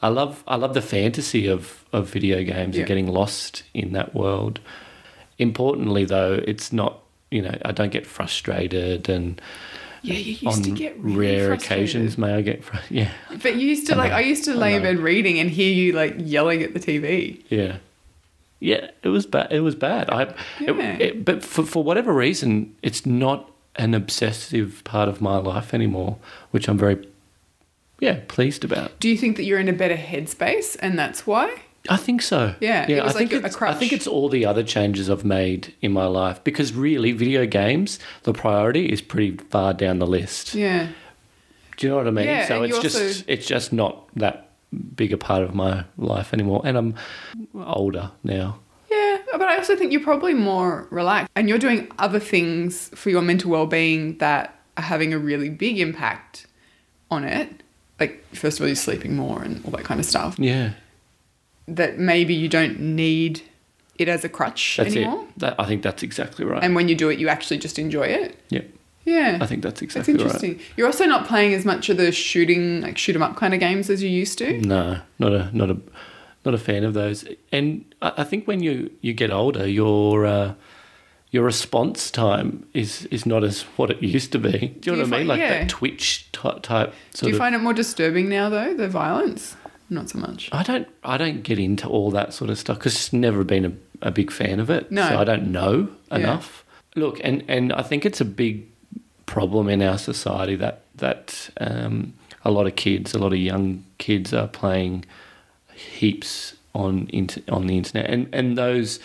I 0.00 0.08
love 0.08 0.44
I 0.46 0.54
love 0.54 0.74
the 0.74 0.82
fantasy 0.82 1.48
of, 1.48 1.84
of 1.92 2.08
video 2.08 2.44
games 2.44 2.76
Yeah. 2.76 2.82
and 2.82 2.88
getting 2.88 3.08
lost 3.08 3.64
in 3.74 3.92
that 3.92 4.14
world. 4.14 4.60
Importantly, 5.38 6.04
though, 6.04 6.34
it's 6.46 6.72
not 6.72 7.00
you 7.30 7.42
know 7.42 7.56
I 7.64 7.72
don't 7.72 7.90
get 7.92 8.06
frustrated 8.06 9.08
and 9.08 9.40
yeah 10.02 10.14
you 10.14 10.32
used 10.32 10.46
on 10.46 10.62
to 10.62 10.70
get 10.70 10.96
really 10.98 11.16
rare 11.36 11.48
frustrated. 11.48 11.78
occasions 11.96 12.18
may 12.18 12.34
I 12.34 12.40
get 12.42 12.64
fr- 12.64 12.76
yeah 12.90 13.10
but 13.42 13.56
you 13.56 13.66
used 13.68 13.86
to 13.88 13.94
I 13.94 13.96
like 13.98 14.10
know. 14.10 14.16
i 14.16 14.20
used 14.20 14.44
to 14.44 14.54
lay 14.54 14.74
in 14.74 14.82
bed 14.82 14.98
reading 14.98 15.38
and 15.38 15.50
hear 15.50 15.72
you 15.72 15.92
like 15.92 16.14
yelling 16.18 16.62
at 16.62 16.72
the 16.74 16.80
tv 16.80 17.42
Yeah. 17.48 17.78
Yeah, 18.60 18.90
it 19.04 19.08
was 19.10 19.24
bad. 19.24 19.52
It 19.52 19.60
was 19.60 19.76
bad. 19.76 20.10
I, 20.10 20.34
Yeah. 20.60 20.72
it, 20.94 21.00
it, 21.00 21.24
but 21.24 21.44
for 21.44 21.62
for 21.64 21.84
whatever 21.84 22.12
reason, 22.12 22.74
it's 22.82 23.06
not 23.06 23.48
an 23.76 23.94
obsessive 23.94 24.82
part 24.82 25.08
of 25.08 25.20
my 25.20 25.36
life 25.36 25.72
anymore, 25.72 26.16
which 26.50 26.68
I'm 26.68 26.76
very, 26.76 27.06
yeah, 28.00 28.18
pleased 28.26 28.64
about. 28.64 28.98
do 28.98 29.08
you 29.08 29.16
think 29.16 29.36
that 29.36 29.44
you're 29.44 29.60
in 29.60 29.68
a 29.68 29.72
better 29.72 29.94
headspace 29.96 30.76
and 30.80 30.98
that's 30.98 31.24
why 31.24 31.54
I 31.88 31.96
think 31.96 32.22
so. 32.22 32.54
Yeah, 32.60 32.82
it 32.84 32.90
yeah. 32.90 33.04
was 33.04 33.14
I 33.14 33.18
think 33.18 33.32
like 33.32 33.42
a 33.42 33.46
it's, 33.46 33.62
I 33.62 33.74
think 33.74 33.92
it's 33.92 34.06
all 34.06 34.28
the 34.28 34.44
other 34.46 34.62
changes 34.62 35.08
I've 35.10 35.24
made 35.24 35.74
in 35.80 35.92
my 35.92 36.06
life 36.06 36.42
because 36.44 36.72
really, 36.72 37.12
video 37.12 37.46
games, 37.46 37.98
the 38.24 38.32
priority 38.32 38.86
is 38.86 39.00
pretty 39.00 39.36
far 39.36 39.72
down 39.74 39.98
the 39.98 40.06
list. 40.06 40.54
Yeah. 40.54 40.88
Do 41.76 41.86
you 41.86 41.90
know 41.90 41.96
what 41.98 42.08
I 42.08 42.10
mean? 42.10 42.26
Yeah, 42.26 42.46
so 42.46 42.62
it's 42.62 42.78
just 42.80 42.96
also- 43.00 43.24
it's 43.28 43.46
just 43.46 43.72
not 43.72 44.08
that 44.16 44.50
big 44.96 45.12
a 45.12 45.16
part 45.16 45.42
of 45.42 45.54
my 45.54 45.84
life 45.96 46.32
anymore, 46.34 46.60
and 46.64 46.76
I'm 46.76 46.94
older 47.54 48.10
now. 48.24 48.58
Yeah, 48.90 49.18
but 49.32 49.42
I 49.42 49.56
also 49.56 49.76
think 49.76 49.92
you're 49.92 50.02
probably 50.02 50.34
more 50.34 50.86
relaxed 50.90 51.30
and 51.36 51.48
you're 51.48 51.58
doing 51.58 51.90
other 51.98 52.18
things 52.20 52.88
for 52.94 53.10
your 53.10 53.22
mental 53.22 53.50
well-being 53.50 54.18
that 54.18 54.58
are 54.76 54.82
having 54.82 55.12
a 55.12 55.18
really 55.18 55.50
big 55.50 55.78
impact 55.78 56.46
on 57.10 57.24
it. 57.24 57.62
Like 58.00 58.24
first 58.34 58.58
of 58.58 58.62
all, 58.62 58.68
you're 58.68 58.76
sleeping 58.76 59.14
more 59.16 59.42
and 59.42 59.64
all 59.64 59.70
that 59.72 59.84
kind 59.84 60.00
of 60.00 60.06
stuff. 60.06 60.38
Yeah, 60.38 60.72
That 61.76 61.98
maybe 61.98 62.34
you 62.34 62.48
don't 62.48 62.80
need 62.80 63.42
it 63.98 64.08
as 64.08 64.24
a 64.24 64.28
crutch 64.28 64.76
that's 64.78 64.94
anymore. 64.96 65.22
it. 65.24 65.38
That, 65.40 65.54
I 65.58 65.66
think 65.66 65.82
that's 65.82 66.02
exactly 66.02 66.44
right. 66.44 66.62
And 66.64 66.74
when 66.74 66.88
you 66.88 66.94
do 66.94 67.08
it, 67.10 67.18
you 67.18 67.28
actually 67.28 67.58
just 67.58 67.78
enjoy 67.78 68.04
it. 68.06 68.36
yeah, 68.48 68.62
Yeah. 69.04 69.38
I 69.40 69.46
think 69.46 69.62
that's 69.62 69.82
exactly 69.82 70.14
right. 70.14 70.22
That's 70.24 70.42
interesting. 70.42 70.66
You're 70.76 70.86
also 70.86 71.04
not 71.06 71.26
playing 71.26 71.52
as 71.54 71.64
much 71.64 71.88
of 71.90 71.96
the 71.96 72.10
shooting, 72.12 72.80
like 72.80 72.96
shoot 72.96 73.16
'em 73.16 73.22
up 73.22 73.36
kind 73.36 73.52
of 73.54 73.60
games 73.60 73.90
as 73.90 74.02
you 74.02 74.08
used 74.08 74.38
to. 74.38 74.58
No, 74.60 75.00
not 75.18 75.32
a 75.32 75.50
not 75.52 75.68
a 75.70 75.76
not 76.44 76.54
a 76.54 76.58
fan 76.58 76.84
of 76.84 76.94
those. 76.94 77.24
And 77.52 77.84
I 78.00 78.12
I 78.18 78.24
think 78.24 78.46
when 78.46 78.62
you 78.62 78.90
you 79.02 79.12
get 79.12 79.30
older, 79.30 79.66
your 79.68 80.24
uh, 80.26 80.54
your 81.30 81.44
response 81.44 82.10
time 82.10 82.64
is 82.72 83.04
is 83.10 83.26
not 83.26 83.42
as 83.44 83.62
what 83.76 83.90
it 83.90 84.00
used 84.02 84.30
to 84.32 84.38
be. 84.38 84.52
Do 84.52 84.58
you 84.58 84.68
Do 84.80 84.90
know 84.92 84.96
you 84.96 85.02
what 85.10 85.14
I 85.14 85.18
mean? 85.18 85.28
Like 85.28 85.40
yeah. 85.40 85.58
that 85.58 85.68
Twitch 85.68 86.28
ty- 86.32 86.58
type 86.62 86.94
Do 87.14 87.28
you 87.28 87.36
find 87.36 87.54
it 87.54 87.58
more 87.58 87.74
disturbing 87.74 88.28
now, 88.28 88.48
though, 88.48 88.74
the 88.74 88.88
violence? 88.88 89.56
Not 89.90 90.10
so 90.10 90.18
much. 90.18 90.48
I 90.52 90.62
don't 90.62 90.86
I 91.02 91.16
don't 91.16 91.42
get 91.42 91.58
into 91.58 91.88
all 91.88 92.10
that 92.10 92.34
sort 92.34 92.50
of 92.50 92.58
stuff 92.58 92.78
because 92.78 92.94
it's 92.94 93.12
never 93.12 93.42
been 93.44 93.64
a, 93.64 93.72
a 94.08 94.10
big 94.10 94.30
fan 94.30 94.60
of 94.60 94.68
it. 94.70 94.90
No. 94.92 95.08
so 95.08 95.18
I 95.18 95.24
don't 95.24 95.50
know 95.50 95.88
Yeah. 96.10 96.18
enough. 96.18 96.64
Look, 96.94 97.20
and 97.24 97.42
and 97.48 97.72
I 97.72 97.82
think 97.82 98.04
it's 98.04 98.20
a 98.20 98.24
big 98.24 98.66
problem 99.26 99.68
in 99.68 99.80
our 99.82 99.98
society 99.98 100.56
that 100.56 100.82
that 100.96 101.50
um, 101.60 102.12
a 102.44 102.50
lot 102.50 102.66
of 102.66 102.76
kids, 102.76 103.14
a 103.14 103.18
lot 103.18 103.32
of 103.32 103.38
young 103.38 103.84
kids, 103.98 104.34
are 104.34 104.48
playing 104.48 105.04
heaps 105.74 106.54
on 106.74 107.08
int- 107.12 107.48
on 107.48 107.66
the 107.66 107.76
internet, 107.76 108.10
and 108.10 108.28
and 108.34 108.56
those 108.58 109.00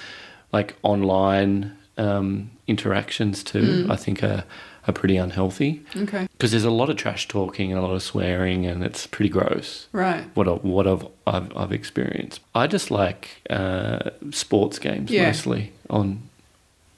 like 0.51 0.75
online 0.83 1.75
um, 1.97 2.51
interactions 2.67 3.43
too. 3.43 3.87
I 3.89 3.95
think 3.95 4.23
are 4.23 4.43
are 4.87 4.93
pretty 4.93 5.15
unhealthy 5.17 5.81
Okay. 5.95 6.27
because 6.33 6.51
there's 6.51 6.65
a 6.65 6.71
lot 6.71 6.89
of 6.89 6.97
trash 6.97 7.27
talking 7.27 7.71
and 7.71 7.79
a 7.79 7.81
lot 7.81 7.93
of 7.93 8.03
swearing, 8.03 8.65
and 8.65 8.83
it's 8.83 9.07
pretty 9.07 9.29
gross 9.29 9.87
Right. 9.93 10.25
what 10.35 10.47
I, 10.47 10.51
what 10.51 10.87
I've, 10.87 11.07
I've 11.25 11.55
I've 11.57 11.71
experienced. 11.71 12.41
I 12.53 12.67
just 12.67 12.91
like 12.91 13.41
uh, 13.49 14.09
sports 14.31 14.79
games 14.79 15.09
Yeah. 15.11 15.27
mostly 15.27 15.71
on, 15.89 16.21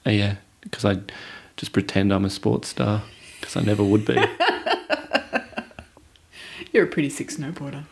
uh, 0.06 0.10
yeah, 0.10 0.36
because 0.62 0.84
I 0.84 0.98
just 1.56 1.72
pretend 1.72 2.12
I'm 2.12 2.24
a 2.24 2.30
sports 2.30 2.68
star 2.68 3.02
because 3.40 3.56
I 3.56 3.60
never 3.62 3.84
would 3.84 4.04
be. 4.04 4.14
You're 6.72 6.84
a 6.84 6.88
pretty 6.88 7.08
sick 7.10 7.28
snowboarder. 7.30 7.84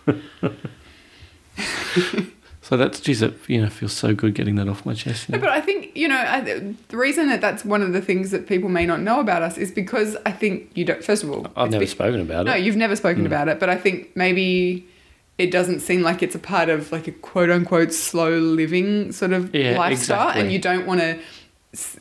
so 2.66 2.78
that's 2.78 2.98
geez, 2.98 3.20
it 3.20 3.34
you 3.46 3.60
know 3.60 3.68
feels 3.68 3.92
so 3.92 4.14
good 4.14 4.34
getting 4.34 4.54
that 4.56 4.68
off 4.68 4.86
my 4.86 4.94
chest. 4.94 5.28
No, 5.28 5.38
but 5.38 5.50
I 5.50 5.60
think 5.60 5.94
you 5.94 6.08
know 6.08 6.16
I, 6.16 6.40
the 6.40 6.96
reason 6.96 7.28
that 7.28 7.40
that's 7.42 7.62
one 7.64 7.82
of 7.82 7.92
the 7.92 8.00
things 8.00 8.30
that 8.30 8.46
people 8.46 8.70
may 8.70 8.86
not 8.86 9.00
know 9.00 9.20
about 9.20 9.42
us 9.42 9.58
is 9.58 9.70
because 9.70 10.16
I 10.24 10.32
think 10.32 10.70
you 10.74 10.84
don't. 10.86 11.04
First 11.04 11.22
of 11.24 11.30
all, 11.30 11.46
I've 11.56 11.70
never 11.70 11.80
be- 11.84 11.86
spoken 11.86 12.20
about 12.20 12.46
No, 12.46 12.52
it. 12.52 12.58
No, 12.58 12.64
you've 12.64 12.76
never 12.76 12.96
spoken 12.96 13.24
mm. 13.24 13.26
about 13.26 13.48
it, 13.48 13.60
but 13.60 13.68
I 13.68 13.76
think 13.76 14.16
maybe 14.16 14.86
it 15.36 15.50
doesn't 15.50 15.80
seem 15.80 16.00
like 16.02 16.22
it's 16.22 16.34
a 16.34 16.38
part 16.38 16.68
of 16.70 16.90
like 16.90 17.06
a 17.06 17.12
quote 17.12 17.50
unquote 17.50 17.92
slow 17.92 18.38
living 18.38 19.12
sort 19.12 19.32
of 19.32 19.54
Yeah, 19.54 19.76
lifestyle, 19.78 20.28
exactly. 20.28 20.42
and 20.42 20.52
you 20.52 20.58
don't 20.58 20.86
want 20.86 21.00
to. 21.00 21.18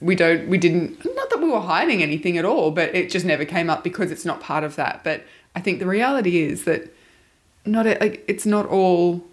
We 0.01 0.15
don't. 0.15 0.47
We 0.47 0.57
didn't. 0.57 1.03
Not 1.03 1.29
that 1.31 1.39
we 1.41 1.49
were 1.49 1.59
hiding 1.59 2.01
anything 2.03 2.37
at 2.37 2.45
all, 2.45 2.71
but 2.71 2.93
it 2.95 3.09
just 3.09 3.25
never 3.25 3.43
came 3.43 3.69
up 3.69 3.83
because 3.83 4.11
it's 4.11 4.23
not 4.23 4.39
part 4.39 4.63
of 4.63 4.75
that. 4.77 5.03
But 5.03 5.23
I 5.55 5.61
think 5.61 5.79
the 5.79 5.87
reality 5.87 6.41
is 6.43 6.63
that 6.65 6.93
not 7.65 7.85
a- 7.87 7.97
like 7.99 8.23
it's 8.27 8.45
not 8.45 8.65
all 8.67 9.23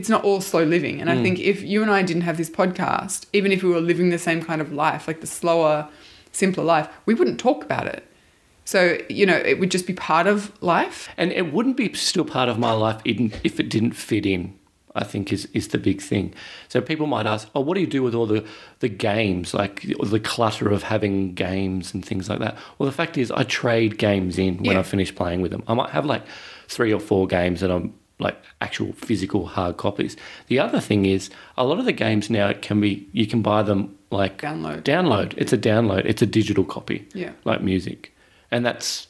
it's 0.00 0.08
not 0.14 0.22
all 0.24 0.40
slow 0.40 0.64
living 0.76 0.96
and 1.00 1.08
i 1.14 1.16
mm. 1.16 1.22
think 1.24 1.38
if 1.52 1.58
you 1.72 1.78
and 1.84 1.90
i 1.98 2.00
didn't 2.10 2.26
have 2.30 2.38
this 2.42 2.50
podcast 2.60 3.26
even 3.38 3.50
if 3.52 3.62
we 3.62 3.70
were 3.74 3.84
living 3.90 4.08
the 4.10 4.22
same 4.28 4.40
kind 4.48 4.60
of 4.64 4.68
life 4.84 5.02
like 5.10 5.20
the 5.20 5.26
slower 5.26 5.76
simpler 6.32 6.64
life 6.74 6.88
we 7.08 7.12
wouldn't 7.18 7.38
talk 7.38 7.60
about 7.68 7.86
it 7.86 8.02
so 8.64 8.80
you 9.08 9.26
know 9.26 9.36
it 9.36 9.58
would 9.58 9.70
just 9.76 9.86
be 9.86 9.94
part 9.94 10.26
of 10.26 10.38
life 10.62 11.08
And 11.18 11.32
it 11.32 11.52
wouldn't 11.52 11.76
be 11.76 11.92
still 11.94 12.24
part 12.24 12.48
of 12.48 12.56
my 12.58 12.72
life 12.72 13.00
if 13.04 13.58
it 13.62 13.68
didn't 13.68 13.94
fit 14.08 14.24
in. 14.24 14.42
I 14.94 15.04
think 15.04 15.32
is 15.32 15.48
is 15.52 15.68
the 15.68 15.78
big 15.78 16.00
thing. 16.02 16.34
So 16.68 16.80
people 16.80 17.06
might 17.06 17.26
ask, 17.34 17.48
"Oh, 17.54 17.60
what 17.60 17.74
do 17.76 17.80
you 17.80 17.86
do 17.98 18.02
with 18.02 18.14
all 18.14 18.26
the 18.26 18.44
the 18.80 18.88
games, 18.88 19.54
like 19.54 19.76
the 20.16 20.20
clutter 20.20 20.68
of 20.76 20.82
having 20.82 21.34
games 21.34 21.94
and 21.94 22.04
things 22.04 22.28
like 22.28 22.40
that?" 22.40 22.54
Well, 22.76 22.88
the 22.90 22.96
fact 23.02 23.16
is, 23.16 23.30
I 23.30 23.44
trade 23.44 23.92
games 23.98 24.36
in 24.36 24.56
when 24.56 24.72
Yeah. 24.72 24.80
I 24.80 24.82
finish 24.82 25.14
playing 25.14 25.42
with 25.42 25.52
them. 25.52 25.62
I 25.68 25.74
might 25.74 25.90
have 25.90 26.06
like 26.14 26.24
three 26.68 26.92
or 26.92 27.00
four 27.00 27.26
games 27.26 27.60
that 27.60 27.70
I'm 27.70 27.92
like 28.20 28.36
actual 28.60 28.92
physical 28.92 29.46
hard 29.46 29.76
copies. 29.76 30.16
The 30.48 30.58
other 30.58 30.80
thing 30.80 31.06
is, 31.06 31.30
a 31.56 31.64
lot 31.64 31.78
of 31.78 31.84
the 31.86 31.92
games 31.92 32.30
now 32.30 32.52
can 32.52 32.80
be 32.80 33.08
you 33.12 33.26
can 33.26 33.42
buy 33.42 33.62
them 33.62 33.96
like 34.10 34.40
Download. 34.40 34.82
Download. 34.82 35.34
It's 35.36 35.52
a 35.52 35.58
download. 35.58 36.04
It's 36.04 36.22
a 36.22 36.26
digital 36.26 36.64
copy. 36.64 37.06
Yeah. 37.14 37.32
Like 37.44 37.62
music, 37.62 38.14
and 38.50 38.64
that's 38.66 39.06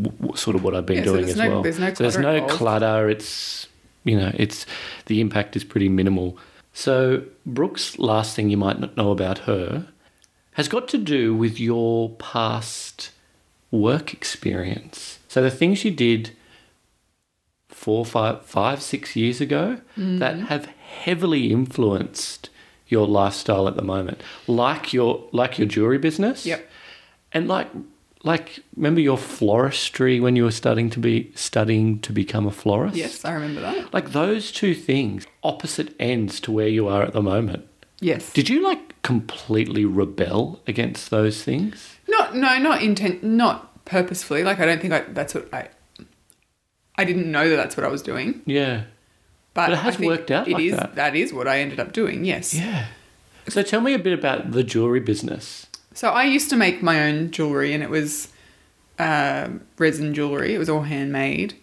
w- 0.00 0.16
w- 0.18 0.36
sort 0.36 0.56
of 0.56 0.62
what 0.64 0.74
I've 0.74 0.86
been 0.86 0.98
Yeah, 0.98 1.04
doing 1.04 1.20
there's 1.26 1.30
as 1.32 1.36
no- 1.36 1.50
well. 1.50 1.62
there's 1.62 1.78
no 1.78 1.94
so 1.94 2.02
there's 2.02 2.14
clutter 2.16 2.28
no 2.28 2.34
involved. 2.34 2.54
clutter. 2.54 3.08
It's 3.10 3.66
you 4.04 4.16
know, 4.16 4.30
it's 4.34 4.66
the 5.06 5.20
impact 5.20 5.56
is 5.56 5.64
pretty 5.64 5.88
minimal. 5.88 6.38
So 6.72 7.22
Brooke's 7.44 7.98
last 7.98 8.36
thing 8.36 8.50
you 8.50 8.56
might 8.56 8.78
not 8.78 8.96
know 8.96 9.10
about 9.10 9.38
her 9.50 9.86
has 10.52 10.68
got 10.68 10.88
to 10.88 10.98
do 10.98 11.34
with 11.34 11.58
your 11.58 12.10
past 12.10 13.10
work 13.70 14.12
experience. 14.14 15.18
So 15.28 15.42
the 15.42 15.50
things 15.50 15.84
you 15.84 15.90
did 15.90 16.30
four, 17.86 18.04
five, 18.04 18.36
five, 18.58 18.78
six 18.92 19.14
years 19.22 19.40
ago 19.40 19.64
Mm-hmm. 19.96 20.18
that 20.22 20.34
have 20.52 20.64
heavily 21.04 21.44
influenced 21.52 22.50
your 22.88 23.06
lifestyle 23.06 23.66
at 23.68 23.76
the 23.76 23.82
moment, 23.94 24.18
like 24.46 24.92
your 24.92 25.10
like 25.40 25.52
your 25.58 25.68
jewelry 25.74 25.98
business. 25.98 26.44
Yep. 26.46 26.60
And 27.32 27.46
like 27.48 27.68
like 28.24 28.48
remember 28.76 29.00
your 29.00 29.16
floristry 29.18 30.20
when 30.20 30.34
you 30.36 30.44
were 30.44 30.50
starting 30.64 30.90
to 30.90 30.98
be 30.98 31.30
studying 31.36 32.00
to 32.00 32.12
become 32.12 32.44
a 32.46 32.50
florist? 32.62 32.96
yes 32.96 33.24
i 33.24 33.32
remember 33.38 33.60
that 33.60 33.92
Like 33.94 34.08
those 34.12 34.50
two 34.60 34.74
things, 34.74 35.26
opposite 35.42 35.90
ends 36.00 36.40
to 36.40 36.50
where 36.56 36.68
you 36.78 36.88
are 36.88 37.02
at 37.08 37.12
the 37.12 37.22
moment. 37.22 37.62
yes 38.00 38.32
Did 38.32 38.48
you 38.48 38.58
like 38.70 38.82
completely 39.02 39.84
rebel 39.84 40.60
against 40.66 41.10
those 41.10 41.36
things? 41.48 41.74
not 42.08 42.34
no 42.34 42.58
not 42.68 42.82
intent 42.82 43.22
not 43.22 43.84
purposefully 43.84 44.42
like 44.48 44.58
i 44.62 44.64
don't 44.68 44.80
think 44.82 44.92
I, 44.98 45.00
that's 45.18 45.34
what 45.36 45.46
i 45.60 45.62
i 46.98 47.04
didn't 47.04 47.30
know 47.30 47.48
that 47.48 47.56
that's 47.56 47.76
what 47.76 47.84
i 47.84 47.88
was 47.88 48.02
doing 48.02 48.40
Yeah. 48.46 48.84
but, 49.54 49.66
But 49.68 49.72
it 49.72 49.78
has 49.78 49.98
worked 49.98 50.30
out 50.30 50.48
it 50.48 50.54
like 50.54 50.62
is- 50.64 50.76
that. 50.76 50.94
that 50.96 51.14
is 51.16 51.32
what 51.32 51.46
i 51.48 51.60
ended 51.60 51.80
up 51.80 51.92
doing 51.92 52.24
yes 52.24 52.54
Yeah. 52.54 52.86
So 53.48 53.62
tell 53.62 53.80
me 53.80 53.94
a 53.94 53.98
bit 54.00 54.12
about 54.12 54.50
the 54.50 54.64
jewelry 54.64 54.98
business. 54.98 55.68
So 55.94 56.10
I 56.10 56.24
used 56.24 56.50
to 56.50 56.56
make 56.56 56.82
my 56.82 57.04
own 57.08 57.30
jewelry, 57.30 57.72
and 57.74 57.80
it 57.80 57.88
was 57.90 58.26
uh, 58.98 59.48
resin 59.78 60.14
jewelry. 60.14 60.52
It 60.52 60.58
was 60.58 60.68
all 60.68 60.82
handmade, 60.82 61.54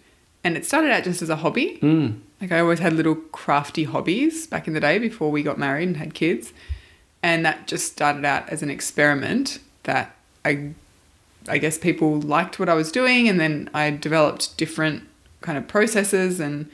and 0.42 0.56
it 0.56 0.64
started 0.64 0.90
out 0.92 1.04
just 1.04 1.20
as 1.20 1.28
a 1.28 1.36
hobby. 1.36 1.78
Mm. 1.82 2.20
Like 2.40 2.52
I 2.52 2.60
always 2.60 2.78
had 2.78 2.94
little 2.94 3.16
crafty 3.16 3.84
hobbies 3.84 4.46
back 4.46 4.66
in 4.66 4.72
the 4.72 4.80
day 4.80 4.98
before 4.98 5.30
we 5.30 5.42
got 5.42 5.58
married 5.58 5.88
and 5.88 5.98
had 5.98 6.14
kids, 6.14 6.54
and 7.22 7.44
that 7.44 7.66
just 7.66 7.92
started 7.92 8.24
out 8.24 8.48
as 8.48 8.62
an 8.62 8.70
experiment 8.70 9.58
that 9.82 10.16
I, 10.42 10.70
I 11.46 11.58
guess 11.58 11.76
people 11.76 12.18
liked 12.18 12.58
what 12.58 12.70
I 12.70 12.74
was 12.74 12.90
doing, 12.90 13.28
and 13.28 13.38
then 13.38 13.68
I 13.74 13.90
developed 13.90 14.56
different 14.56 15.02
kind 15.44 15.58
of 15.58 15.68
processes 15.68 16.40
and 16.40 16.70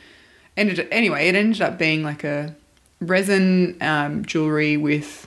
ended 0.57 0.87
anyway. 0.93 1.29
It 1.29 1.35
ended 1.35 1.61
up 1.61 1.77
being 1.77 2.03
like 2.05 2.23
a 2.25 2.55
resin 3.01 3.77
um, 3.81 4.25
jewelry 4.25 4.77
with 4.77 5.27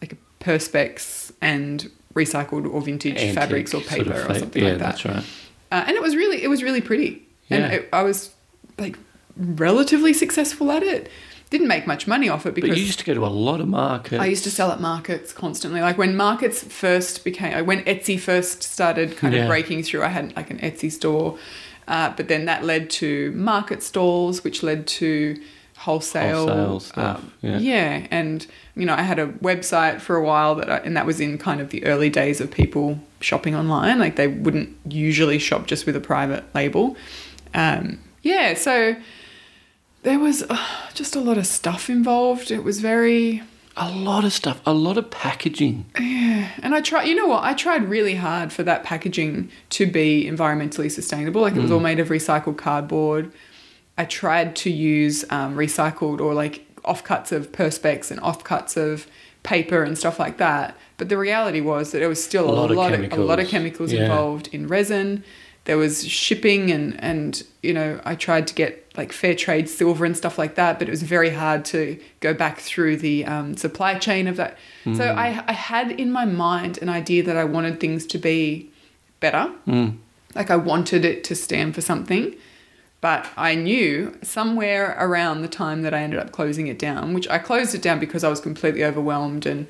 like 0.00 0.12
a 0.12 0.16
perspex 0.44 1.32
and 1.40 1.90
recycled 2.14 2.72
or 2.72 2.80
vintage 2.80 3.16
Antique 3.16 3.34
fabrics 3.34 3.74
or 3.74 3.82
sort 3.82 3.86
paper 3.86 4.12
of 4.12 4.30
or 4.30 4.38
something 4.38 4.62
yeah, 4.62 4.70
like 4.70 4.78
that. 4.78 4.84
that's 4.84 5.04
right. 5.04 5.24
Uh, 5.72 5.84
and 5.88 5.96
it 5.96 6.02
was 6.02 6.14
really, 6.14 6.42
it 6.42 6.48
was 6.48 6.62
really 6.62 6.80
pretty. 6.80 7.26
Yeah. 7.48 7.56
And 7.56 7.74
it, 7.74 7.88
I 7.92 8.02
was 8.02 8.30
like 8.78 8.96
relatively 9.36 10.12
successful 10.12 10.70
at 10.70 10.82
it. 10.84 11.10
Didn't 11.50 11.68
make 11.68 11.86
much 11.86 12.06
money 12.06 12.28
off 12.28 12.46
it 12.46 12.54
because 12.54 12.70
But 12.70 12.78
you 12.78 12.84
used 12.84 12.98
to 13.00 13.04
go 13.04 13.14
to 13.14 13.24
a 13.26 13.28
lot 13.28 13.60
of 13.60 13.68
markets. 13.68 14.20
I 14.20 14.26
used 14.26 14.44
to 14.44 14.50
sell 14.50 14.70
at 14.72 14.80
markets 14.80 15.32
constantly. 15.32 15.80
Like 15.80 15.98
when 15.98 16.16
markets 16.16 16.62
first 16.62 17.24
became, 17.24 17.66
when 17.66 17.84
Etsy 17.84 18.18
first 18.18 18.62
started 18.62 19.16
kind 19.16 19.34
Yeah. 19.34 19.42
of 19.42 19.48
breaking 19.48 19.82
through, 19.82 20.02
I 20.04 20.08
had 20.08 20.34
like 20.36 20.50
an 20.50 20.58
Etsy 20.58 20.90
store. 20.90 21.38
Uh, 21.86 22.12
but 22.16 22.28
then 22.28 22.46
that 22.46 22.64
led 22.64 22.90
to 22.90 23.30
market 23.32 23.82
stalls, 23.82 24.42
which 24.42 24.62
led 24.62 24.86
to 24.86 25.40
wholesale. 25.76 26.46
Wholesale 26.46 26.80
stuff, 26.80 27.20
um, 27.20 27.32
yeah. 27.42 27.58
yeah. 27.58 28.06
And, 28.10 28.46
you 28.74 28.86
know, 28.86 28.94
I 28.94 29.02
had 29.02 29.18
a 29.18 29.26
website 29.26 30.00
for 30.00 30.16
a 30.16 30.24
while 30.24 30.54
that 30.54 30.70
I, 30.70 30.76
and 30.78 30.96
that 30.96 31.04
was 31.04 31.20
in 31.20 31.36
kind 31.36 31.60
of 31.60 31.70
the 31.70 31.84
early 31.84 32.08
days 32.08 32.40
of 32.40 32.50
people 32.50 33.00
shopping 33.20 33.54
online. 33.54 33.98
Like 33.98 34.16
they 34.16 34.28
wouldn't 34.28 34.74
usually 34.88 35.38
shop 35.38 35.66
just 35.66 35.84
with 35.84 35.96
a 35.96 36.00
private 36.00 36.44
label. 36.54 36.96
Um, 37.52 38.00
yeah. 38.22 38.54
So 38.54 38.96
there 40.04 40.18
was 40.18 40.42
uh, 40.48 40.66
just 40.94 41.16
a 41.16 41.20
lot 41.20 41.36
of 41.36 41.46
stuff 41.46 41.90
involved. 41.90 42.50
It 42.50 42.64
was 42.64 42.80
very 42.80 43.42
A 43.76 43.90
lot 43.90 44.24
of 44.24 44.32
stuff, 44.32 44.60
a 44.64 44.72
lot 44.72 44.96
of 44.96 45.10
packaging. 45.10 45.86
yeah. 45.98 46.48
And 46.62 46.74
I 46.74 46.80
tried. 46.80 47.04
You 47.04 47.16
know 47.16 47.26
what? 47.26 47.42
I 47.42 47.54
tried 47.54 47.88
really 47.88 48.14
hard 48.14 48.52
for 48.52 48.62
that 48.62 48.84
packaging 48.84 49.50
to 49.70 49.86
be 49.86 50.24
environmentally 50.30 50.90
sustainable. 50.90 51.40
Like 51.40 51.56
it 51.56 51.60
was 51.62 51.72
all 51.72 51.80
made 51.80 51.98
of 51.98 52.08
recycled 52.08 52.56
cardboard. 52.56 53.32
I 53.98 54.04
tried 54.04 54.54
to 54.56 54.70
use 54.70 55.24
um, 55.30 55.56
recycled 55.56 56.20
or 56.20 56.34
like 56.34 56.64
offcuts 56.84 57.32
of 57.32 57.50
perspex 57.52 58.10
and 58.10 58.20
offcuts 58.20 58.76
of 58.76 59.06
paper 59.42 59.82
and 59.82 59.98
stuff 59.98 60.18
like 60.20 60.36
that. 60.38 60.76
But 60.96 61.08
the 61.08 61.18
reality 61.18 61.60
was 61.60 61.90
that 61.92 61.98
there 61.98 62.08
was 62.08 62.22
still 62.22 62.48
a, 62.48 62.52
lot, 62.52 62.70
of, 62.70 62.76
a 62.76 62.80
lot 62.80 62.92
of 62.92 63.48
chemicals. 63.48 63.50
chemicals 63.50 63.92
Yeah. 63.92 64.02
involved 64.02 64.48
in 64.52 64.68
resin. 64.68 65.24
There 65.64 65.78
was 65.78 66.06
shipping 66.06 66.70
and 66.70 67.02
and 67.02 67.42
you 67.62 67.72
know 67.72 68.00
I 68.04 68.14
tried 68.14 68.46
to 68.48 68.54
get 68.54 68.84
like 68.96 69.12
fair 69.12 69.34
trade 69.34 69.68
silver 69.68 70.04
and 70.04 70.16
stuff 70.16 70.38
like 70.38 70.54
that, 70.56 70.78
but 70.78 70.88
it 70.88 70.90
was 70.90 71.02
very 71.02 71.30
hard 71.30 71.64
to 71.66 71.98
go 72.20 72.34
back 72.34 72.58
through 72.60 72.98
the 72.98 73.24
um, 73.24 73.56
supply 73.56 73.98
chain 73.98 74.26
of 74.28 74.36
that. 74.36 74.58
So 74.84 75.04
I 75.04 75.42
I 75.48 75.52
had 75.52 75.90
in 75.92 76.12
my 76.12 76.26
mind 76.26 76.78
an 76.82 76.88
idea 76.90 77.22
that 77.22 77.36
I 77.36 77.44
wanted 77.44 77.80
things 77.80 78.04
to 78.06 78.18
be 78.18 78.70
better. 79.20 79.50
Like 80.34 80.50
I 80.50 80.56
wanted 80.56 81.04
it 81.04 81.24
to 81.24 81.34
stand 81.34 81.74
for 81.74 81.80
something. 81.80 82.34
But 83.00 83.26
I 83.36 83.54
knew 83.54 84.16
somewhere 84.22 84.96
around 84.98 85.42
the 85.42 85.48
time 85.48 85.82
that 85.82 85.92
I 85.92 86.00
ended 86.00 86.18
up 86.18 86.32
closing 86.32 86.68
it 86.68 86.78
down, 86.78 87.12
which 87.12 87.28
I 87.28 87.38
closed 87.38 87.74
it 87.74 87.82
down 87.82 87.98
because 87.98 88.24
I 88.24 88.30
was 88.30 88.40
completely 88.40 88.82
overwhelmed 88.82 89.44
and 89.46 89.66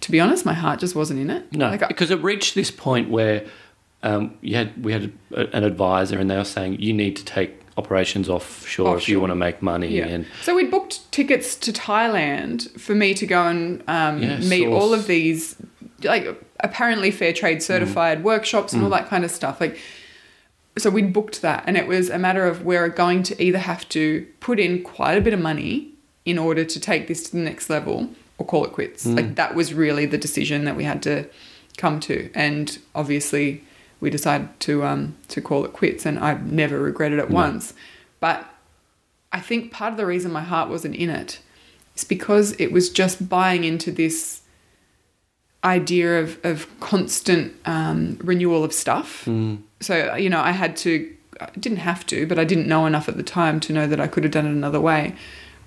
to 0.00 0.10
be 0.10 0.18
honest, 0.20 0.44
my 0.44 0.54
heart 0.54 0.80
just 0.80 0.94
wasn't 0.94 1.20
in 1.20 1.30
it. 1.30 1.52
No, 1.52 1.68
Like 1.68 1.82
I, 1.82 1.88
because 1.88 2.10
it 2.10 2.22
reached 2.22 2.54
this 2.54 2.70
point 2.70 3.10
where 3.10 3.44
um, 4.04 4.36
you 4.42 4.54
had 4.54 4.84
we 4.84 4.92
had 4.92 5.12
a, 5.32 5.56
an 5.56 5.64
advisor, 5.64 6.18
and 6.18 6.30
they 6.30 6.36
were 6.36 6.44
saying 6.44 6.80
you 6.80 6.92
need 6.92 7.16
to 7.16 7.24
take 7.24 7.60
operations 7.76 8.28
offshore, 8.28 8.96
if 8.96 9.08
you 9.08 9.18
want 9.18 9.30
to 9.32 9.34
make 9.34 9.60
money. 9.60 9.88
Yeah. 9.96 10.06
And 10.06 10.26
So 10.42 10.54
we'd 10.54 10.70
booked 10.70 11.10
tickets 11.10 11.56
to 11.56 11.72
Thailand 11.72 12.70
for 12.78 12.94
me 12.94 13.14
to 13.14 13.26
go 13.26 13.42
and 13.48 13.82
um, 13.88 14.22
Yeah, 14.22 14.38
meet 14.38 14.64
source. 14.64 14.80
all 14.82 14.94
of 14.94 15.06
these, 15.08 15.56
like 16.04 16.40
apparently 16.60 17.10
fair 17.10 17.32
trade 17.32 17.62
certified 17.64 18.22
workshops 18.22 18.72
and 18.72 18.82
all 18.84 18.90
that 18.90 19.08
kind 19.08 19.24
of 19.24 19.30
stuff. 19.32 19.60
Like, 19.60 19.76
so 20.78 20.88
we'd 20.90 21.12
booked 21.12 21.42
that, 21.42 21.64
and 21.66 21.76
it 21.76 21.86
was 21.88 22.10
a 22.10 22.18
matter 22.18 22.46
of 22.46 22.64
we're 22.64 22.88
going 22.88 23.22
to 23.24 23.42
either 23.42 23.58
have 23.58 23.88
to 23.88 24.26
put 24.40 24.60
in 24.60 24.82
quite 24.82 25.16
a 25.18 25.20
bit 25.20 25.32
of 25.32 25.40
money 25.40 25.88
in 26.24 26.38
order 26.38 26.64
to 26.64 26.78
take 26.80 27.06
this 27.08 27.24
to 27.24 27.32
the 27.32 27.42
next 27.42 27.68
level, 27.68 28.08
or 28.38 28.46
call 28.46 28.64
it 28.64 28.72
quits. 28.72 29.04
Like 29.06 29.34
that 29.34 29.54
was 29.54 29.74
really 29.74 30.06
the 30.06 30.18
decision 30.18 30.64
that 30.64 30.76
we 30.76 30.84
had 30.84 31.02
to 31.04 31.26
come 31.76 31.98
to, 32.00 32.30
and 32.34 32.78
obviously 32.94 33.64
we 34.00 34.10
decided 34.10 34.48
to 34.60 34.84
um, 34.84 35.16
to 35.28 35.40
call 35.40 35.64
it 35.64 35.72
quits, 35.72 36.06
and 36.06 36.18
I've 36.18 36.50
never 36.50 36.78
regretted 36.80 37.18
it 37.18 37.30
once. 37.30 37.74
But 38.20 38.44
I 39.32 39.40
think 39.40 39.72
part 39.72 39.92
of 39.92 39.96
the 39.96 40.06
reason 40.06 40.32
my 40.32 40.42
heart 40.42 40.68
wasn't 40.68 40.94
in 40.94 41.10
it 41.10 41.40
is 41.96 42.04
because 42.04 42.52
it 42.60 42.72
was 42.72 42.88
just 42.90 43.28
buying 43.28 43.64
into 43.64 43.90
this 43.90 44.42
idea 45.64 46.20
of, 46.20 46.38
of 46.44 46.68
constant 46.80 47.54
um, 47.64 48.18
renewal 48.22 48.64
of 48.64 48.72
stuff. 48.72 49.26
So, 49.80 50.14
you 50.14 50.28
know, 50.30 50.40
I 50.40 50.52
had 50.52 50.76
to, 50.78 51.12
I 51.40 51.50
didn't 51.58 51.78
have 51.78 52.06
to, 52.06 52.26
but 52.26 52.38
I 52.38 52.44
didn't 52.44 52.68
know 52.68 52.86
enough 52.86 53.08
at 53.08 53.16
the 53.16 53.22
time 53.22 53.60
to 53.60 53.72
know 53.72 53.86
that 53.86 53.98
I 53.98 54.06
could 54.06 54.24
have 54.24 54.32
done 54.32 54.46
it 54.46 54.50
another 54.52 54.80
way. 54.80 55.14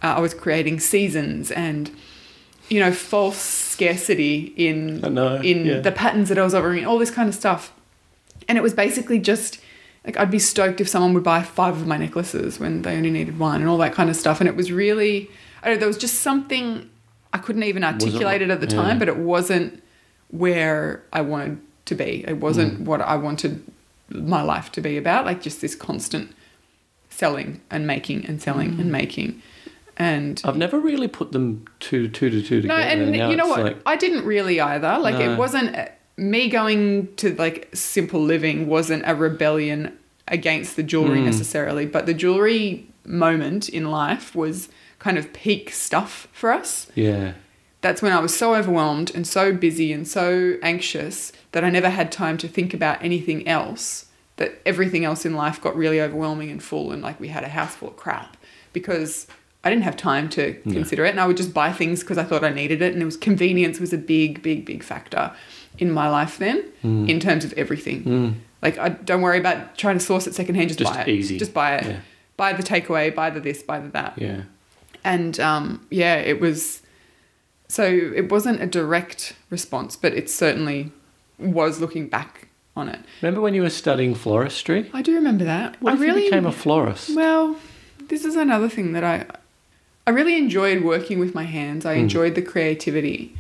Uh, 0.03 0.15
I 0.17 0.19
was 0.19 0.33
creating 0.33 0.79
seasons 0.79 1.51
and, 1.51 1.91
you 2.69 2.79
know, 2.79 2.91
false 2.91 3.37
scarcity 3.37 4.53
in, 4.55 5.01
know, 5.01 5.37
in 5.37 5.65
yeah. 5.65 5.79
the 5.79 5.91
patterns 5.91 6.29
that 6.29 6.37
I 6.37 6.43
was 6.43 6.53
offering, 6.53 6.85
all 6.85 6.99
this 6.99 7.11
kind 7.11 7.27
of 7.27 7.35
stuff. 7.35 7.73
And 8.47 8.57
it 8.57 8.61
was 8.61 8.73
basically 8.73 9.19
just 9.19 9.59
like 10.05 10.17
I'd 10.17 10.31
be 10.31 10.39
stoked 10.39 10.79
if 10.81 10.87
someone 10.87 11.13
would 11.13 11.23
buy 11.23 11.43
five 11.43 11.75
of 11.75 11.85
my 11.85 11.97
necklaces 11.97 12.59
when 12.59 12.81
they 12.81 12.95
only 12.95 13.11
needed 13.11 13.37
one 13.37 13.61
and 13.61 13.69
all 13.69 13.77
that 13.79 13.93
kind 13.93 14.09
of 14.09 14.15
stuff. 14.15 14.39
And 14.39 14.47
it 14.47 14.55
was 14.55 14.71
really, 14.71 15.29
I 15.61 15.67
don't 15.67 15.75
know, 15.75 15.79
there 15.79 15.87
was 15.87 15.97
just 15.97 16.21
something 16.21 16.89
I 17.33 17.37
couldn't 17.39 17.63
even 17.63 17.83
articulate 17.83 18.41
it 18.41 18.49
at 18.49 18.61
the 18.61 18.67
yeah. 18.67 18.81
time, 18.81 18.99
but 18.99 19.09
it 19.09 19.17
wasn't 19.17 19.83
where 20.29 21.03
I 21.11 21.21
wanted 21.21 21.59
to 21.85 21.95
be. 21.95 22.23
It 22.25 22.37
wasn't 22.37 22.79
mm. 22.79 22.85
what 22.85 23.01
I 23.01 23.17
wanted 23.17 23.63
my 24.09 24.41
life 24.41 24.71
to 24.73 24.81
be 24.81 24.97
about, 24.97 25.25
like 25.25 25.41
just 25.41 25.59
this 25.59 25.75
constant 25.75 26.33
selling 27.09 27.61
and 27.69 27.85
making 27.85 28.25
and 28.25 28.41
selling 28.41 28.79
and 28.79 28.85
mm. 28.85 28.91
making. 28.91 29.41
And 29.97 30.41
I've 30.45 30.55
never 30.55 30.79
really 30.79 31.07
put 31.07 31.33
them 31.33 31.65
two, 31.79 32.07
two 32.07 32.29
to 32.29 32.41
two 32.41 32.61
no, 32.61 32.61
together. 32.61 32.81
and 32.81 33.11
now 33.11 33.29
you 33.29 33.35
know 33.35 33.47
what? 33.47 33.59
Like, 33.59 33.77
I 33.85 33.97
didn't 33.97 34.25
really 34.25 34.61
either. 34.61 34.97
Like 34.99 35.15
No. 35.15 35.33
it 35.33 35.37
wasn't 35.37 35.75
me 36.17 36.49
going 36.49 37.13
to 37.17 37.35
like 37.35 37.69
simple 37.73 38.21
living 38.21 38.67
wasn't 38.67 39.03
a 39.05 39.15
rebellion 39.15 39.97
against 40.27 40.75
the 40.75 40.83
jewelry 40.83 41.19
Mm. 41.19 41.25
necessarily, 41.25 41.85
but 41.85 42.05
the 42.05 42.13
jewelry 42.13 42.87
moment 43.05 43.69
in 43.69 43.89
life 43.89 44.35
was 44.35 44.67
kind 44.99 45.17
of 45.17 45.31
peak 45.31 45.71
stuff 45.71 46.27
for 46.33 46.51
us. 46.51 46.87
yeah, 46.95 47.33
That's 47.81 48.01
when 48.01 48.11
I 48.11 48.19
was 48.19 48.35
so 48.35 48.55
overwhelmed 48.55 49.13
and 49.15 49.25
so 49.27 49.53
busy 49.53 49.93
and 49.93 50.07
so 50.07 50.55
anxious 50.63 51.31
that 51.51 51.63
I 51.63 51.69
never 51.69 51.89
had 51.89 52.11
time 52.11 52.37
to 52.39 52.47
think 52.47 52.73
about 52.73 53.01
anything 53.03 53.47
else. 53.47 54.05
That 54.37 54.59
everything 54.65 55.05
else 55.05 55.25
in 55.25 55.33
life 55.35 55.61
got 55.61 55.75
really 55.75 56.01
overwhelming 56.01 56.49
and 56.51 56.61
full, 56.61 56.91
and 56.91 57.01
like 57.01 57.19
we 57.19 57.29
had 57.29 57.43
a 57.43 57.49
house 57.49 57.75
full 57.75 57.89
of 57.89 57.95
crap 57.95 58.35
because 58.73 59.25
I 59.63 59.69
didn't 59.71 59.83
have 59.83 59.97
time 59.97 60.29
to 60.29 60.53
consider 60.63 61.05
it, 61.05 61.09
and 61.11 61.19
I 61.19 61.25
would 61.27 61.37
just 61.37 61.53
buy 61.53 61.71
things 61.71 62.01
because 62.01 62.17
I 62.19 62.23
thought 62.23 62.43
I 62.43 62.51
needed 62.51 62.81
it, 62.81 62.93
and 62.93 63.01
it 63.01 63.05
was 63.05 63.17
convenience 63.17 63.79
was 63.79 63.93
a 63.93 63.97
big, 63.97 64.41
big, 64.43 64.65
big 64.65 64.83
factor 64.83 65.31
in 65.77 65.91
my 65.91 66.09
life 66.09 66.37
then 66.37 66.63
Mm. 66.83 67.09
in 67.09 67.19
terms 67.19 67.43
of 67.45 67.53
everything. 67.53 68.35
Like 68.61 68.77
I 68.77 68.89
don't 68.89 69.21
worry 69.21 69.39
about 69.39 69.77
trying 69.77 69.97
to 69.99 70.03
source 70.03 70.25
it 70.27 70.33
secondhand, 70.35 70.69
just, 70.69 70.79
Just 70.79 70.93
buy 70.93 71.01
it, 71.01 71.07
easy. 71.09 71.37
just 71.37 71.53
buy 71.53 71.75
it, 71.77 71.85
Yeah. 71.85 71.99
buy 72.37 72.53
the 72.53 72.63
takeaway, 72.63 73.13
buy 73.13 73.29
the 73.29 73.39
this, 73.39 73.61
buy 73.63 73.79
the 73.79 73.89
that 73.89 74.13
yeah. 74.17 74.41
and 75.03 75.39
um, 75.39 75.85
yeah, 75.89 76.15
it 76.15 76.39
was. 76.41 76.81
So 77.69 77.83
it 77.83 78.31
wasn't 78.31 78.61
a 78.61 78.65
direct 78.65 79.33
response, 79.49 79.95
but 79.97 80.13
it 80.13 80.29
certainly 80.29 80.91
was 81.37 81.81
looking 81.81 82.07
back 82.07 82.47
on 82.77 82.87
it. 82.89 82.99
Remember 83.21 83.41
when 83.41 83.53
you 83.53 83.61
were 83.61 83.69
studying 83.69 84.15
floristry? 84.15 84.89
I 84.93 85.01
do 85.01 85.13
remember 85.15 85.43
that. 85.43 85.75
What 85.81 85.95
I 85.95 85.97
really 85.97 86.23
you 86.25 86.29
became 86.31 86.45
a 86.45 86.51
florist? 86.51 87.15
well. 87.15 87.57
This 88.07 88.23
is 88.23 88.37
another 88.37 88.69
thing 88.69 88.93
that 88.93 89.03
I, 89.03 89.25
I 90.07 90.11
really 90.11 90.37
enjoyed 90.37 90.81
working 90.83 91.19
with 91.19 91.35
my 91.35 91.43
hands. 91.43 91.85
I 91.85 91.93
enjoyed 91.95 92.35
the 92.35 92.41
creativity, 92.41 93.35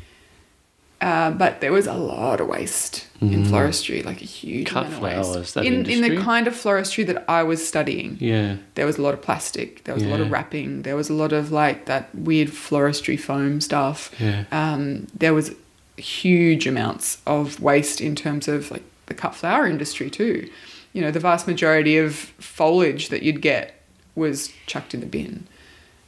uh, 0.99 1.31
but 1.31 1.61
there 1.61 1.71
was 1.71 1.85
a 1.85 1.93
lot 1.93 2.41
of 2.41 2.47
waste 2.47 3.05
in 3.21 3.43
floristry, 3.45 4.03
like 4.03 4.21
a 4.21 4.25
huge 4.25 4.67
Cut 4.67 4.85
amount 4.85 4.95
of 4.95 5.01
waste. 5.01 5.31
flowers, 5.31 5.53
that 5.53 5.65
in 5.65 5.85
in 5.85 6.01
the 6.01 6.21
kind 6.21 6.47
of 6.47 6.53
floristry 6.55 7.05
that 7.05 7.23
I 7.29 7.43
was 7.43 7.67
studying 7.67 8.17
yeah, 8.19 8.57
there 8.75 8.85
was 8.85 8.97
a 8.97 9.01
lot 9.01 9.13
of 9.13 9.21
plastic 9.21 9.83
there 9.83 9.93
was 9.93 10.03
a 10.03 10.07
lot 10.07 10.19
of 10.21 10.31
wrapping 10.31 10.81
there 10.83 10.95
was 10.95 11.09
a 11.09 11.13
lot 11.13 11.33
of 11.33 11.51
like 11.51 11.85
that 11.85 12.13
weird 12.15 12.49
floristry 12.49 13.19
foam 13.19 13.61
stuff. 13.61 14.11
Yeah. 14.19 14.45
um, 14.51 15.07
there 15.13 15.33
was 15.33 15.53
huge 15.97 16.67
amounts 16.67 17.19
of 17.25 17.59
waste 17.59 18.01
in 18.01 18.15
terms 18.15 18.47
of 18.47 18.69
like 18.71 18.83
the 19.07 19.13
cut 19.13 19.33
flower 19.35 19.67
industry 19.67 20.09
too. 20.09 20.49
You 20.93 21.01
know 21.01 21.11
the 21.11 21.19
vast 21.19 21.47
majority 21.47 21.97
of 21.97 22.15
foliage 22.15 23.09
that 23.09 23.21
you'd 23.23 23.41
get 23.41 23.79
was 24.15 24.51
chucked 24.65 24.93
in 24.95 24.99
the 24.99 25.05
bin. 25.05 25.47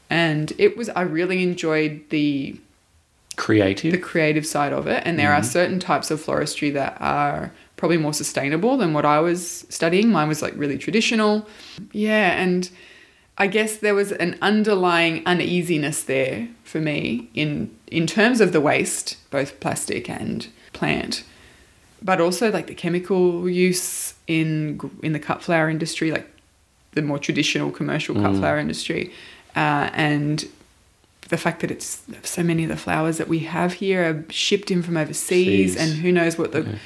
And 0.10 0.54
it 0.58 0.76
was 0.76 0.90
i 0.90 1.02
really 1.02 1.44
enjoyed 1.44 2.02
the 2.10 2.60
Creative. 3.40 3.92
the 3.92 3.98
creative 3.98 4.46
side 4.46 4.74
of 4.74 4.86
it. 4.86 5.02
And 5.06 5.18
there 5.18 5.34
are 5.34 5.42
certain 5.42 5.80
types 5.80 6.12
of 6.12 6.24
floristry 6.24 6.74
that 6.74 6.98
are 7.00 7.52
probably 7.78 7.98
more 7.98 8.14
sustainable 8.14 8.76
than 8.76 8.94
what 8.94 9.06
I 9.06 9.20
was 9.22 9.66
studying. 9.70 10.12
Mine 10.12 10.28
was 10.28 10.42
like 10.42 10.54
really 10.58 10.78
traditional. 10.78 11.48
Yeah. 11.94 12.32
And 12.40 12.70
I 13.38 13.48
guess 13.48 13.78
there 13.78 13.96
was 13.96 14.12
an 14.12 14.38
underlying 14.42 15.24
uneasiness 15.26 16.04
there 16.04 16.50
for 16.66 16.82
me 16.82 17.30
in, 17.34 17.74
in 17.88 18.06
terms 18.06 18.42
of 18.42 18.52
the 18.52 18.60
waste, 18.60 19.16
both 19.32 19.62
plastic 19.62 20.10
and 20.10 20.48
plant. 20.74 21.24
But 22.02 22.20
also 22.20 22.52
like 22.52 22.68
the 22.68 22.76
chemical 22.76 23.50
use 23.50 24.16
in 24.28 24.80
in 25.02 25.14
the 25.14 25.20
cut 25.20 25.42
flower 25.42 25.70
industry, 25.70 26.12
like 26.12 26.30
the 26.92 27.02
more 27.02 27.20
traditional 27.20 27.72
commercial 27.72 28.16
cut 28.16 28.36
flower 28.38 28.58
industry, 28.58 29.12
uh, 29.56 29.90
and 29.94 30.48
the 31.28 31.38
fact 31.38 31.62
that 31.62 31.70
it's 31.70 32.02
so 32.24 32.44
many 32.44 32.64
of 32.64 32.70
the 32.70 32.78
flowers 32.78 33.18
that 33.18 33.28
we 33.28 33.40
have 33.40 33.74
here 33.74 34.04
are 34.04 34.32
shipped 34.32 34.72
in 34.72 34.82
from 34.82 34.98
overseas, 34.98 35.74
Seas. 35.74 35.78
and 35.78 36.00
who 36.00 36.12
knows 36.12 36.38
what 36.38 36.52
the 36.52 36.80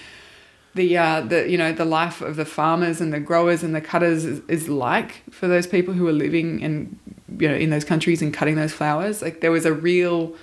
the 0.76 0.98
uh, 0.98 1.22
the 1.22 1.50
you 1.50 1.58
know 1.58 1.72
the 1.72 1.86
life 1.86 2.22
of 2.22 2.36
the 2.36 2.46
farmers 2.46 3.00
and 3.00 3.14
the 3.14 3.20
growers 3.20 3.64
and 3.64 3.76
the 3.76 3.82
cutters 3.82 4.26
is, 4.26 4.42
is 4.48 4.68
like 4.68 5.24
for 5.32 5.48
those 5.48 5.68
people 5.68 5.94
who 5.94 6.08
are 6.08 6.14
living 6.14 6.64
and 6.64 6.98
you 7.38 7.48
know 7.48 7.56
in 7.56 7.70
those 7.70 7.86
countries 7.86 8.22
and 8.22 8.34
cutting 8.34 8.56
those 8.56 8.74
flowers. 8.74 9.22
Like 9.22 9.42
there 9.42 9.52
was 9.52 9.66
a 9.66 9.74
real 9.74 10.36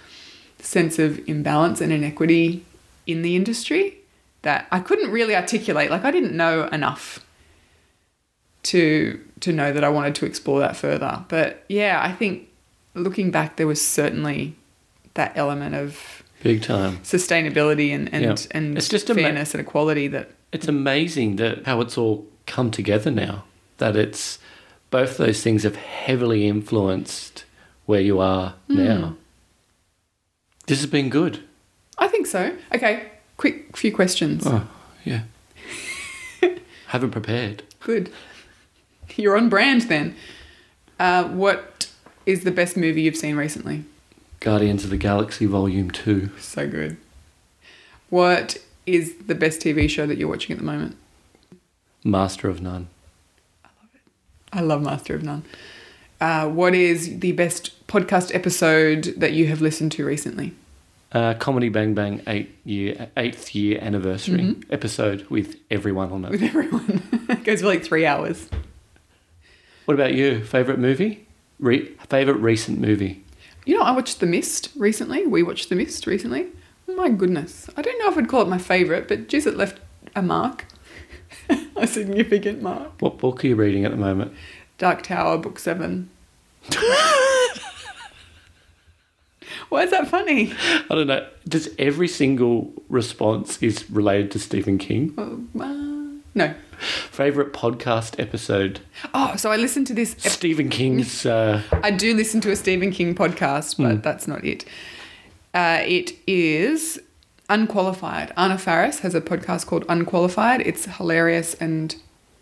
sense 0.61 0.99
of 0.99 1.20
imbalance 1.28 1.80
and 1.80 1.93
inequity 1.93 2.64
in 3.07 3.22
the 3.22 3.34
industry 3.34 3.97
that 4.43 4.66
I 4.70 4.80
couldn't 4.80 5.11
really 5.11 5.34
articulate. 5.34 5.91
Like 5.91 6.05
I 6.05 6.11
didn't 6.11 6.36
know 6.36 6.68
enough 6.68 7.24
to 8.64 9.20
to 9.41 9.53
know 9.53 9.72
that 9.72 9.82
I 9.82 9.88
wanted 9.88 10.14
to 10.16 10.26
explore 10.26 10.61
that 10.61 10.76
further. 10.76 11.24
But 11.28 11.64
yeah, 11.68 12.01
I 12.03 12.12
think 12.12 12.50
looking 12.95 13.30
back, 13.30 13.57
there 13.57 13.66
was 13.66 13.80
certainly 13.86 14.55
that 15.14 15.32
element 15.36 15.74
of 15.74 16.22
Big 16.43 16.62
time. 16.62 16.99
sustainability 16.99 17.95
and 17.95 18.12
and, 18.12 18.24
Yeah. 18.24 18.36
and 18.53 18.76
It's 18.76 18.88
just 18.88 19.07
fairness 19.09 19.55
and 19.55 19.61
equality 19.61 20.09
that 20.09 20.30
It's 20.53 20.68
amazing 20.68 21.36
that 21.36 21.66
how 21.66 21.80
it's 21.80 21.97
all 21.99 22.26
come 22.47 22.70
together 22.70 23.11
now. 23.11 23.45
That 23.78 23.97
it's 23.97 24.38
both 24.91 25.16
those 25.16 25.43
things 25.43 25.62
have 25.62 25.76
heavily 25.76 26.47
influenced 26.49 27.45
where 27.86 28.01
you 28.01 28.18
are 28.20 28.55
now. 28.68 29.16
This 30.66 30.80
has 30.80 30.91
been 30.91 31.09
good. 31.09 31.41
I 31.99 32.09
think 32.09 32.26
so. 32.26 32.57
Okay, 32.74 33.07
quick 33.36 33.76
few 33.76 33.93
questions. 33.93 34.45
Oh, 34.47 34.66
yeah. 35.05 35.22
Haven't 36.88 37.11
prepared. 37.11 37.62
Good. 37.80 38.11
You're 39.16 39.36
on 39.36 39.49
brand 39.49 39.82
then. 39.82 40.14
Uh, 40.99 41.24
what 41.24 41.80
is 42.27 42.45
the 42.45 42.51
best 42.51 42.77
movie 42.77 43.03
you've 43.03 43.16
seen 43.16 43.37
recently? 43.37 43.85
Guardians 44.41 44.85
of 44.85 44.91
the 44.91 44.97
Galaxy 44.97 45.47
Volume 45.47 45.91
2. 45.91 46.31
So 46.39 46.68
good. 46.68 46.97
What 48.09 48.59
is 48.87 49.14
the 49.27 49.35
best 49.35 49.61
TV 49.61 49.89
show 49.89 50.07
that 50.07 50.18
you're 50.18 50.29
watching 50.29 50.53
at 50.53 50.59
the 50.59 50.64
moment? 50.64 50.97
Master 52.05 52.49
of 52.49 52.61
None. 52.62 52.89
I 53.64 53.68
love 53.81 53.91
it. 53.95 54.01
I 54.53 54.61
love 54.62 54.83
Master 54.83 55.14
of 55.14 55.23
None. 55.23 55.45
Uh, 56.21 56.49
what 56.49 56.75
is 56.75 57.21
the 57.21 57.33
best 57.33 57.87
podcast 57.87 58.35
episode 58.35 59.14
that 59.16 59.33
you 59.33 59.47
have 59.47 59.61
listened 59.61 59.93
to 59.93 60.05
recently? 60.05 60.55
Uh, 61.12 61.35
Comedy 61.35 61.68
Bang 61.68 61.93
Bang 61.93 62.23
eight 62.27 62.55
year 62.64 63.09
eighth 63.16 63.55
year 63.55 63.79
anniversary 63.83 64.41
Mm-hmm. 64.43 64.73
episode 64.73 65.27
with 65.29 65.57
everyone 65.71 66.12
on 66.12 66.25
it. 66.25 66.31
With 66.31 66.43
everyone. 66.43 67.03
it 67.29 67.43
goes 67.45 67.61
for 67.61 67.66
like 67.66 67.83
three 67.83 68.07
hours. 68.07 68.49
What 69.87 69.95
about 69.95 70.14
you? 70.14 70.45
Favorite 70.45 70.79
movie? 70.79 71.27
Re- 71.61 71.95
favorite 72.09 72.39
recent 72.39 72.79
movie? 72.79 73.25
You 73.67 73.79
know, 73.79 73.85
I 73.85 73.93
watched 73.93 74.21
The 74.21 74.27
Mist 74.27 74.71
recently. 74.75 75.27
We 75.27 75.43
watched 75.43 75.69
The 75.69 75.77
Mist 75.77 76.07
recently. 76.07 76.49
My 76.89 77.09
goodness. 77.09 77.69
I 77.77 77.83
don't 77.83 77.99
know 78.01 78.11
if 78.11 78.19
I'd 78.19 78.29
call 78.29 78.43
it 78.43 78.49
my 78.49 78.59
favourite, 78.59 79.07
but 79.07 79.29
geez, 79.29 79.47
it 79.47 79.57
left 79.57 79.79
a 80.17 80.23
mark. 80.23 80.67
a 81.77 81.87
significant 81.87 82.63
mark. 82.63 83.01
What 83.01 83.19
book 83.19 83.45
are 83.45 83.49
you 83.49 83.57
reading 83.57 83.85
at 83.85 83.91
the 83.91 83.97
moment? 83.97 84.33
Dark 84.79 85.03
Tower, 85.03 85.39
Book 85.39 85.59
7. 85.59 86.09
Why 89.69 89.85
is 89.85 89.91
that 89.91 90.09
funny? 90.09 90.53
I 90.91 90.95
don't 90.95 91.07
know. 91.07 91.29
Does 91.47 91.69
every 91.79 92.09
single 92.09 92.73
response 92.89 93.63
is 93.63 93.89
related 93.91 94.31
to 94.33 94.39
Stephen 94.39 94.79
King? 94.79 95.15
Oh, 95.17 95.45
uh, 95.61 96.19
no. 96.35 96.55
Favorite 97.11 97.53
podcast 97.53 98.21
episode? 98.21 98.81
Oh, 99.13 99.35
so 99.37 99.51
I 99.51 99.57
listened 99.57 99.89
to 99.89 99.95
this. 99.95 100.13
ep- 100.25 100.33
Stephen 100.33 100.69
King's. 100.71 101.27
Uh, 101.27 101.61
I 101.83 101.91
do 101.91 102.15
listen 102.15 102.41
to 102.43 102.53
a 102.53 102.57
Stephen 102.57 102.93
King 102.93 103.17
podcast, 103.17 103.77
but 103.83 104.05
that's 104.05 104.29
not 104.29 104.45
it. 104.45 104.65
Uh, 105.53 105.83
it 105.85 106.13
is 106.29 107.01
Unqualified. 107.49 108.33
Anna 108.37 108.57
Faris 108.57 109.01
has 109.01 109.17
a 109.17 109.21
podcast 109.21 109.67
called 109.67 109.85
Unqualified. 109.89 110.61
It's 110.61 110.85
hilarious 110.85 111.55
and 111.55 111.97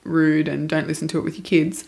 rude, 0.05 0.49
and 0.49 0.69
don't 0.69 0.87
listen 0.87 1.09
to 1.09 1.19
it 1.19 1.23
with 1.25 1.37
your 1.39 1.45
kids. 1.45 1.87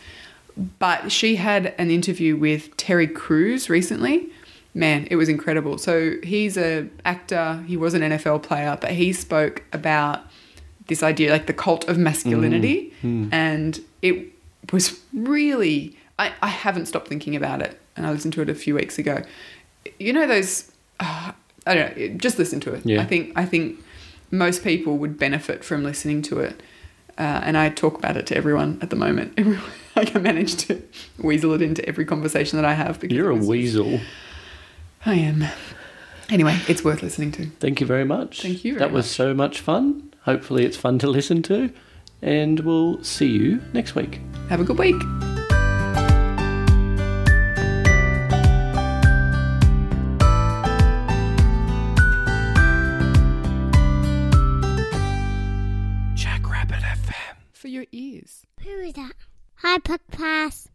But 0.78 1.12
she 1.12 1.37
had 1.37 1.74
an 1.76 1.91
interview 1.91 2.35
with 2.35 2.74
Terry 2.78 3.07
Crews 3.07 3.68
recently. 3.68 4.31
Man, 4.72 5.07
it 5.11 5.16
was 5.16 5.28
incredible. 5.28 5.76
So 5.76 6.14
he's 6.22 6.57
a 6.57 6.89
actor. 7.05 7.62
He 7.66 7.76
was 7.76 7.93
an 7.93 8.01
NFL 8.01 8.43
player, 8.43 8.78
but 8.81 8.93
he 8.93 9.12
spoke 9.12 9.64
about 9.74 10.22
this 10.91 11.03
idea, 11.03 11.32
like 11.32 11.47
the 11.47 11.55
cult 11.55 11.88
of 11.88 11.97
masculinity, 11.97 12.93
and 13.03 13.80
it 14.03 14.26
was 14.72 15.01
really. 15.14 15.97
I, 16.18 16.32
I 16.43 16.49
haven't 16.49 16.84
stopped 16.84 17.09
thinking 17.09 17.34
about 17.34 17.62
it, 17.62 17.80
and 17.97 18.07
I 18.07 18.11
listened 18.11 18.34
to 18.34 18.43
it 18.43 18.51
a 18.51 18.55
few 18.55 18.74
weeks 18.74 18.99
ago. 18.99 19.22
You 19.99 20.12
know 20.12 20.26
those. 20.26 20.70
Uh, 21.01 21.32
I 21.66 21.74
don't 21.74 21.97
know. 21.97 22.09
Just 22.18 22.38
listen 22.38 22.61
to 22.61 22.74
it. 22.74 22.84
Yeah. 22.84 23.01
I 23.01 23.07
think 23.07 23.32
I 23.36 23.47
think 23.47 23.78
most 24.30 24.62
people 24.62 24.99
would 24.99 25.18
benefit 25.18 25.64
from 25.64 25.82
listening 25.82 26.20
to 26.22 26.41
it. 26.41 26.62
Uh, 27.18 27.41
and 27.45 27.57
I 27.57 27.68
talk 27.68 27.99
about 27.99 28.16
it 28.16 28.26
to 28.28 28.36
everyone 28.36 28.78
at 28.80 28.91
the 28.91 28.97
moment. 28.97 29.38
like 29.97 30.16
I 30.16 30.18
managed 30.18 30.61
to 30.61 30.82
weasel 31.18 31.53
it 31.53 31.62
into 31.62 31.86
every 31.86 32.05
conversation 32.05 32.57
that 32.57 32.64
I 32.64 32.74
have. 32.74 33.01
Because 33.01 33.16
you're 33.16 33.30
a 33.30 33.34
weasel. 33.36 34.01
I 35.05 35.14
am. 35.14 35.45
Anyway, 36.30 36.59
it's 36.68 36.84
worth 36.84 37.03
listening 37.03 37.32
to. 37.32 37.47
Thank 37.59 37.80
you 37.80 37.86
very 37.86 38.05
much. 38.05 38.43
Thank 38.43 38.64
you 38.64 38.74
very 38.74 38.86
That 38.86 38.93
was 38.93 39.11
so 39.11 39.34
much 39.34 39.61
fun. 39.61 40.09
Hopefully, 40.31 40.64
it's 40.64 40.76
fun 40.76 40.97
to 41.01 41.09
listen 41.09 41.43
to. 41.43 41.72
And 42.22 42.61
we'll 42.61 43.03
see 43.03 43.26
you 43.26 43.61
next 43.72 43.97
week. 43.97 44.20
Have 44.49 44.61
a 44.61 44.64
good 44.64 44.78
week. 44.78 44.95
Jackrabbit 56.14 56.78
FM. 56.78 57.35
For 57.53 57.66
your 57.66 57.87
ears. 57.91 58.47
Who 58.62 58.70
is 58.70 58.93
that? 58.93 59.14
Hi, 59.57 59.78
Podcast. 59.78 60.70